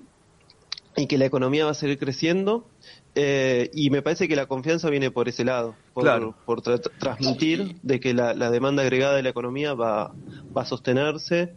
y 0.95 1.07
que 1.07 1.17
la 1.17 1.25
economía 1.25 1.65
va 1.65 1.71
a 1.71 1.73
seguir 1.73 1.97
creciendo. 1.97 2.67
y 3.15 3.89
me 3.89 4.03
parece 4.03 4.27
que 4.27 4.36
la 4.36 4.45
confianza 4.45 4.91
viene 4.91 5.09
por 5.09 5.27
ese 5.27 5.43
lado, 5.43 5.75
por, 5.95 6.36
por 6.45 6.61
transmitir 6.61 7.77
de 7.81 7.99
que 7.99 8.13
la, 8.13 8.51
demanda 8.51 8.83
agregada 8.83 9.15
de 9.15 9.23
la 9.23 9.29
economía 9.29 9.73
va, 9.73 10.13
va 10.55 10.61
a 10.61 10.65
sostenerse 10.65 11.55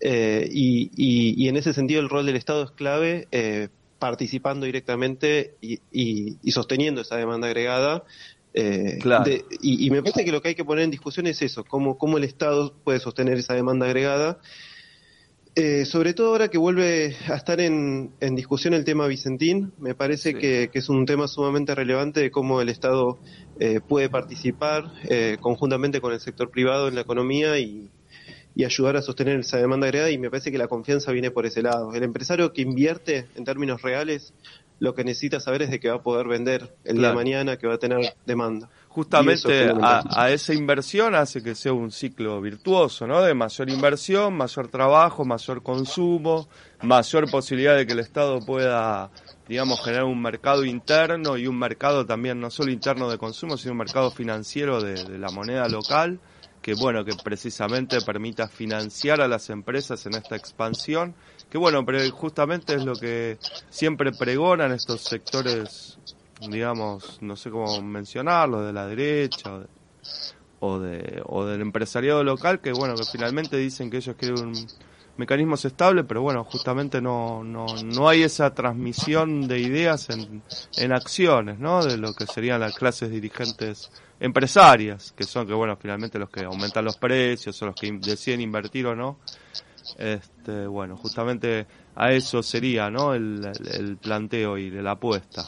eh, 0.00 0.48
y, 0.50 1.48
en 1.48 1.56
ese 1.56 1.72
sentido 1.72 2.00
el 2.00 2.08
rol 2.08 2.26
del 2.26 2.36
Estado 2.36 2.64
es 2.64 2.70
clave, 2.70 3.28
eh, 3.32 3.68
participando 3.98 4.66
directamente 4.66 5.54
y, 5.60 6.50
sosteniendo 6.50 7.00
esa 7.00 7.16
demanda 7.16 7.48
agregada. 7.48 8.04
Eh, 8.54 8.98
y, 9.60 9.90
me 9.90 10.02
parece 10.02 10.24
que 10.24 10.32
lo 10.32 10.40
que 10.40 10.48
hay 10.48 10.54
que 10.54 10.64
poner 10.64 10.84
en 10.84 10.90
discusión 10.90 11.26
es 11.26 11.42
eso, 11.42 11.64
cómo, 11.64 11.98
cómo 11.98 12.18
el 12.18 12.24
Estado 12.24 12.74
puede 12.84 13.00
sostener 13.00 13.38
esa 13.38 13.54
demanda 13.54 13.86
agregada. 13.86 14.38
sobre 15.84 16.14
todo 16.14 16.28
ahora 16.28 16.48
que 16.48 16.58
vuelve 16.58 17.16
a 17.28 17.34
estar 17.34 17.60
en, 17.60 18.12
discusión 18.20 18.74
el 18.74 18.84
tema 18.84 19.06
Vicentín, 19.08 19.72
me 19.78 19.94
parece 19.94 20.34
que, 20.34 20.70
que, 20.72 20.78
es 20.78 20.88
un 20.88 21.04
tema 21.06 21.26
sumamente 21.26 21.74
relevante 21.74 22.20
de 22.20 22.30
cómo 22.30 22.60
el 22.60 22.68
Estado 22.68 23.18
puede 23.88 24.08
participar 24.08 24.92
conjuntamente 25.40 26.00
con 26.00 26.12
el 26.12 26.20
sector 26.20 26.50
privado 26.50 26.86
en 26.86 26.94
la 26.94 27.00
economía 27.00 27.58
y, 27.58 27.90
y 28.58 28.64
ayudar 28.64 28.96
a 28.96 29.02
sostener 29.02 29.38
esa 29.38 29.56
demanda 29.56 29.86
agregada 29.86 30.10
y 30.10 30.18
me 30.18 30.30
parece 30.30 30.50
que 30.50 30.58
la 30.58 30.66
confianza 30.66 31.12
viene 31.12 31.30
por 31.30 31.46
ese 31.46 31.62
lado. 31.62 31.94
El 31.94 32.02
empresario 32.02 32.52
que 32.52 32.60
invierte 32.60 33.28
en 33.36 33.44
términos 33.44 33.82
reales 33.82 34.34
lo 34.80 34.96
que 34.96 35.04
necesita 35.04 35.38
saber 35.38 35.62
es 35.62 35.70
de 35.70 35.78
que 35.78 35.88
va 35.88 35.98
a 35.98 36.02
poder 36.02 36.26
vender 36.26 36.74
el 36.82 36.98
día 36.98 37.10
de 37.10 37.14
mañana, 37.14 37.56
que 37.56 37.68
va 37.68 37.74
a 37.74 37.78
tener 37.78 38.16
demanda. 38.26 38.68
Justamente 38.88 39.70
a, 39.80 40.02
a, 40.10 40.30
esa 40.32 40.54
inversión 40.54 41.14
hace 41.14 41.40
que 41.40 41.54
sea 41.54 41.72
un 41.72 41.92
ciclo 41.92 42.40
virtuoso, 42.40 43.06
¿no? 43.06 43.22
De 43.22 43.32
mayor 43.32 43.70
inversión, 43.70 44.36
mayor 44.36 44.66
trabajo, 44.66 45.24
mayor 45.24 45.62
consumo, 45.62 46.48
mayor 46.82 47.30
posibilidad 47.30 47.76
de 47.76 47.86
que 47.86 47.92
el 47.92 48.00
Estado 48.00 48.40
pueda, 48.44 49.12
digamos, 49.46 49.80
generar 49.84 50.04
un 50.04 50.20
mercado 50.20 50.64
interno 50.64 51.36
y 51.36 51.46
un 51.46 51.60
mercado 51.60 52.06
también, 52.06 52.40
no 52.40 52.50
solo 52.50 52.72
interno 52.72 53.08
de 53.08 53.18
consumo, 53.18 53.56
sino 53.56 53.70
un 53.70 53.78
mercado 53.78 54.10
financiero 54.10 54.82
de, 54.82 55.04
de 55.04 55.16
la 55.16 55.30
moneda 55.30 55.68
local 55.68 56.18
que 56.68 56.74
bueno, 56.74 57.02
que 57.02 57.14
precisamente 57.24 58.02
permita 58.02 58.46
financiar 58.46 59.22
a 59.22 59.26
las 59.26 59.48
empresas 59.48 60.04
en 60.04 60.16
esta 60.16 60.36
expansión, 60.36 61.14
que 61.48 61.56
bueno, 61.56 61.82
pero 61.86 61.98
justamente 62.10 62.74
es 62.74 62.84
lo 62.84 62.94
que 62.94 63.38
siempre 63.70 64.12
pregonan 64.12 64.72
estos 64.72 65.00
sectores, 65.00 65.96
digamos, 66.46 67.22
no 67.22 67.36
sé 67.36 67.50
cómo 67.50 67.80
mencionarlo, 67.80 68.66
de 68.66 68.74
la 68.74 68.86
derecha 68.86 69.66
o, 70.60 70.78
de, 70.78 71.22
o 71.24 71.46
del 71.46 71.62
empresariado 71.62 72.22
local, 72.22 72.60
que 72.60 72.72
bueno, 72.72 72.96
que 72.96 73.04
finalmente 73.10 73.56
dicen 73.56 73.90
que 73.90 73.96
ellos 73.96 74.16
quieren 74.18 74.48
un 74.48 74.66
mecanismos 75.18 75.64
estables, 75.64 76.04
pero 76.08 76.22
bueno, 76.22 76.44
justamente 76.44 77.00
no, 77.02 77.44
no, 77.44 77.66
no 77.84 78.08
hay 78.08 78.22
esa 78.22 78.54
transmisión 78.54 79.46
de 79.46 79.58
ideas 79.58 80.08
en, 80.10 80.42
en 80.76 80.92
acciones, 80.92 81.58
¿no? 81.58 81.84
De 81.84 81.98
lo 81.98 82.14
que 82.14 82.26
serían 82.26 82.60
las 82.60 82.74
clases 82.74 83.10
dirigentes 83.10 83.90
empresarias, 84.20 85.12
que 85.12 85.24
son 85.24 85.46
que 85.46 85.54
bueno, 85.54 85.76
finalmente 85.76 86.18
los 86.18 86.30
que 86.30 86.44
aumentan 86.44 86.84
los 86.84 86.96
precios 86.96 87.60
o 87.62 87.66
los 87.66 87.74
que 87.74 87.92
deciden 87.92 88.40
invertir 88.40 88.86
o 88.86 88.96
no. 88.96 89.18
Este, 89.96 90.66
bueno, 90.66 90.96
justamente 90.96 91.66
a 91.96 92.12
eso 92.12 92.42
sería, 92.42 92.90
¿no? 92.90 93.14
El, 93.14 93.50
el 93.72 93.96
planteo 93.96 94.56
y 94.56 94.70
la 94.70 94.92
apuesta. 94.92 95.44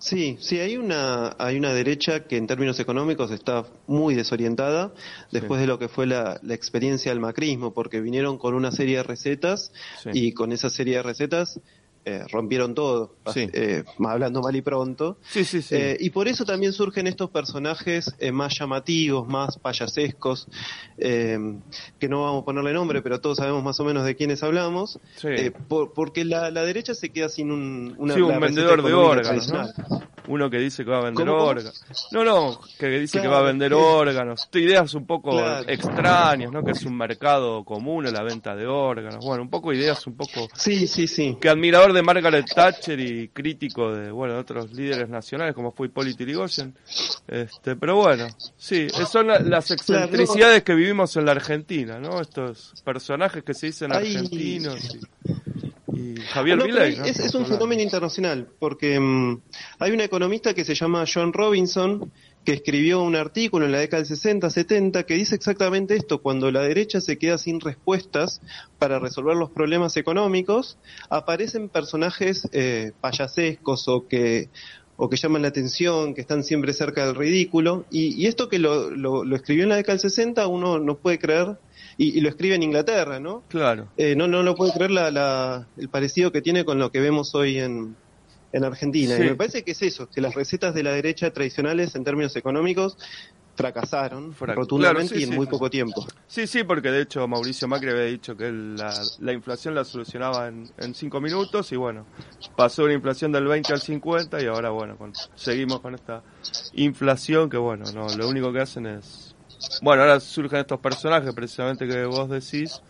Sí, 0.00 0.38
sí, 0.40 0.58
hay 0.58 0.78
una, 0.78 1.36
hay 1.38 1.58
una 1.58 1.74
derecha 1.74 2.24
que 2.24 2.38
en 2.38 2.46
términos 2.46 2.80
económicos 2.80 3.30
está 3.30 3.66
muy 3.86 4.14
desorientada 4.14 4.94
después 5.30 5.60
de 5.60 5.66
lo 5.66 5.78
que 5.78 5.88
fue 5.88 6.06
la, 6.06 6.40
la, 6.42 6.54
experiencia 6.54 7.12
del 7.12 7.20
macrismo, 7.20 7.74
porque 7.74 8.00
vinieron 8.00 8.38
con 8.38 8.54
una 8.54 8.72
serie 8.72 8.96
de 8.96 9.02
recetas 9.02 9.72
y 10.14 10.32
con 10.32 10.52
esa 10.52 10.70
serie 10.70 10.96
de 10.96 11.02
recetas 11.02 11.60
eh, 12.04 12.24
rompieron 12.30 12.74
todo, 12.74 13.14
eh, 13.36 13.84
hablando 14.04 14.40
mal 14.40 14.56
y 14.56 14.62
pronto. 14.62 15.18
Eh, 15.70 15.96
y 16.00 16.10
por 16.10 16.28
eso 16.28 16.46
también 16.46 16.72
surgen 16.72 17.06
estos 17.06 17.30
personajes 17.30 18.14
más 18.32 18.58
llamativos, 18.58 19.28
más 19.28 19.58
payasescos, 19.58 20.48
que 20.96 22.08
no 22.08 22.22
vamos 22.22 22.42
a 22.42 22.44
ponerle 22.44 22.72
nombre, 22.72 23.02
pero 23.02 23.20
todos 23.20 23.36
sabemos 23.36 23.62
más 23.62 23.78
o 23.80 23.84
menos 23.84 24.04
de 24.04 24.16
quiénes 24.16 24.42
hablamos, 24.42 24.98
porque 25.94 26.24
la, 26.24 26.50
derecha 26.50 26.94
se 26.94 27.10
queda 27.10 27.28
sin 27.28 27.50
un, 27.50 27.94
una, 27.98 28.14
un 28.14 28.40
vendedor 28.40 28.82
de 28.82 28.94
órganos. 28.94 29.52
Uno 30.30 30.48
que 30.48 30.58
dice 30.58 30.84
que 30.84 30.90
va 30.90 30.98
a 30.98 31.04
vender 31.04 31.28
órganos. 31.28 31.84
No, 32.12 32.24
no, 32.24 32.60
que 32.78 32.88
dice 32.88 33.20
que 33.20 33.26
va 33.26 33.40
a 33.40 33.42
vender 33.42 33.74
órganos. 33.74 34.48
Ideas 34.54 34.94
un 34.94 35.04
poco 35.04 35.40
extrañas, 35.66 36.52
¿no? 36.52 36.62
Que 36.62 36.70
es 36.70 36.84
un 36.84 36.96
mercado 36.96 37.64
común 37.64 38.04
la 38.12 38.22
venta 38.22 38.54
de 38.54 38.64
órganos. 38.64 39.24
Bueno, 39.24 39.42
un 39.42 39.50
poco 39.50 39.72
ideas 39.72 40.06
un 40.06 40.16
poco... 40.16 40.48
Sí, 40.54 40.86
sí, 40.86 41.08
sí. 41.08 41.36
Que 41.40 41.48
admirador 41.48 41.92
de 41.92 42.02
Margaret 42.02 42.46
Thatcher 42.46 43.00
y 43.00 43.28
crítico 43.28 43.92
de 43.92 44.12
bueno 44.12 44.38
otros 44.38 44.72
líderes 44.72 45.08
nacionales 45.08 45.54
como 45.54 45.72
fue 45.72 45.88
Hipólito 45.88 46.22
Yrigoyen. 46.22 46.76
Este, 47.26 47.74
pero 47.74 47.96
bueno, 47.96 48.28
sí, 48.56 48.88
son 49.10 49.26
las 49.26 49.70
excentricidades 49.72 50.62
que 50.62 50.74
vivimos 50.74 51.16
en 51.16 51.24
la 51.24 51.32
Argentina, 51.32 51.98
¿no? 51.98 52.20
Estos 52.20 52.74
personajes 52.84 53.42
que 53.42 53.54
se 53.54 53.66
dicen 53.66 53.92
argentinos. 53.92 54.94
Y, 54.94 55.59
Javier 56.32 56.58
es, 57.04 57.34
un 57.34 57.46
fenómeno 57.46 57.82
internacional, 57.82 58.48
porque 58.58 58.98
mm, 58.98 59.40
hay 59.78 59.92
un 59.92 60.00
economista 60.00 60.54
que 60.54 60.64
se 60.64 60.74
llama 60.74 61.04
John 61.12 61.32
Robinson, 61.32 62.12
que 62.44 62.52
escribió 62.52 63.02
un 63.02 63.16
artículo 63.16 63.66
en 63.66 63.72
la 63.72 63.78
década 63.78 64.02
del 64.02 64.08
60, 64.08 64.48
70, 64.48 65.02
que 65.04 65.14
dice 65.14 65.34
exactamente 65.34 65.96
esto, 65.96 66.22
cuando 66.22 66.50
la 66.50 66.62
derecha 66.62 67.00
se 67.00 67.18
queda 67.18 67.38
sin 67.38 67.60
respuestas 67.60 68.40
para 68.78 68.98
resolver 68.98 69.36
los 69.36 69.50
problemas 69.50 69.96
económicos, 69.96 70.78
aparecen 71.10 71.68
personajes 71.68 72.48
eh, 72.52 72.92
payasescos 73.00 73.88
o 73.88 74.08
que, 74.08 74.48
o 74.96 75.10
que 75.10 75.16
llaman 75.16 75.42
la 75.42 75.48
atención, 75.48 76.14
que 76.14 76.22
están 76.22 76.44
siempre 76.44 76.72
cerca 76.72 77.06
del 77.06 77.14
ridículo, 77.14 77.84
y, 77.90 78.26
esto 78.26 78.48
que 78.48 78.58
lo, 78.58 78.90
lo, 78.90 79.36
escribió 79.36 79.64
en 79.64 79.70
la 79.70 79.76
década 79.76 79.94
del 79.94 80.10
60 80.10 80.46
uno 80.46 80.78
no 80.78 80.96
puede 80.96 81.18
creer, 81.18 81.58
y, 82.02 82.20
lo 82.22 82.30
escribe 82.30 82.54
en 82.54 82.62
Inglaterra, 82.62 83.20
¿no? 83.20 83.42
Claro. 83.48 83.88
Eh, 83.98 84.16
no, 84.16 84.26
no 84.26 84.42
lo 84.42 84.54
puede 84.54 84.72
creer 84.72 84.90
la, 84.90 85.66
el 85.76 85.88
parecido 85.90 86.32
que 86.32 86.40
tiene 86.40 86.64
con 86.64 86.78
lo 86.78 86.90
que 86.90 86.98
vemos 86.98 87.34
hoy 87.34 87.58
en, 87.58 87.94
en 88.52 88.64
Argentina. 88.64 89.16
Y 89.18 89.20
me 89.20 89.34
parece 89.34 89.62
que 89.62 89.72
es 89.72 89.82
eso, 89.82 90.08
que 90.08 90.22
las 90.22 90.34
recetas 90.34 90.74
de 90.74 90.82
la 90.82 90.92
derecha 90.92 91.30
tradicionales 91.30 91.94
en 91.94 92.04
términos 92.04 92.34
económicos 92.36 92.96
fracasaron 93.54 94.34
rotundamente 94.34 95.18
y 95.18 95.24
en 95.24 95.34
muy 95.34 95.46
poco 95.46 95.68
tiempo. 95.68 96.06
Sí, 96.26 96.46
sí, 96.46 96.64
porque 96.64 96.90
de 96.90 97.02
hecho 97.02 97.28
Mauricio 97.28 97.68
Macri 97.68 97.90
había 97.90 98.04
dicho 98.04 98.34
que 98.34 98.50
la, 98.50 98.94
la 99.18 99.32
inflación 99.34 99.74
la 99.74 99.84
solucionaba 99.84 100.48
en, 100.48 100.70
en, 100.78 100.94
cinco 100.94 101.20
minutos 101.20 101.70
y 101.72 101.76
bueno, 101.76 102.06
pasó 102.56 102.84
una 102.84 102.94
inflación 102.94 103.30
del 103.32 103.46
20 103.46 103.74
al 103.74 103.80
50 103.82 104.42
y 104.42 104.46
ahora 104.46 104.70
bueno, 104.70 104.96
seguimos 105.34 105.80
con 105.80 105.94
esta 105.94 106.22
inflación 106.72 107.50
que 107.50 107.58
bueno, 107.58 107.84
no, 107.92 108.08
lo 108.16 108.26
único 108.26 108.50
que 108.50 108.60
hacen 108.60 108.86
es... 108.86 109.29
Bueno, 109.82 110.02
ahora 110.02 110.20
surgen 110.20 110.60
estos 110.60 110.80
personajes 110.80 111.34
precisamente 111.34 111.86
que 111.86 112.04
vos 112.04 112.28
decís, 112.28 112.80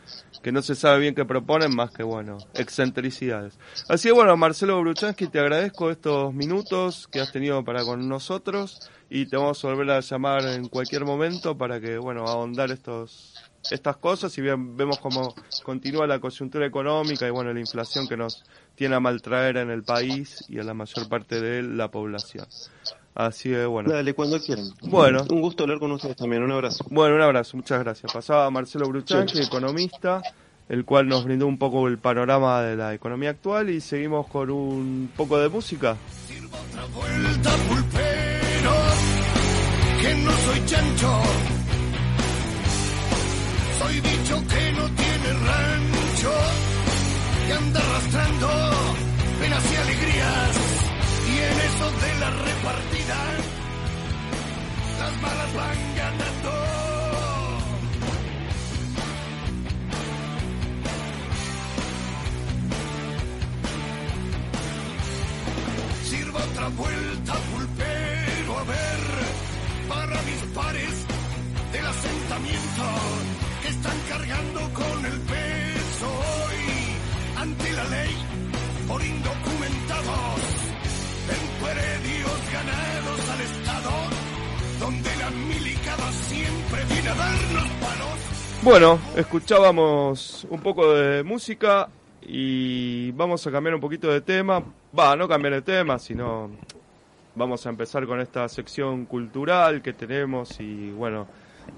que 0.42 0.52
no 0.52 0.62
se 0.62 0.74
sabe 0.74 1.00
bien 1.00 1.14
qué 1.14 1.24
proponen 1.24 1.74
más 1.74 1.90
que, 1.90 2.02
bueno, 2.02 2.38
excentricidades. 2.54 3.58
Así 3.88 4.08
que, 4.08 4.14
bueno, 4.14 4.36
Marcelo 4.36 4.80
Bruchansky, 4.80 5.26
te 5.26 5.40
agradezco 5.40 5.90
estos 5.90 6.32
minutos 6.32 7.08
que 7.08 7.20
has 7.20 7.32
tenido 7.32 7.64
para 7.64 7.84
con 7.84 8.08
nosotros 8.08 8.90
y 9.08 9.26
te 9.26 9.36
vamos 9.36 9.64
a 9.64 9.68
volver 9.68 9.90
a 9.90 10.00
llamar 10.00 10.44
en 10.46 10.68
cualquier 10.68 11.04
momento 11.04 11.56
para 11.56 11.80
que, 11.80 11.98
bueno, 11.98 12.24
ahondar 12.26 12.70
estos 12.70 13.34
estas 13.70 13.98
cosas 13.98 14.36
y 14.38 14.40
bien 14.40 14.76
vemos 14.76 14.98
cómo 14.98 15.34
continúa 15.62 16.06
la 16.06 16.18
coyuntura 16.18 16.66
económica 16.66 17.26
y 17.26 17.30
bueno 17.30 17.52
la 17.52 17.60
inflación 17.60 18.08
que 18.08 18.16
nos 18.16 18.42
tiene 18.74 18.94
a 18.94 19.00
maltraer 19.00 19.58
en 19.58 19.70
el 19.70 19.82
país 19.82 20.44
y 20.48 20.58
a 20.58 20.64
la 20.64 20.72
mayor 20.72 21.08
parte 21.08 21.40
de 21.40 21.62
la 21.62 21.90
población. 21.90 22.46
Así 23.14 23.50
que 23.50 23.66
bueno. 23.66 23.90
Dale, 23.90 24.14
cuando 24.14 24.40
quieran. 24.40 24.66
Bueno. 24.82 25.24
Un 25.30 25.40
gusto 25.40 25.64
hablar 25.64 25.78
con 25.78 25.90
ustedes 25.92 26.16
también. 26.16 26.42
Un 26.42 26.52
abrazo. 26.52 26.84
Bueno, 26.90 27.16
un 27.16 27.22
abrazo. 27.22 27.56
Muchas 27.56 27.80
gracias. 27.80 28.12
Pasaba 28.12 28.50
Marcelo 28.50 28.88
Bruchanchi, 28.88 29.40
economista, 29.40 30.22
el 30.68 30.84
cual 30.84 31.08
nos 31.08 31.24
brindó 31.24 31.46
un 31.46 31.58
poco 31.58 31.88
el 31.88 31.98
panorama 31.98 32.62
de 32.62 32.76
la 32.76 32.94
economía 32.94 33.30
actual 33.30 33.70
y 33.70 33.80
seguimos 33.80 34.26
con 34.28 34.50
un 34.50 35.10
poco 35.16 35.38
de 35.38 35.48
música. 35.48 35.96
Sirvo 36.26 36.56
otra 36.56 36.84
vuelta, 36.94 37.50
pulpero, 37.68 38.74
que 40.00 40.14
no 40.14 40.30
soy 40.30 40.66
chancho. 40.66 41.20
Soy 43.80 44.00
dicho 44.00 44.36
que 44.46 44.72
no 44.72 44.86
tiene 44.94 45.32
rancho, 45.46 46.32
que 47.46 47.52
anda 47.52 47.80
arrastrando 47.80 48.89
de 52.02 52.14
la 52.20 52.30
repartida, 52.30 53.18
las 55.00 55.22
malas 55.22 55.54
van 55.54 55.78
ganando. 55.96 56.52
Sirva 66.04 66.40
otra 66.40 66.68
vuelta, 66.68 67.34
pulpero, 67.52 68.58
a 68.58 68.64
ver, 68.64 69.00
para 69.88 70.22
mis 70.22 70.42
pares 70.54 71.06
del 71.72 71.86
asentamiento 71.86 72.84
que 73.62 73.68
están 73.68 73.98
cargando 74.08 74.60
con 74.74 75.06
el 75.06 75.20
peso 75.20 76.06
hoy 76.06 76.62
ante 77.36 77.72
la 77.72 77.84
ley 77.84 78.16
por 78.88 79.02
indocumentados 79.04 80.40
ganados 82.52 83.30
al 83.30 83.40
Estado, 83.40 83.90
donde 84.80 85.16
la 85.16 85.30
milicada 85.30 86.12
siempre 86.12 86.84
viene 86.88 87.08
a 87.08 87.14
darnos 87.14 87.68
palos. 87.80 88.62
Bueno, 88.62 88.98
escuchábamos 89.16 90.46
un 90.50 90.60
poco 90.60 90.92
de 90.94 91.22
música 91.22 91.88
y 92.22 93.10
vamos 93.12 93.46
a 93.46 93.50
cambiar 93.50 93.74
un 93.74 93.80
poquito 93.80 94.08
de 94.08 94.20
tema. 94.20 94.62
Va, 94.96 95.16
no 95.16 95.28
cambiar 95.28 95.54
de 95.54 95.62
tema, 95.62 95.98
sino 95.98 96.50
vamos 97.34 97.64
a 97.66 97.70
empezar 97.70 98.06
con 98.06 98.20
esta 98.20 98.48
sección 98.48 99.06
cultural 99.06 99.80
que 99.80 99.92
tenemos 99.92 100.60
y 100.60 100.90
bueno, 100.90 101.26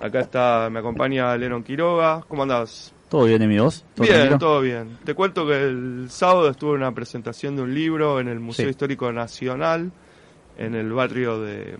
acá 0.00 0.20
está, 0.20 0.68
me 0.70 0.80
acompaña 0.80 1.36
Lennon 1.36 1.62
Quiroga. 1.62 2.24
¿Cómo 2.26 2.42
andás? 2.42 2.92
¿Todo 3.12 3.26
bien, 3.26 3.42
amigos? 3.42 3.84
¿Todo 3.94 4.06
bien, 4.06 4.38
todo 4.38 4.60
bien. 4.62 4.98
Te 5.04 5.12
cuento 5.12 5.46
que 5.46 5.64
el 5.64 6.06
sábado 6.08 6.48
estuve 6.48 6.70
en 6.70 6.76
una 6.78 6.94
presentación 6.94 7.54
de 7.54 7.60
un 7.60 7.74
libro 7.74 8.18
en 8.18 8.26
el 8.26 8.40
Museo 8.40 8.70
Histórico 8.70 9.12
Nacional, 9.12 9.92
en 10.56 10.74
el 10.74 10.90
barrio 10.94 11.38
de 11.38 11.76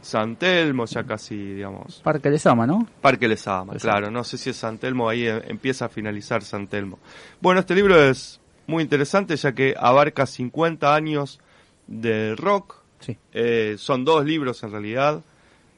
San 0.00 0.36
Telmo, 0.36 0.84
ya 0.84 1.02
casi, 1.02 1.34
digamos. 1.34 2.02
Parque 2.04 2.30
Lesama, 2.30 2.68
¿no? 2.68 2.86
Parque 3.00 3.26
Lesama, 3.26 3.74
claro. 3.74 4.12
No 4.12 4.22
sé 4.22 4.38
si 4.38 4.50
es 4.50 4.56
San 4.58 4.78
Telmo, 4.78 5.08
ahí 5.08 5.26
eh, 5.26 5.42
empieza 5.48 5.86
a 5.86 5.88
finalizar 5.88 6.44
San 6.44 6.68
Telmo. 6.68 7.00
Bueno, 7.40 7.58
este 7.58 7.74
libro 7.74 8.00
es 8.00 8.40
muy 8.68 8.84
interesante 8.84 9.34
ya 9.34 9.56
que 9.56 9.74
abarca 9.76 10.24
50 10.24 10.94
años 10.94 11.40
de 11.88 12.36
rock. 12.36 12.76
Sí. 13.00 13.18
Eh, 13.32 13.74
son 13.76 14.04
dos 14.04 14.24
libros 14.24 14.62
en 14.62 14.70
realidad, 14.70 15.24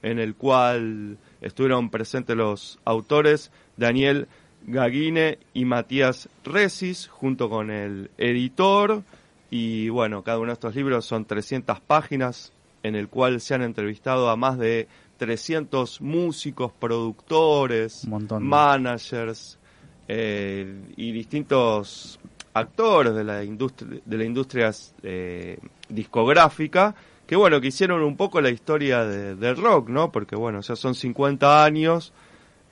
en 0.02 0.18
el 0.18 0.34
cual 0.34 1.16
estuvieron 1.40 1.88
presentes 1.88 2.36
los 2.36 2.78
autores 2.84 3.50
Daniel 3.78 4.28
Gaguine 4.68 5.38
y 5.54 5.64
Matías 5.64 6.28
Resis, 6.44 7.08
junto 7.08 7.48
con 7.50 7.70
el 7.70 8.10
editor. 8.18 9.02
Y 9.50 9.88
bueno, 9.88 10.22
cada 10.22 10.38
uno 10.38 10.48
de 10.48 10.52
estos 10.54 10.74
libros 10.76 11.04
son 11.06 11.24
300 11.24 11.80
páginas, 11.80 12.52
en 12.82 12.94
el 12.94 13.08
cual 13.08 13.40
se 13.40 13.54
han 13.54 13.62
entrevistado 13.62 14.28
a 14.30 14.36
más 14.36 14.58
de 14.58 14.86
300 15.16 16.00
músicos, 16.00 16.70
productores, 16.78 18.06
managers 18.46 19.58
eh, 20.06 20.80
y 20.96 21.12
distintos 21.12 22.20
actores 22.54 23.14
de 23.14 23.24
la 23.24 23.44
industria, 23.44 24.00
de 24.04 24.16
la 24.18 24.24
industria 24.24 24.70
eh, 25.02 25.58
discográfica 25.88 26.94
que 27.26 27.36
bueno, 27.36 27.60
que 27.60 27.68
hicieron 27.68 28.02
un 28.02 28.16
poco 28.16 28.40
la 28.40 28.48
historia 28.48 29.04
de- 29.04 29.34
del 29.34 29.56
rock, 29.58 29.90
¿no? 29.90 30.10
Porque 30.10 30.34
bueno, 30.34 30.60
ya 30.62 30.74
son 30.76 30.94
50 30.94 31.62
años 31.62 32.12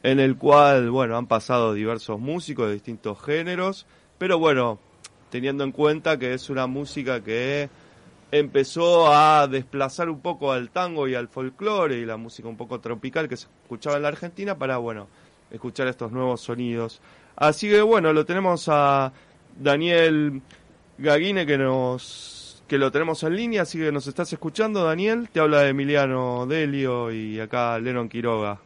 en 0.07 0.21
el 0.21 0.37
cual, 0.37 0.89
bueno, 0.89 1.17
han 1.17 1.27
pasado 1.27 1.75
diversos 1.75 2.21
músicos 2.21 2.69
de 2.69 2.75
distintos 2.75 3.21
géneros, 3.21 3.87
pero 4.19 4.39
bueno, 4.39 4.79
teniendo 5.31 5.65
en 5.65 5.73
cuenta 5.73 6.17
que 6.17 6.33
es 6.33 6.49
una 6.49 6.69
música 6.69 7.25
que 7.25 7.69
empezó 8.31 9.13
a 9.13 9.49
desplazar 9.49 10.09
un 10.09 10.21
poco 10.21 10.53
al 10.53 10.71
tango 10.71 11.09
y 11.09 11.17
al 11.17 11.27
folclore 11.27 11.99
y 11.99 12.05
la 12.05 12.17
música 12.17 12.47
un 12.47 12.57
poco 12.57 12.79
tropical 12.79 13.29
que 13.29 13.37
se 13.37 13.49
escuchaba 13.65 13.97
en 13.97 14.03
la 14.03 14.09
Argentina 14.09 14.57
para, 14.57 14.77
bueno, 14.77 15.09
escuchar 15.51 15.89
estos 15.89 16.13
nuevos 16.13 16.41
sonidos. 16.41 17.01
Así 17.35 17.69
que 17.69 17.83
bueno, 17.83 18.13
lo 18.13 18.25
tenemos 18.25 18.69
a 18.69 19.13
Daniel 19.59 20.41
Gaguine 20.99 21.47
que 21.47 21.59
nos 21.59 22.63
que 22.69 22.79
lo 22.79 22.93
tenemos 22.93 23.25
en 23.25 23.35
línea, 23.35 23.63
así 23.63 23.79
que 23.79 23.91
nos 23.91 24.07
estás 24.07 24.33
escuchando, 24.33 24.85
Daniel. 24.85 25.29
Te 25.33 25.41
habla 25.41 25.69
Emiliano 25.69 26.47
Delio 26.47 27.11
y 27.11 27.41
acá 27.41 27.79
Lennon 27.81 28.09
Quiroga. 28.09 28.61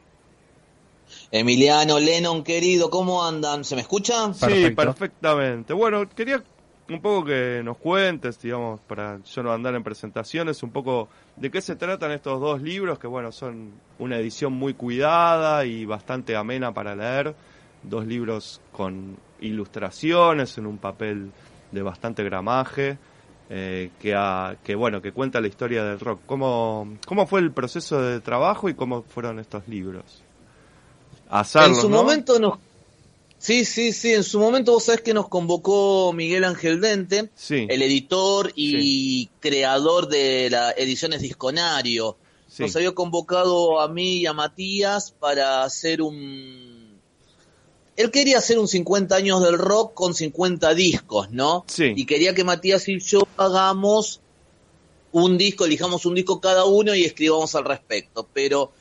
Emiliano, 1.33 1.99
Lennon, 2.01 2.43
querido, 2.43 2.91
¿cómo 2.91 3.25
andan? 3.25 3.65
¿Se 3.65 3.75
me 3.77 3.83
escucha? 3.83 4.33
Sí, 4.35 4.71
Perfecto. 4.73 4.75
perfectamente. 4.75 5.73
Bueno, 5.73 6.09
quería 6.09 6.43
un 6.89 7.01
poco 7.01 7.25
que 7.27 7.63
nos 7.65 7.77
cuentes, 7.79 8.41
digamos, 8.43 8.81
para 8.81 9.21
yo 9.23 9.43
no 9.45 9.53
andar 9.53 9.75
en 9.77 9.85
presentaciones, 9.85 10.63
un 10.65 10.71
poco 10.73 11.09
de 11.37 11.51
qué 11.51 11.61
se 11.61 11.77
tratan 11.77 12.11
estos 12.11 12.41
dos 12.41 12.61
libros, 12.61 12.99
que 12.99 13.07
bueno, 13.07 13.31
son 13.31 13.73
una 14.01 14.19
edición 14.19 14.53
muy 14.55 14.75
cuidada 14.75 15.65
y 15.65 15.85
bastante 15.85 16.35
amena 16.37 16.73
para 16.75 16.97
leer. 16.97 17.35
Dos 17.83 18.07
libros 18.07 18.61
con 18.73 19.17
ilustraciones 19.41 20.59
en 20.59 20.67
un 20.67 20.79
papel 20.79 21.31
de 21.71 21.83
bastante 21.83 22.25
gramaje. 22.25 22.99
eh, 23.49 23.91
que, 24.01 24.15
que 24.65 24.75
bueno 24.77 25.01
que 25.03 25.13
cuenta 25.13 25.41
la 25.41 25.49
historia 25.49 25.83
del 25.85 25.99
rock 25.99 26.21
cómo 26.27 26.87
cómo 27.07 27.27
fue 27.27 27.41
el 27.41 27.51
proceso 27.53 28.01
de 28.01 28.21
trabajo 28.21 28.69
y 28.69 28.75
cómo 28.75 29.03
fueron 29.03 29.39
estos 29.41 29.67
libros 29.67 30.23
En 31.31 31.77
su 31.77 31.89
¿no? 31.89 32.03
momento 32.03 32.39
nos... 32.39 32.59
Sí, 33.39 33.65
sí, 33.65 33.93
sí, 33.93 34.13
en 34.13 34.23
su 34.23 34.39
momento 34.39 34.73
vos 34.73 34.85
sabés 34.85 35.01
que 35.01 35.15
nos 35.15 35.29
convocó 35.29 36.13
Miguel 36.13 36.45
Ángel 36.45 36.79
Dente, 36.79 37.31
sí 37.35 37.67
el 37.71 37.81
editor 37.81 38.53
y 38.55 39.29
creador 39.41 40.09
de 40.09 40.51
la 40.51 40.73
Ediciones 40.73 41.23
Disconario. 41.23 42.19
sí. 42.49 42.65
Nos 42.65 42.77
había 42.77 42.93
convocado 42.93 43.81
a 43.81 43.89
mí 43.89 44.19
y 44.19 44.27
a 44.27 44.35
Matías 44.35 45.13
para 45.13 45.63
hacer 45.63 46.03
un... 46.03 47.01
Él 47.97 48.11
quería 48.11 48.39
hacer 48.39 48.59
un 48.59 48.69
50 48.69 49.15
años 49.15 49.43
del 49.43 49.57
rock 49.57 49.95
con 49.95 50.15
50 50.15 50.75
discos, 50.75 51.31
¿no? 51.31 51.65
Sí. 51.67 51.93
Y 51.97 52.05
quería 52.05 52.35
que 52.35 52.45
Matías 52.45 52.89
y 52.89 52.99
yo 52.99 53.27
hagamos 53.39 54.21
un 55.13 55.39
disco, 55.39 55.65
elijamos 55.65 56.05
un 56.07 56.15
disco 56.15 56.41
cada 56.41 56.65
uno 56.67 56.95
y 56.95 57.05
escribamos 57.05 57.55
al 57.55 57.65
respecto. 57.65 58.29
Pero 58.33 58.73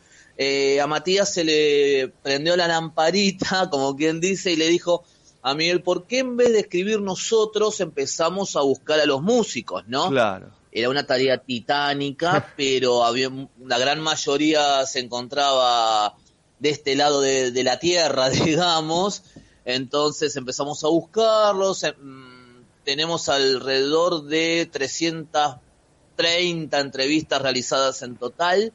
eh, 0.41 0.79
a 0.79 0.87
Matías 0.87 1.33
se 1.33 1.43
le 1.43 2.13
prendió 2.23 2.55
la 2.55 2.65
lamparita, 2.65 3.67
como 3.69 3.97
quien 3.97 4.21
dice, 4.21 4.53
y 4.53 4.55
le 4.55 4.69
dijo 4.69 5.03
a 5.41 5.53
Miguel, 5.53 5.83
¿por 5.83 6.07
qué 6.07 6.19
en 6.19 6.37
vez 6.37 6.53
de 6.53 6.61
escribir 6.61 7.01
nosotros 7.01 7.81
empezamos 7.81 8.55
a 8.55 8.61
buscar 8.61 9.01
a 9.01 9.05
los 9.05 9.21
músicos, 9.21 9.83
no? 9.87 10.07
claro 10.09 10.51
Era 10.71 10.87
una 10.89 11.05
tarea 11.05 11.39
titánica, 11.39 12.53
pero 12.57 13.03
había 13.03 13.29
la 13.65 13.77
gran 13.79 13.99
mayoría 13.99 14.85
se 14.85 14.99
encontraba 14.99 16.15
de 16.59 16.69
este 16.69 16.95
lado 16.95 17.19
de, 17.19 17.51
de 17.51 17.63
la 17.65 17.77
tierra, 17.77 18.29
digamos. 18.45 19.23
Entonces 19.65 20.37
empezamos 20.37 20.85
a 20.85 20.87
buscarlos. 20.87 21.83
mm, 21.83 22.61
Tenemos 22.85 23.27
alrededor 23.27 24.23
de 24.23 24.69
330 24.71 26.79
entrevistas 26.79 27.41
realizadas 27.41 28.01
en 28.03 28.15
total. 28.15 28.71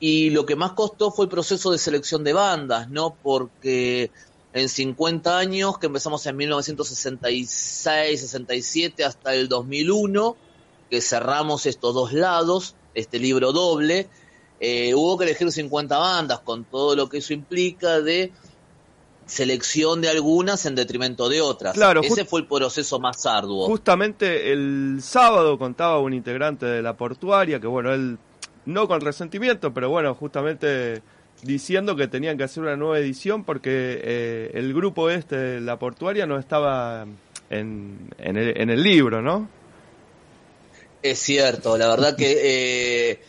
Y 0.00 0.30
lo 0.30 0.46
que 0.46 0.56
más 0.56 0.72
costó 0.72 1.12
fue 1.12 1.26
el 1.26 1.30
proceso 1.30 1.70
de 1.70 1.78
selección 1.78 2.24
de 2.24 2.32
bandas, 2.32 2.88
¿no? 2.88 3.14
Porque 3.22 4.10
en 4.54 4.68
50 4.68 5.38
años, 5.38 5.78
que 5.78 5.86
empezamos 5.86 6.24
en 6.26 6.36
1966, 6.36 8.20
67 8.20 9.04
hasta 9.04 9.34
el 9.34 9.48
2001, 9.48 10.36
que 10.88 11.00
cerramos 11.02 11.66
estos 11.66 11.94
dos 11.94 12.12
lados, 12.14 12.74
este 12.94 13.18
libro 13.18 13.52
doble, 13.52 14.08
eh, 14.58 14.94
hubo 14.94 15.16
que 15.18 15.24
elegir 15.24 15.52
50 15.52 15.96
bandas 15.98 16.40
con 16.40 16.64
todo 16.64 16.96
lo 16.96 17.08
que 17.08 17.18
eso 17.18 17.32
implica 17.32 18.00
de 18.00 18.32
selección 19.26 20.00
de 20.00 20.08
algunas 20.08 20.66
en 20.66 20.74
detrimento 20.74 21.28
de 21.28 21.40
otras. 21.40 21.74
Claro, 21.74 22.00
Ese 22.02 22.24
fue 22.24 22.40
el 22.40 22.46
proceso 22.46 22.98
más 22.98 23.24
arduo. 23.26 23.66
Justamente 23.66 24.52
el 24.52 24.98
sábado 25.02 25.56
contaba 25.56 26.00
un 26.00 26.12
integrante 26.12 26.66
de 26.66 26.82
la 26.82 26.96
portuaria 26.96 27.60
que, 27.60 27.68
bueno, 27.68 27.94
él 27.94 28.18
no 28.66 28.88
con 28.88 29.00
resentimiento, 29.00 29.72
pero 29.72 29.88
bueno, 29.90 30.14
justamente 30.14 31.02
diciendo 31.42 31.96
que 31.96 32.08
tenían 32.08 32.36
que 32.36 32.44
hacer 32.44 32.62
una 32.62 32.76
nueva 32.76 32.98
edición 32.98 33.44
porque 33.44 34.00
eh, 34.02 34.50
el 34.54 34.74
grupo 34.74 35.10
este 35.10 35.60
la 35.60 35.78
portuaria 35.78 36.26
no 36.26 36.38
estaba 36.38 37.06
en, 37.48 38.10
en, 38.18 38.36
el, 38.36 38.60
en 38.60 38.70
el 38.70 38.82
libro, 38.82 39.22
¿no? 39.22 39.48
Es 41.02 41.18
cierto, 41.18 41.78
la 41.78 41.88
verdad 41.88 42.16
que 42.16 42.32
eh, 43.10 43.20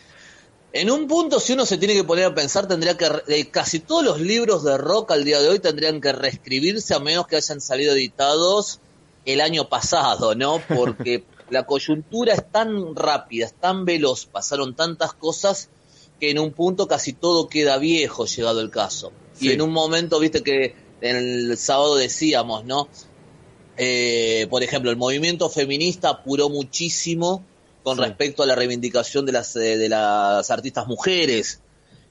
en 0.72 0.90
un 0.90 1.06
punto 1.08 1.40
si 1.40 1.54
uno 1.54 1.66
se 1.66 1.78
tiene 1.78 1.94
que 1.94 2.04
poner 2.04 2.26
a 2.26 2.34
pensar 2.34 2.68
tendría 2.68 2.96
que 2.96 3.08
eh, 3.28 3.48
casi 3.50 3.80
todos 3.80 4.04
los 4.04 4.20
libros 4.20 4.64
de 4.64 4.76
rock 4.76 5.12
al 5.12 5.24
día 5.24 5.40
de 5.40 5.48
hoy 5.48 5.58
tendrían 5.58 6.00
que 6.00 6.12
reescribirse 6.12 6.94
a 6.94 6.98
menos 6.98 7.26
que 7.26 7.36
hayan 7.36 7.60
salido 7.60 7.94
editados 7.94 8.80
el 9.24 9.40
año 9.40 9.68
pasado, 9.68 10.34
¿no? 10.34 10.60
Porque 10.68 11.24
la 11.50 11.64
coyuntura 11.66 12.34
es 12.34 12.50
tan 12.50 12.94
rápida, 12.94 13.46
es 13.46 13.54
tan 13.54 13.84
veloz, 13.84 14.26
pasaron 14.26 14.74
tantas 14.74 15.12
cosas 15.14 15.68
que 16.20 16.30
en 16.30 16.38
un 16.38 16.52
punto 16.52 16.86
casi 16.86 17.12
todo 17.12 17.48
queda 17.48 17.78
viejo 17.78 18.26
llegado 18.26 18.60
el 18.60 18.70
caso. 18.70 19.12
Sí. 19.34 19.48
Y 19.48 19.52
en 19.52 19.62
un 19.62 19.70
momento, 19.72 20.20
viste 20.20 20.42
que 20.42 20.74
en 21.00 21.16
el 21.16 21.58
sábado 21.58 21.96
decíamos, 21.96 22.64
¿no? 22.64 22.88
Eh, 23.76 24.46
por 24.50 24.62
ejemplo, 24.62 24.90
el 24.90 24.96
movimiento 24.96 25.48
feminista 25.48 26.10
apuró 26.10 26.48
muchísimo 26.48 27.44
con 27.82 27.96
Sí. 27.96 28.04
respecto 28.04 28.42
a 28.42 28.46
la 28.46 28.54
reivindicación 28.54 29.26
de 29.26 29.32
las, 29.32 29.56
eh, 29.56 29.76
de 29.78 29.88
las 29.88 30.50
artistas 30.50 30.86
mujeres. 30.86 31.60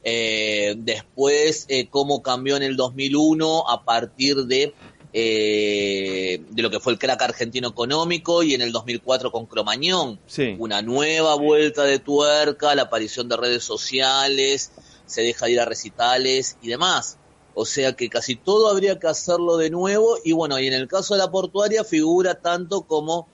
Eh, 0.04 0.74
después, 0.78 1.66
eh, 1.70 1.88
cómo 1.88 2.24
cambió 2.24 2.58
en 2.58 2.64
el 2.64 2.76
2001 2.76 3.70
a 3.70 3.86
partir 3.86 4.36
de, 4.48 4.74
eh, 5.14 6.42
de 6.50 6.62
lo 6.62 6.70
que 6.70 6.80
fue 6.80 6.94
el 6.94 7.00
crack 7.00 7.22
argentino 7.22 7.70
económico 7.70 8.44
y 8.44 8.54
en 8.54 8.62
el 8.62 8.72
2004 8.72 9.32
con 9.32 9.46
Cromañón 9.46 10.20
Sí. 10.28 10.56
una 10.60 10.82
nueva 10.82 11.36
vuelta 11.36 11.84
de 11.84 12.00
tuerca, 12.00 12.74
la 12.76 12.84
aparición 12.84 13.28
de 13.30 13.38
redes 13.38 13.64
sociales, 13.64 14.72
se 15.06 15.22
deja 15.22 15.46
de 15.48 15.52
ir 15.54 15.60
a 15.60 15.66
recitales 15.66 16.58
y 16.62 16.70
demás. 16.70 17.18
O 17.54 17.66
sea 17.66 17.94
que 17.94 18.08
casi 18.10 18.36
todo 18.38 18.70
habría 18.70 18.98
que 19.00 19.08
hacerlo 19.08 19.58
de 19.58 19.70
nuevo 19.70 20.18
y 20.24 20.32
bueno, 20.32 20.58
y 20.60 20.68
en 20.68 20.74
el 20.74 20.88
caso 20.88 21.14
de 21.16 21.20
la 21.20 21.30
portuaria 21.32 21.84
figura 21.84 22.36
tanto 22.36 22.84
como 22.84 23.28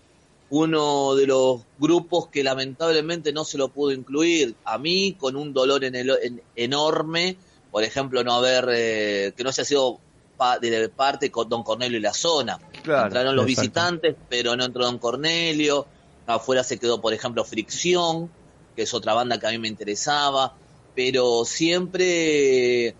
uno 0.50 1.14
de 1.16 1.28
los 1.28 1.62
grupos 1.78 2.30
que 2.30 2.44
lamentablemente 2.44 3.34
no 3.34 3.44
se 3.46 3.58
lo 3.58 3.68
pudo 3.68 3.92
incluir. 3.92 4.56
A 4.64 4.78
mí, 4.78 5.14
con 5.20 5.36
un 5.36 5.54
dolor 5.54 5.84
en 5.84 5.94
el, 5.96 6.10
en- 6.24 6.42
enorme, 6.56 7.36
por 7.70 7.84
ejemplo, 7.84 8.24
no 8.24 8.34
haber, 8.34 8.66
eh, 8.72 9.34
que 9.36 9.44
no 9.44 9.50
haya 9.50 9.66
sido 9.66 10.00
pa- 10.38 10.60
de 10.60 10.88
parte 10.90 11.30
con 11.32 11.50
Don 11.50 11.64
Cornelio 11.64 11.98
y 11.98 12.02
la 12.02 12.14
zona. 12.14 12.60
Claro, 12.84 13.08
Entraron 13.08 13.36
los 13.36 13.46
exacto. 13.46 13.62
visitantes, 13.62 14.16
pero 14.30 14.56
no 14.56 14.64
entró 14.66 14.86
Don 14.86 15.00
Cornelio. 15.00 15.86
Afuera 16.28 16.64
se 16.64 16.78
quedó, 16.78 17.02
por 17.02 17.14
ejemplo, 17.14 17.44
Fricción, 17.44 18.30
que 18.76 18.84
es 18.84 18.94
otra 18.94 19.14
banda 19.14 19.40
que 19.40 19.48
a 19.48 19.52
mí 19.52 19.58
me 19.58 19.68
interesaba. 19.68 20.54
Pero 20.96 21.44
siempre 21.46 22.88
es, 22.88 22.96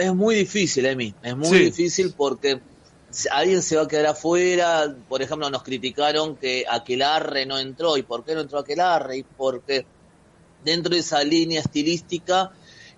es 0.00 0.14
muy 0.14 0.34
difícil, 0.34 0.86
Emi. 0.86 1.14
Es 1.22 1.36
muy 1.36 1.48
Sí. 1.58 1.64
difícil 1.64 2.14
porque 2.16 2.60
alguien 3.30 3.62
se 3.62 3.76
va 3.76 3.82
a 3.82 3.88
quedar 3.88 4.06
afuera. 4.06 4.94
Por 5.08 5.22
ejemplo, 5.22 5.48
nos 5.50 5.62
criticaron 5.62 6.36
que 6.36 6.64
Aquelarre 6.68 7.46
no 7.46 7.58
entró. 7.58 7.96
¿Y 7.96 8.02
por 8.02 8.24
qué 8.24 8.34
no 8.34 8.40
entró 8.42 8.58
Aquelarre? 8.58 9.18
Y 9.18 9.22
porque 9.24 9.84
dentro 10.64 10.94
de 10.94 11.00
esa 11.00 11.22
línea 11.22 11.60
estilística 11.60 12.52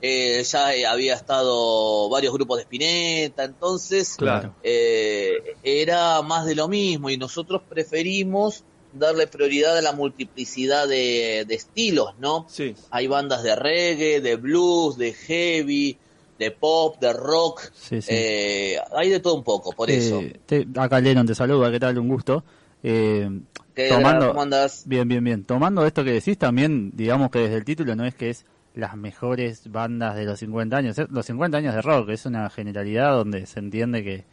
eh, 0.07 0.42
ya 0.44 0.74
eh, 0.74 0.84
había 0.86 1.14
estado 1.14 2.09
varios 2.11 2.34
grupos 2.34 2.59
de 2.59 2.62
Spinetta, 2.64 3.44
entonces 3.44 4.16
Claro. 4.18 4.55
eh, 4.62 5.57
era 5.62 6.20
más 6.22 6.44
de 6.44 6.55
lo 6.55 6.68
mismo 6.68 7.09
y 7.09 7.16
nosotros 7.16 7.62
preferimos 7.68 8.64
darle 8.92 9.26
prioridad 9.26 9.78
a 9.78 9.82
la 9.82 9.92
multiplicidad 9.92 10.86
de, 10.86 11.44
de 11.48 11.55
estilos, 11.55 12.11
¿no? 12.18 12.46
Sí. 12.50 12.74
Hay 12.90 13.07
bandas 13.07 13.42
de 13.42 13.57
reggae, 13.57 14.20
de 14.20 14.36
blues, 14.36 14.96
de 14.98 15.12
heavy, 15.14 15.96
de 16.38 16.50
pop, 16.50 17.00
de 17.00 17.12
rock, 17.12 17.62
Sí, 17.72 18.02
sí. 18.02 18.09
eh, 18.11 18.76
hay 18.94 19.09
de 19.09 19.20
todo 19.20 19.34
un 19.34 19.42
poco, 19.44 19.72
por 19.72 19.90
eso. 19.90 20.20
te- 20.46 20.66
acá 20.76 21.00
Lennon 21.00 21.26
te 21.26 21.34
saluda, 21.34 21.70
¿qué 21.70 21.80
tal? 21.80 21.98
Un 21.98 22.09
gusto. 22.09 22.44
Eh, 22.82 23.28
¿Qué, 23.74 23.88
tomando- 23.88 24.28
¿Cómo 24.28 24.42
andás? 24.42 24.82
bien, 24.86 25.09
bien, 25.09 25.24
bien. 25.24 25.44
Tomando 25.44 25.86
esto 25.86 26.05
que 26.05 26.12
decís 26.12 26.36
también, 26.36 26.90
digamos 26.94 27.30
que 27.30 27.38
desde 27.40 27.57
el 27.57 27.64
título 27.64 27.96
no 27.96 28.05
es 28.05 28.14
que 28.14 28.30
es 28.30 28.44
las 28.75 28.97
mejores 28.97 29.70
bandas 29.70 30.16
de 30.16 30.25
los 30.25 30.39
50 30.41 30.77
años, 30.77 30.99
es 30.99 31.09
los 31.11 31.27
50 31.27 31.59
años 31.59 31.75
de 31.75 31.83
rock, 31.83 32.09
es 32.11 32.27
una 32.27 32.51
generalidad 32.51 33.12
donde 33.12 33.47
se 33.47 33.61
entiende 33.61 34.03
que 34.03 34.25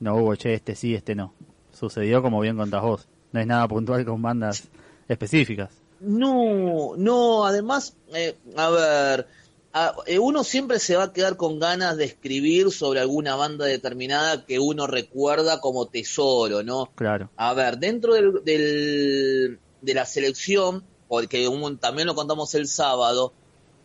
no 0.00 0.16
hubo, 0.16 0.34
che, 0.36 0.54
este 0.54 0.74
sí, 0.74 0.94
este 0.94 1.14
no. 1.14 1.34
Sucedió 1.72 2.22
como 2.22 2.40
bien 2.40 2.56
contás 2.56 2.82
vos. 2.82 3.08
No 3.32 3.40
es 3.40 3.46
nada 3.46 3.68
puntual 3.68 4.04
con 4.04 4.20
bandas 4.22 4.68
específicas. 5.08 5.70
No, 6.00 6.92
no, 6.96 7.44
además, 7.46 7.94
eh, 8.14 8.36
a 8.56 8.70
ver, 8.70 9.26
a- 9.72 9.94
eh, 10.06 10.18
uno 10.18 10.42
siempre 10.44 10.78
se 10.78 10.96
va 10.96 11.04
a 11.04 11.12
quedar 11.12 11.36
con 11.36 11.58
ganas 11.60 11.96
de 11.96 12.06
escribir 12.06 12.70
sobre 12.72 13.00
alguna 13.00 13.36
banda 13.36 13.66
determinada 13.66 14.46
que 14.46 14.58
uno 14.58 14.86
recuerda 14.86 15.60
como 15.60 15.86
tesoro, 15.86 16.62
¿no? 16.62 16.90
Claro. 16.94 17.30
A 17.36 17.52
ver, 17.54 17.78
dentro 17.78 18.14
del, 18.14 18.42
del- 18.44 19.58
de 19.82 19.94
la 19.94 20.06
selección, 20.06 20.82
porque 21.08 21.46
un- 21.48 21.76
también 21.78 22.06
lo 22.06 22.14
contamos 22.14 22.54
el 22.54 22.66
sábado, 22.66 23.32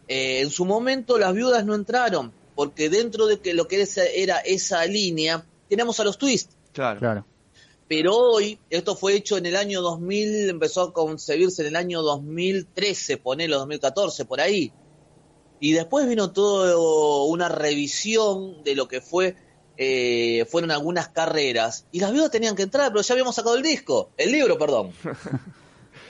eh, 0.07 0.41
en 0.41 0.49
su 0.49 0.65
momento 0.65 1.17
las 1.17 1.33
viudas 1.33 1.65
no 1.65 1.75
entraron, 1.75 2.31
porque 2.55 2.89
dentro 2.89 3.27
de 3.27 3.39
que 3.39 3.53
lo 3.53 3.67
que 3.67 3.81
era, 3.81 4.03
era 4.13 4.37
esa 4.39 4.85
línea, 4.85 5.45
teníamos 5.69 5.99
a 5.99 6.03
los 6.03 6.17
twists. 6.17 6.55
Claro. 6.73 6.99
Claro. 6.99 7.25
Pero 7.87 8.15
hoy, 8.15 8.59
esto 8.69 8.95
fue 8.95 9.13
hecho 9.13 9.37
en 9.37 9.45
el 9.45 9.55
año 9.55 9.81
2000, 9.81 10.49
empezó 10.49 10.81
a 10.81 10.93
concebirse 10.93 11.61
en 11.61 11.67
el 11.69 11.75
año 11.75 12.01
2013, 12.01 13.17
ponelo 13.17 13.57
2014, 13.59 14.25
por 14.25 14.41
ahí. 14.41 14.71
Y 15.59 15.73
después 15.73 16.07
vino 16.07 16.31
todo 16.31 17.25
una 17.25 17.47
revisión 17.47 18.63
de 18.63 18.75
lo 18.75 18.87
que 18.87 19.01
fue, 19.01 19.35
eh, 19.77 20.45
fueron 20.49 20.71
algunas 20.71 21.09
carreras. 21.09 21.85
Y 21.91 21.99
las 21.99 22.11
viudas 22.11 22.31
tenían 22.31 22.55
que 22.55 22.63
entrar, 22.63 22.91
pero 22.91 23.03
ya 23.03 23.13
habíamos 23.13 23.35
sacado 23.35 23.55
el 23.55 23.61
disco, 23.61 24.09
el 24.17 24.31
libro, 24.31 24.57
perdón. 24.57 24.91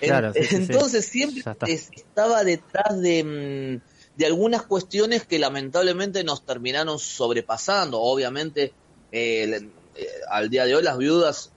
En- 0.06 0.10
Claro, 0.12 0.34
sí, 0.34 0.40
sí, 0.42 0.48
sí. 0.48 0.56
Entonces 0.56 1.06
siempre 1.06 1.44
estaba 1.68 2.44
detrás 2.44 3.00
de, 3.02 3.24
mm, 3.24 4.18
de 4.18 4.26
algunas 4.26 4.64
cuestiones 4.64 5.26
que 5.26 5.40
lamentablemente 5.40 6.24
nos 6.24 6.46
terminaron 6.46 7.00
sobrepasando. 7.00 8.00
Obviamente, 8.02 8.74
eh, 9.12 9.70
al 10.30 10.50
día 10.50 10.66
de 10.66 10.76
hoy 10.76 10.84
las 10.84 10.98
viudas 10.98 11.52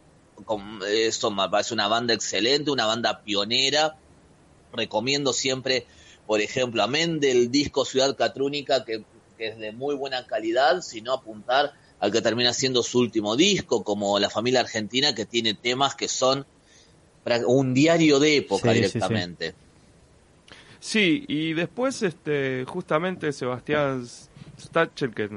con- 0.45 0.81
son, 1.13 1.35
me 1.37 1.49
parece 1.49 1.75
una 1.75 1.89
banda 1.89 2.15
excelente, 2.15 2.71
una 2.71 2.87
banda 2.87 3.23
pionera. 3.23 3.97
Recomiendo 4.73 5.33
siempre, 5.33 5.87
por 6.27 6.41
ejemplo, 6.41 6.83
amén 6.83 7.21
del 7.21 7.51
disco 7.51 7.85
Ciudad 7.85 8.17
Catrúnica, 8.17 8.85
que, 8.85 9.03
que 9.37 9.49
es 9.49 9.59
de 9.59 9.73
muy 9.73 9.95
buena 9.95 10.27
calidad, 10.27 10.83
sino 10.83 11.13
apuntar 11.13 11.73
al 12.01 12.13
que 12.13 12.21
termina 12.23 12.53
siendo 12.53 12.83
su 12.83 13.01
último 13.01 13.35
disco, 13.35 13.83
como 13.83 14.19
La 14.19 14.31
Familia 14.31 14.61
Argentina, 14.61 15.15
que 15.15 15.27
tiene 15.27 15.55
temas 15.55 15.95
que 15.97 16.07
son 16.07 16.47
un 17.47 17.75
diario 17.75 18.19
de 18.19 18.37
época 18.39 18.71
Sí, 18.71 18.75
sí, 18.85 19.01
sí. 19.01 19.05
directamente. 19.05 19.55
Sí, 20.81 21.25
y 21.29 21.55
después, 21.55 22.03
este, 22.03 22.65
justamente 22.67 23.33
Sebastián 23.33 24.05
Stachel, 24.59 25.15
que 25.15 25.29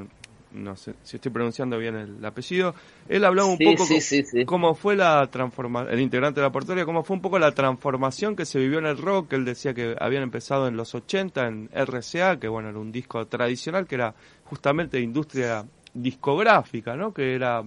no 0.52 0.76
sé 0.76 0.94
si 1.02 1.16
estoy 1.16 1.32
pronunciando 1.32 1.78
bien 1.78 1.96
el 1.96 2.24
apellido, 2.24 2.74
él 3.08 3.24
hablaba 3.24 3.48
un 3.48 3.58
Sí, 3.58 3.64
poco 3.64 3.86
sí, 3.86 3.94
co- 3.94 4.00
sí, 4.00 4.22
sí. 4.24 4.44
cómo 4.44 4.74
fue 4.74 4.94
la 4.96 5.26
transformación, 5.30 5.92
el 5.94 6.00
integrante 6.00 6.40
de 6.40 6.46
la 6.46 6.52
portería, 6.52 6.84
cómo 6.84 7.02
fue 7.02 7.16
un 7.16 7.22
poco 7.22 7.38
la 7.38 7.52
transformación 7.52 8.36
que 8.36 8.44
se 8.44 8.58
vivió 8.58 8.78
en 8.78 8.86
el 8.86 8.98
rock. 8.98 9.32
Él 9.32 9.44
decía 9.44 9.74
que 9.74 9.96
habían 9.98 10.22
empezado 10.22 10.68
en 10.68 10.76
los 10.76 10.94
80 10.94 11.46
en 11.48 11.68
RCA, 11.72 12.38
que 12.38 12.48
bueno, 12.48 12.68
era 12.68 12.78
un 12.78 12.92
disco 12.92 13.26
tradicional, 13.26 13.86
que 13.86 13.96
era 13.96 14.14
justamente 14.44 14.98
de 14.98 15.02
industria 15.04 15.66
discográfica, 15.94 16.96
¿no? 16.96 17.12
Que 17.12 17.34
era 17.34 17.62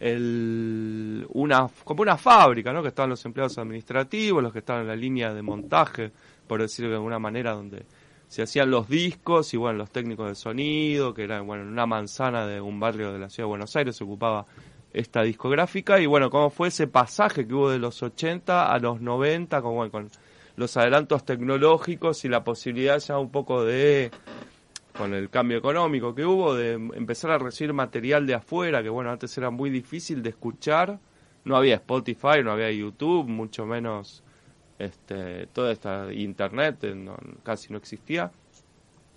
el, 0.00 1.26
una, 1.30 1.68
como 1.84 2.02
una 2.02 2.16
fábrica, 2.16 2.72
¿no? 2.72 2.82
Que 2.82 2.88
estaban 2.88 3.10
los 3.10 3.24
empleados 3.24 3.58
administrativos, 3.58 4.42
los 4.42 4.52
que 4.52 4.60
estaban 4.60 4.82
en 4.82 4.88
la 4.88 4.96
línea 4.96 5.34
de 5.34 5.42
montaje, 5.42 6.12
por 6.46 6.60
decirlo 6.60 6.90
de 6.90 6.96
alguna 6.96 7.18
manera, 7.18 7.52
donde 7.52 7.84
se 8.28 8.42
hacían 8.42 8.70
los 8.70 8.88
discos 8.88 9.52
y 9.54 9.56
bueno, 9.56 9.78
los 9.78 9.90
técnicos 9.90 10.28
de 10.28 10.34
sonido, 10.34 11.14
que 11.14 11.24
era 11.24 11.40
bueno, 11.40 11.62
en 11.64 11.70
una 11.70 11.86
manzana 11.86 12.46
de 12.46 12.60
un 12.60 12.78
barrio 12.78 13.12
de 13.12 13.18
la 13.18 13.30
ciudad 13.30 13.46
de 13.46 13.50
Buenos 13.50 13.74
Aires 13.74 13.96
se 13.96 14.04
ocupaba 14.04 14.46
esta 14.92 15.22
discográfica 15.22 15.98
y 15.98 16.06
bueno, 16.06 16.30
cómo 16.30 16.50
fue 16.50 16.68
ese 16.68 16.86
pasaje 16.86 17.46
que 17.46 17.54
hubo 17.54 17.70
de 17.70 17.78
los 17.78 18.02
80 18.02 18.72
a 18.72 18.78
los 18.78 19.00
90 19.00 19.62
con, 19.62 19.74
bueno, 19.74 19.90
con 19.90 20.08
los 20.56 20.76
adelantos 20.76 21.24
tecnológicos 21.24 22.24
y 22.24 22.28
la 22.28 22.44
posibilidad 22.44 22.98
ya 22.98 23.18
un 23.18 23.30
poco 23.30 23.64
de 23.64 24.10
con 24.98 25.14
el 25.14 25.30
cambio 25.30 25.56
económico 25.58 26.14
que 26.14 26.24
hubo, 26.26 26.54
de 26.54 26.72
empezar 26.72 27.30
a 27.30 27.38
recibir 27.38 27.72
material 27.72 28.26
de 28.26 28.34
afuera, 28.34 28.82
que 28.82 28.88
bueno, 28.88 29.10
antes 29.10 29.38
era 29.38 29.48
muy 29.50 29.70
difícil 29.70 30.22
de 30.22 30.30
escuchar, 30.30 30.98
no 31.44 31.56
había 31.56 31.76
Spotify, 31.76 32.42
no 32.44 32.50
había 32.50 32.70
YouTube, 32.72 33.26
mucho 33.28 33.64
menos 33.64 34.22
este, 34.78 35.46
toda 35.46 35.72
esta 35.72 36.12
internet, 36.12 36.82
eh, 36.84 36.94
no- 36.94 37.16
casi 37.44 37.72
no 37.72 37.78
existía, 37.78 38.32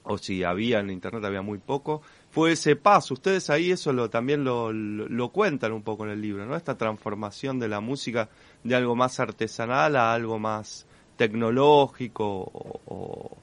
o 0.03 0.17
si 0.17 0.43
había 0.43 0.79
en 0.79 0.89
internet 0.89 1.23
había 1.25 1.41
muy 1.41 1.57
poco, 1.57 2.01
fue 2.29 2.53
ese 2.53 2.75
paso, 2.75 3.13
ustedes 3.15 3.49
ahí 3.49 3.71
eso 3.71 3.91
lo, 3.91 4.09
también 4.09 4.43
lo, 4.43 4.71
lo, 4.71 5.29
cuentan 5.29 5.73
un 5.73 5.84
poco 5.84 6.05
en 6.05 6.11
el 6.11 6.21
libro, 6.21 6.45
¿no? 6.45 6.55
Esta 6.55 6.77
transformación 6.77 7.59
de 7.59 7.67
la 7.67 7.82
música 7.82 8.29
de 8.63 8.75
algo 8.75 8.95
más 8.95 9.19
artesanal 9.19 9.95
a 9.95 10.13
algo 10.13 10.39
más 10.39 10.88
tecnológico 11.17 12.25
o- 12.25 13.38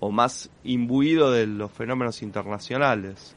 o 0.00 0.10
más 0.10 0.48
imbuido 0.64 1.30
de 1.32 1.46
los 1.46 1.70
fenómenos 1.72 2.22
internacionales. 2.22 3.34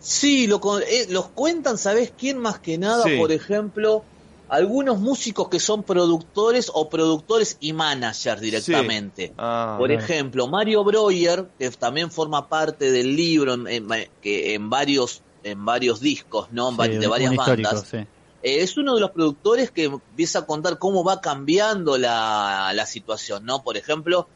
Sí, 0.00 0.46
lo, 0.46 0.60
con- 0.60 0.82
eh, 0.82 1.06
los 1.10 1.26
cuentan, 1.28 1.76
¿sabes 1.78 2.12
quién 2.16 2.38
más 2.38 2.58
que 2.58 2.78
nada? 2.78 3.04
Sí. 3.04 3.16
Por 3.18 3.32
ejemplo, 3.32 4.02
algunos 4.48 4.98
músicos 4.98 5.48
que 5.48 5.60
son 5.60 5.82
productores 5.82 6.70
o 6.72 6.88
productores 6.88 7.56
y 7.60 7.72
managers 7.72 8.40
directamente. 8.40 9.32
Ah, 9.36 9.76
Por 9.78 9.92
ejemplo, 9.92 10.46
Mario 10.48 10.84
Breuer, 10.84 11.46
que 11.58 11.70
también 11.70 12.10
forma 12.10 12.48
parte 12.48 12.90
del 12.90 13.14
libro 13.14 13.54
en, 13.54 13.66
en- 13.68 14.08
que 14.22 14.54
en 14.54 14.70
varios 14.70 15.22
en 15.42 15.64
varios 15.64 16.00
discos, 16.00 16.48
¿no? 16.52 16.68
En 16.68 16.74
Sí, 16.76 16.80
vari- 16.82 16.98
de 16.98 17.06
varias 17.06 17.34
bandas. 17.34 17.86
sí. 17.90 17.96
Eh, 18.42 18.60
es 18.62 18.76
uno 18.76 18.94
de 18.94 19.00
los 19.00 19.10
productores 19.10 19.70
que 19.70 19.84
empieza 19.84 20.40
a 20.40 20.46
contar 20.46 20.78
cómo 20.78 21.02
va 21.02 21.22
cambiando 21.22 21.96
la, 21.96 22.72
la 22.74 22.84
situación, 22.86 23.46
¿no? 23.46 23.62
Por 23.62 23.78
ejemplo, 23.78 24.28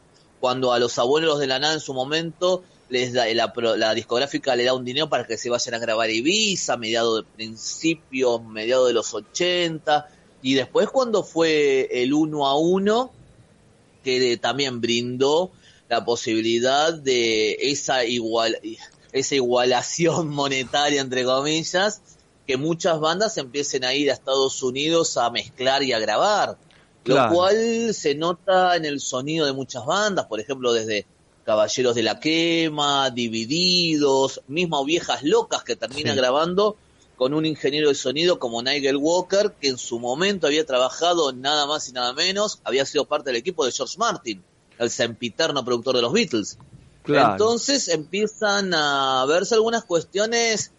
cuando 0.45 0.73
a 0.73 0.77
los 0.77 0.99
abuelos 0.99 1.39
de 1.39 1.47
la 1.47 1.57
nada 1.57 1.73
en 1.73 1.79
su 1.79 1.91
momento 1.91 2.63
les 2.89 3.13
da 3.13 3.25
la, 3.33 3.51
la 3.77 3.95
discográfica 3.95 4.55
le 4.55 4.65
da 4.65 4.75
un 4.75 4.85
dinero 4.85 5.09
para 5.09 5.25
que 5.25 5.39
se 5.39 5.49
vayan 5.49 5.73
a 5.73 5.79
grabar 5.79 6.11
Ibiza, 6.11 6.77
mediados 6.77 7.17
de 7.17 7.31
principios, 7.35 8.43
mediados 8.43 8.87
de 8.87 8.93
los 8.93 9.11
80, 9.11 10.07
y 10.43 10.53
después 10.53 10.89
cuando 10.89 11.23
fue 11.23 11.89
el 11.91 12.13
uno 12.13 12.45
a 12.45 12.59
uno, 12.59 13.11
que 14.03 14.37
también 14.37 14.81
brindó 14.81 15.49
la 15.89 16.05
posibilidad 16.05 16.93
de 16.93 17.57
esa 17.59 18.05
igual 18.05 18.59
esa 19.13 19.33
igualación 19.33 20.29
monetaria 20.41 21.01
entre 21.01 21.25
comillas 21.25 22.01
que 22.45 22.57
muchas 22.57 22.99
bandas 22.99 23.35
empiecen 23.39 23.83
a 23.83 23.95
ir 23.95 24.11
a 24.11 24.13
Estados 24.13 24.61
Unidos 24.61 25.17
a 25.17 25.31
mezclar 25.31 25.81
y 25.81 25.93
a 25.93 25.97
grabar 25.97 26.59
Claro. 27.05 27.29
lo 27.29 27.35
cual 27.35 27.93
se 27.93 28.15
nota 28.15 28.75
en 28.75 28.83
el 28.85 28.99
sonido 28.99 29.45
de 29.45 29.53
muchas 29.53 29.85
bandas 29.85 30.25
por 30.25 30.39
ejemplo 30.39 30.73
desde 30.73 31.05
Caballeros 31.45 31.93
de 31.95 32.01
la 32.03 32.19
Quema 32.19 33.11
Divididos 33.11 34.41
mismo 34.47 34.83
Viejas 34.83 35.23
Locas 35.23 35.63
que 35.63 35.75
termina 35.75 36.11
Sí. 36.11 36.17
grabando 36.17 36.75
con 37.15 37.33
un 37.33 37.45
ingeniero 37.45 37.89
de 37.89 37.95
sonido 37.95 38.39
como 38.39 38.61
Nigel 38.61 38.97
Walker 38.97 39.53
que 39.61 39.67
en 39.69 39.77
su 39.77 39.99
momento 39.99 40.47
había 40.47 40.65
trabajado 40.65 41.31
nada 41.31 41.65
más 41.67 41.87
y 41.87 41.91
nada 41.93 42.13
menos 42.13 42.59
había 42.63 42.85
sido 42.85 43.05
parte 43.05 43.29
del 43.29 43.37
equipo 43.37 43.63
de 43.65 43.71
George 43.71 43.95
Martin 43.97 44.43
el 44.79 44.89
sempiterno 44.89 45.63
productor 45.63 45.95
de 45.95 46.01
los 46.01 46.11
Beatles 46.11 46.57
Claro. 47.03 47.33
entonces 47.33 47.87
empiezan 47.87 48.73
a 48.73 49.23
verse 49.27 49.53
algunas 49.53 49.83
cuestiones 49.83 50.71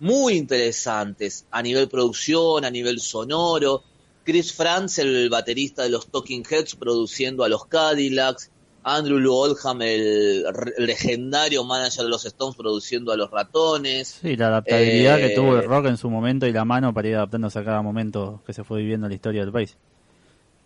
muy 0.00 0.32
interesantes 0.34 1.44
a 1.50 1.62
nivel 1.62 1.88
producción, 1.88 2.64
a 2.64 2.70
nivel 2.70 3.00
sonoro. 3.00 3.82
Chris 4.24 4.52
Franz, 4.52 4.98
el 4.98 5.28
baterista 5.30 5.82
de 5.82 5.90
los 5.90 6.08
Talking 6.08 6.42
Heads, 6.48 6.74
produciendo 6.76 7.44
a 7.44 7.48
los 7.48 7.66
Cadillacs. 7.66 8.50
Andrew 8.86 9.18
Lou 9.18 9.32
Oldham, 9.34 9.80
el 9.80 10.44
legendario 10.76 11.64
manager 11.64 12.04
de 12.04 12.10
los 12.10 12.26
Stones, 12.26 12.54
produciendo 12.54 13.12
a 13.12 13.16
los 13.16 13.30
Ratones. 13.30 14.18
Sí, 14.20 14.36
la 14.36 14.48
adaptabilidad 14.48 15.18
Eh, 15.18 15.28
que 15.28 15.34
tuvo 15.34 15.56
el 15.56 15.64
rock 15.64 15.86
en 15.86 15.96
su 15.96 16.10
momento 16.10 16.46
y 16.46 16.52
la 16.52 16.66
mano 16.66 16.92
para 16.92 17.08
ir 17.08 17.14
adaptándose 17.16 17.58
a 17.60 17.64
cada 17.64 17.80
momento 17.80 18.42
que 18.46 18.52
se 18.52 18.62
fue 18.62 18.80
viviendo 18.80 19.06
en 19.06 19.10
la 19.12 19.14
historia 19.14 19.40
del 19.40 19.52
país. 19.52 19.76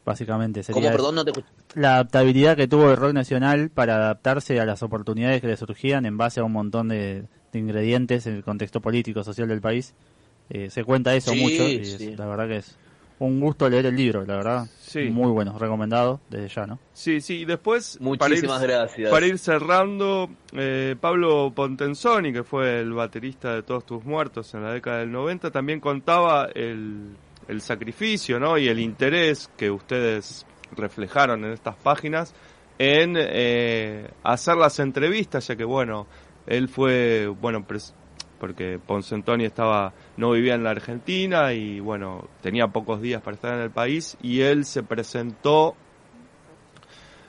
básicamente. 0.05 0.63
Sería 0.63 0.81
¿Cómo, 0.81 0.91
perdón, 0.93 1.15
no 1.17 1.25
te? 1.25 1.33
La 1.75 1.95
adaptabilidad 1.97 2.57
que 2.57 2.67
tuvo 2.67 2.91
el 2.91 2.97
rock 2.97 3.13
nacional 3.13 3.71
para 3.71 3.97
adaptarse 3.97 4.59
a 4.59 4.65
las 4.65 4.83
oportunidades 4.83 5.41
que 5.41 5.47
le 5.49 5.57
surgían 5.57 6.07
en 6.07 6.17
base 6.17 6.41
a 6.41 6.45
un 6.45 6.53
montón 6.53 6.89
de, 6.89 7.25
de 7.53 7.59
ingredientes 7.59 8.27
en 8.27 8.37
el 8.37 8.43
contexto 8.43 8.81
político, 8.81 9.23
social 9.23 9.49
del 9.49 9.61
país. 9.61 9.95
Eh, 10.51 10.71
se 10.71 10.83
cuenta 10.83 11.15
eso 11.15 11.33
Sí, 11.33 11.41
mucho 11.41 11.69
y 11.69 11.77
es- 11.77 11.93
sí. 11.99 12.17
la 12.17 12.27
verdad 12.27 12.49
que 12.49 12.57
es 12.57 12.75
un 13.21 13.41
gusto 13.41 13.69
leer 13.69 13.87
el 13.87 13.97
libro, 13.97 14.25
la 14.25 14.37
verdad. 14.37 14.67
Sí. 14.81 15.11
Muy 15.11 15.31
bueno, 15.31 15.59
recomendado 15.59 16.21
desde 16.31 16.49
ya, 16.49 16.67
¿no? 16.67 16.79
Sí, 16.93 17.21
sí, 17.21 17.41
y 17.41 17.45
después, 17.45 17.99
para 17.99 18.07
ir, 18.35 18.41
Muchísimas 18.43 18.63
gracias. 18.63 19.11
para 19.11 19.27
ir 19.27 19.39
cerrando, 19.39 20.31
eh, 20.53 20.97
Pablo 21.01 21.53
Pontenzoni, 21.55 22.33
que 22.33 22.43
fue 22.45 22.81
el 22.81 22.93
baterista 22.95 23.55
de 23.55 23.63
Todos 23.63 23.85
Tus 23.85 24.05
Muertos 24.05 24.55
en 24.55 24.63
la 24.63 24.73
década 24.73 24.99
del 25.01 25.13
90, 25.13 25.51
también 25.51 25.81
contaba 25.81 26.49
el, 26.55 27.17
el 27.49 27.61
sacrificio 27.61 28.41
¿no? 28.41 28.57
y 28.57 28.69
el 28.69 28.79
interés 28.81 29.51
que 29.59 29.71
ustedes 29.71 30.47
reflejaron 30.75 31.45
en 31.45 31.53
estas 31.53 31.77
páginas 31.77 32.35
en 32.79 33.15
eh, 33.19 34.09
hacer 34.23 34.57
las 34.57 34.79
entrevistas, 34.79 35.47
ya 35.49 35.57
que, 35.57 35.65
bueno, 35.65 36.07
él 36.47 36.69
fue, 36.69 37.27
bueno, 37.27 37.67
pres- 37.67 37.93
porque 38.39 38.79
Poncentoni 38.79 39.45
estaba 39.45 39.93
no 40.19 40.33
vivía 40.33 40.55
en 40.55 40.65
la 40.65 40.71
Argentina 40.71 41.55
y 41.55 41.81
bueno 41.81 42.29
tenía 42.43 42.67
pocos 42.69 43.01
días 43.01 43.23
para 43.23 43.35
estar 43.37 43.55
en 43.55 43.61
el 43.63 43.71
país 43.71 44.17
y 44.23 44.41
él 44.41 44.65
se 44.67 44.83
presentó 44.83 45.75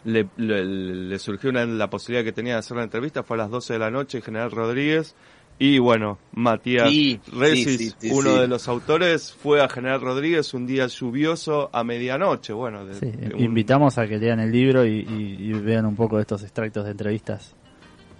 le, 0.06 0.28
le- 0.38 0.66
le 0.66 1.20
surgió 1.20 1.50
una, 1.50 1.66
la 1.66 1.90
posibilidad 1.90 2.24
que 2.24 2.32
tenía 2.32 2.54
de 2.54 2.60
hacer 2.60 2.78
la 2.78 2.84
entrevista 2.84 3.24
fue 3.24 3.36
a 3.36 3.40
las 3.40 3.50
12 3.50 3.74
de 3.74 3.80
la 3.80 3.92
noche 3.92 4.22
General 4.22 4.50
Rodríguez 4.52 5.16
y 5.62 5.78
bueno 5.78 6.18
Matías 6.32 6.90
Sí, 6.90 7.20
Resis 7.34 7.78
sí, 7.78 7.90
sí, 7.90 7.96
sí, 8.00 8.10
uno 8.12 8.34
sí. 8.36 8.40
de 8.40 8.48
los 8.48 8.68
autores 8.70 9.34
fue 9.34 9.62
a 9.62 9.68
General 9.68 10.00
Rodríguez 10.00 10.54
un 10.54 10.66
día 10.66 10.88
lluvioso 10.88 11.70
a 11.74 11.84
medianoche 11.84 12.54
bueno 12.54 12.86
de- 12.86 12.94
Sí, 12.96 13.12
de 13.12 13.36
un- 13.36 13.42
Invitamos 13.42 13.98
a 13.98 14.08
que 14.08 14.18
lean 14.18 14.40
el 14.40 14.52
libro 14.52 14.86
y, 14.86 15.00
y- 15.02 15.38
y 15.50 15.52
vean 15.54 15.86
un 15.86 15.96
poco 15.98 16.16
de 16.16 16.22
estos 16.22 16.44
extractos 16.44 16.86
de 16.86 16.92
entrevistas 16.92 17.56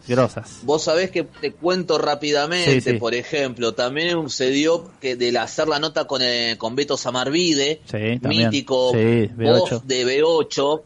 grosas. 0.08 0.60
Vos 0.64 0.84
sabés 0.84 1.12
que 1.12 1.24
te 1.24 1.54
cuento 1.54 1.98
rápidamente, 1.98 2.94
sí. 2.94 2.98
por 2.98 3.14
ejemplo, 3.14 3.74
también 3.74 4.12
sucedió 4.24 4.90
que 5.00 5.16
del 5.16 5.38
hacer 5.38 5.68
la 5.68 5.80
nota 5.80 6.06
con, 6.06 6.22
eh, 6.22 6.56
con 6.58 6.76
Beto 6.76 6.98
Samarvide, 6.98 7.82
Sí, 7.90 8.20
mítico 8.28 8.92
Sí, 8.92 9.28
voz 9.36 9.70
B8. 9.70 9.84
de 9.84 10.06
B8, 10.06 10.82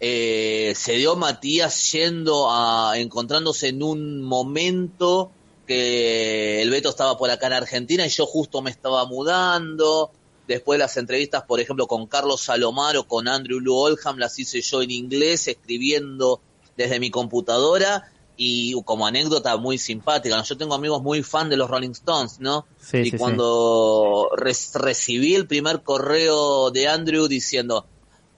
eh, 0.00 0.72
se 0.76 0.94
dio 0.94 1.14
Matías 1.16 1.92
yendo 1.92 2.50
a, 2.50 2.94
encontrándose 2.96 3.68
en 3.68 3.82
un 3.82 4.22
momento 4.22 5.30
que 5.66 6.60
el 6.60 6.70
Beto 6.70 6.88
estaba 6.88 7.16
por 7.16 7.30
acá 7.30 7.46
en 7.46 7.52
Argentina 7.52 8.04
y 8.04 8.08
yo 8.08 8.26
justo 8.26 8.62
me 8.62 8.70
estaba 8.70 9.04
mudando. 9.06 10.10
Después 10.48 10.78
las 10.78 10.96
entrevistas, 10.96 11.44
por 11.44 11.60
ejemplo, 11.60 11.86
con 11.86 12.08
Carlos 12.08 12.40
Salomar 12.42 12.96
o 12.96 13.06
con 13.06 13.28
Andrew 13.28 13.60
Lou 13.60 13.76
Oldham 13.76 14.18
las 14.18 14.36
hice 14.40 14.60
yo 14.60 14.82
en 14.82 14.90
inglés, 14.90 15.46
escribiendo 15.46 16.40
desde 16.76 16.98
mi 16.98 17.10
computadora 17.10 18.10
y 18.44 18.82
como 18.84 19.06
anécdota 19.06 19.56
muy 19.56 19.78
simpática. 19.78 20.36
¿no? 20.36 20.42
Yo 20.42 20.56
tengo 20.56 20.74
amigos 20.74 21.02
muy 21.02 21.22
fan 21.22 21.48
de 21.48 21.56
los 21.56 21.70
Rolling 21.70 21.90
Stones, 21.90 22.40
¿no? 22.40 22.66
Sí, 22.80 22.98
y 22.98 23.04
sí, 23.04 23.10
sí. 23.12 23.16
cuando 23.18 24.28
recibí 24.36 25.34
el 25.34 25.46
primer 25.46 25.82
correo 25.82 26.70
de 26.70 26.88
Andrew 26.88 27.28
diciendo, 27.28 27.86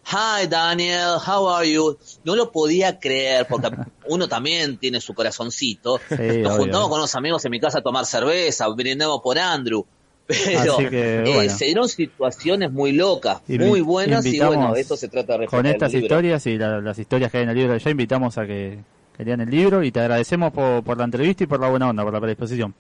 Hi 0.07 0.47
Daniel, 0.49 1.17
how 1.27 1.49
are 1.49 1.71
you? 1.73 1.97
No 2.25 2.37
lo 2.37 2.53
podía 2.53 2.99
creer 2.99 3.47
porque 3.49 3.71
uno 4.09 4.29
también 4.29 4.77
tiene 4.77 5.01
su 5.01 5.15
corazoncito. 5.15 5.99
Nos 6.11 6.57
juntamos 6.59 6.89
con 6.89 6.99
unos 6.99 7.15
amigos 7.15 7.45
en 7.47 7.51
mi 7.53 7.61
casa 7.61 7.79
a 7.79 7.83
tomar 7.83 8.05
cerveza, 8.05 8.69
brindamos 8.69 9.21
por 9.23 9.39
Andrew. 9.39 9.85
Pero 10.27 10.75
Así 10.79 10.89
que, 10.89 11.45
eh, 11.45 11.51
se 11.51 11.67
dieron 11.67 11.87
situaciones 11.89 12.73
muy 12.73 12.93
locas, 12.93 13.43
muy 13.47 13.83
buenas 13.83 14.25
y 14.25 14.41
bueno, 14.41 14.75
esto 14.75 14.97
se 14.97 15.09
trata 15.09 15.37
de 15.37 15.47
Con 15.47 15.67
estas 15.67 15.93
historias 15.93 16.47
y 16.47 16.57
la- 16.57 16.81
las 16.81 16.99
historias 16.99 17.31
que 17.31 17.39
hay 17.39 17.43
en 17.45 17.51
el 17.51 17.57
libro, 17.57 17.77
ya 17.77 17.91
invitamos 17.91 18.39
a 18.39 18.47
que, 18.47 18.79
que 19.17 19.25
lean 19.25 19.41
el 19.41 19.51
libro 19.51 19.83
y 19.83 19.93
te 19.93 20.01
agradecemos 20.01 20.53
por, 20.53 20.83
por 20.83 20.99
la 20.99 21.05
entrevista 21.05 21.45
y 21.45 21.47
por 21.47 21.61
la 21.61 21.69
buena 21.69 21.89
onda, 21.89 22.03
por 22.03 22.13
la 22.13 22.21
predisposición. 22.21 22.75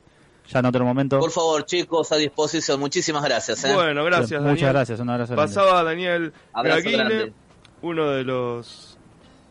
Ya 0.48 0.58
en 0.58 0.66
otro 0.66 0.84
momento. 0.84 1.18
Por 1.18 1.30
favor, 1.30 1.64
chicos, 1.64 2.12
a 2.12 2.16
disposición. 2.16 2.78
Muchísimas 2.78 3.24
gracias. 3.24 3.64
¿eh? 3.64 3.72
bueno 3.74 4.04
gracias 4.04 4.42
Muchas 4.42 4.60
Daniel. 4.60 4.72
gracias, 4.74 5.00
un 5.00 5.10
abrazo. 5.10 5.34
grande. 5.34 5.54
Pasaba 5.54 5.82
Daniel 5.82 6.32
grande. 6.54 7.32
uno 7.80 8.10
de 8.10 8.24
los 8.24 8.98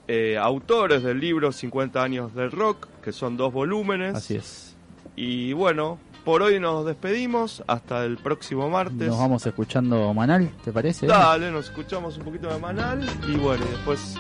eh, 0.08 0.38
autores 0.38 1.02
del 1.02 1.20
libro 1.20 1.52
50 1.52 2.02
años 2.02 2.36
del 2.36 2.52
rock, 2.52 2.88
que 3.02 3.12
son 3.12 3.38
dos 3.38 3.52
volúmenes. 3.52 4.16
Así 4.16 4.36
es. 4.36 4.76
Y 5.16 5.54
bueno, 5.54 5.98
por 6.24 6.41
hoy 6.41 6.59
nos 6.59 6.86
despedimos. 6.86 7.63
Hasta 7.67 8.05
el 8.05 8.17
próximo 8.17 8.69
martes. 8.69 9.07
Nos 9.07 9.19
vamos 9.19 9.45
escuchando 9.45 10.13
Manal, 10.13 10.49
¿te 10.63 10.71
parece? 10.71 11.07
Dale, 11.07 11.51
nos 11.51 11.65
escuchamos 11.65 12.17
un 12.17 12.24
poquito 12.24 12.51
de 12.51 12.59
Manal. 12.59 13.05
Y 13.28 13.36
bueno, 13.38 13.63
y 13.67 13.71
después 13.71 14.15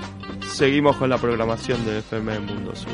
seguimos 0.47 0.95
con 0.97 1.09
la 1.09 1.17
programación 1.17 1.83
de 1.85 1.99
FM 1.99 2.39
Mundo 2.39 2.75
Sur. 2.75 2.93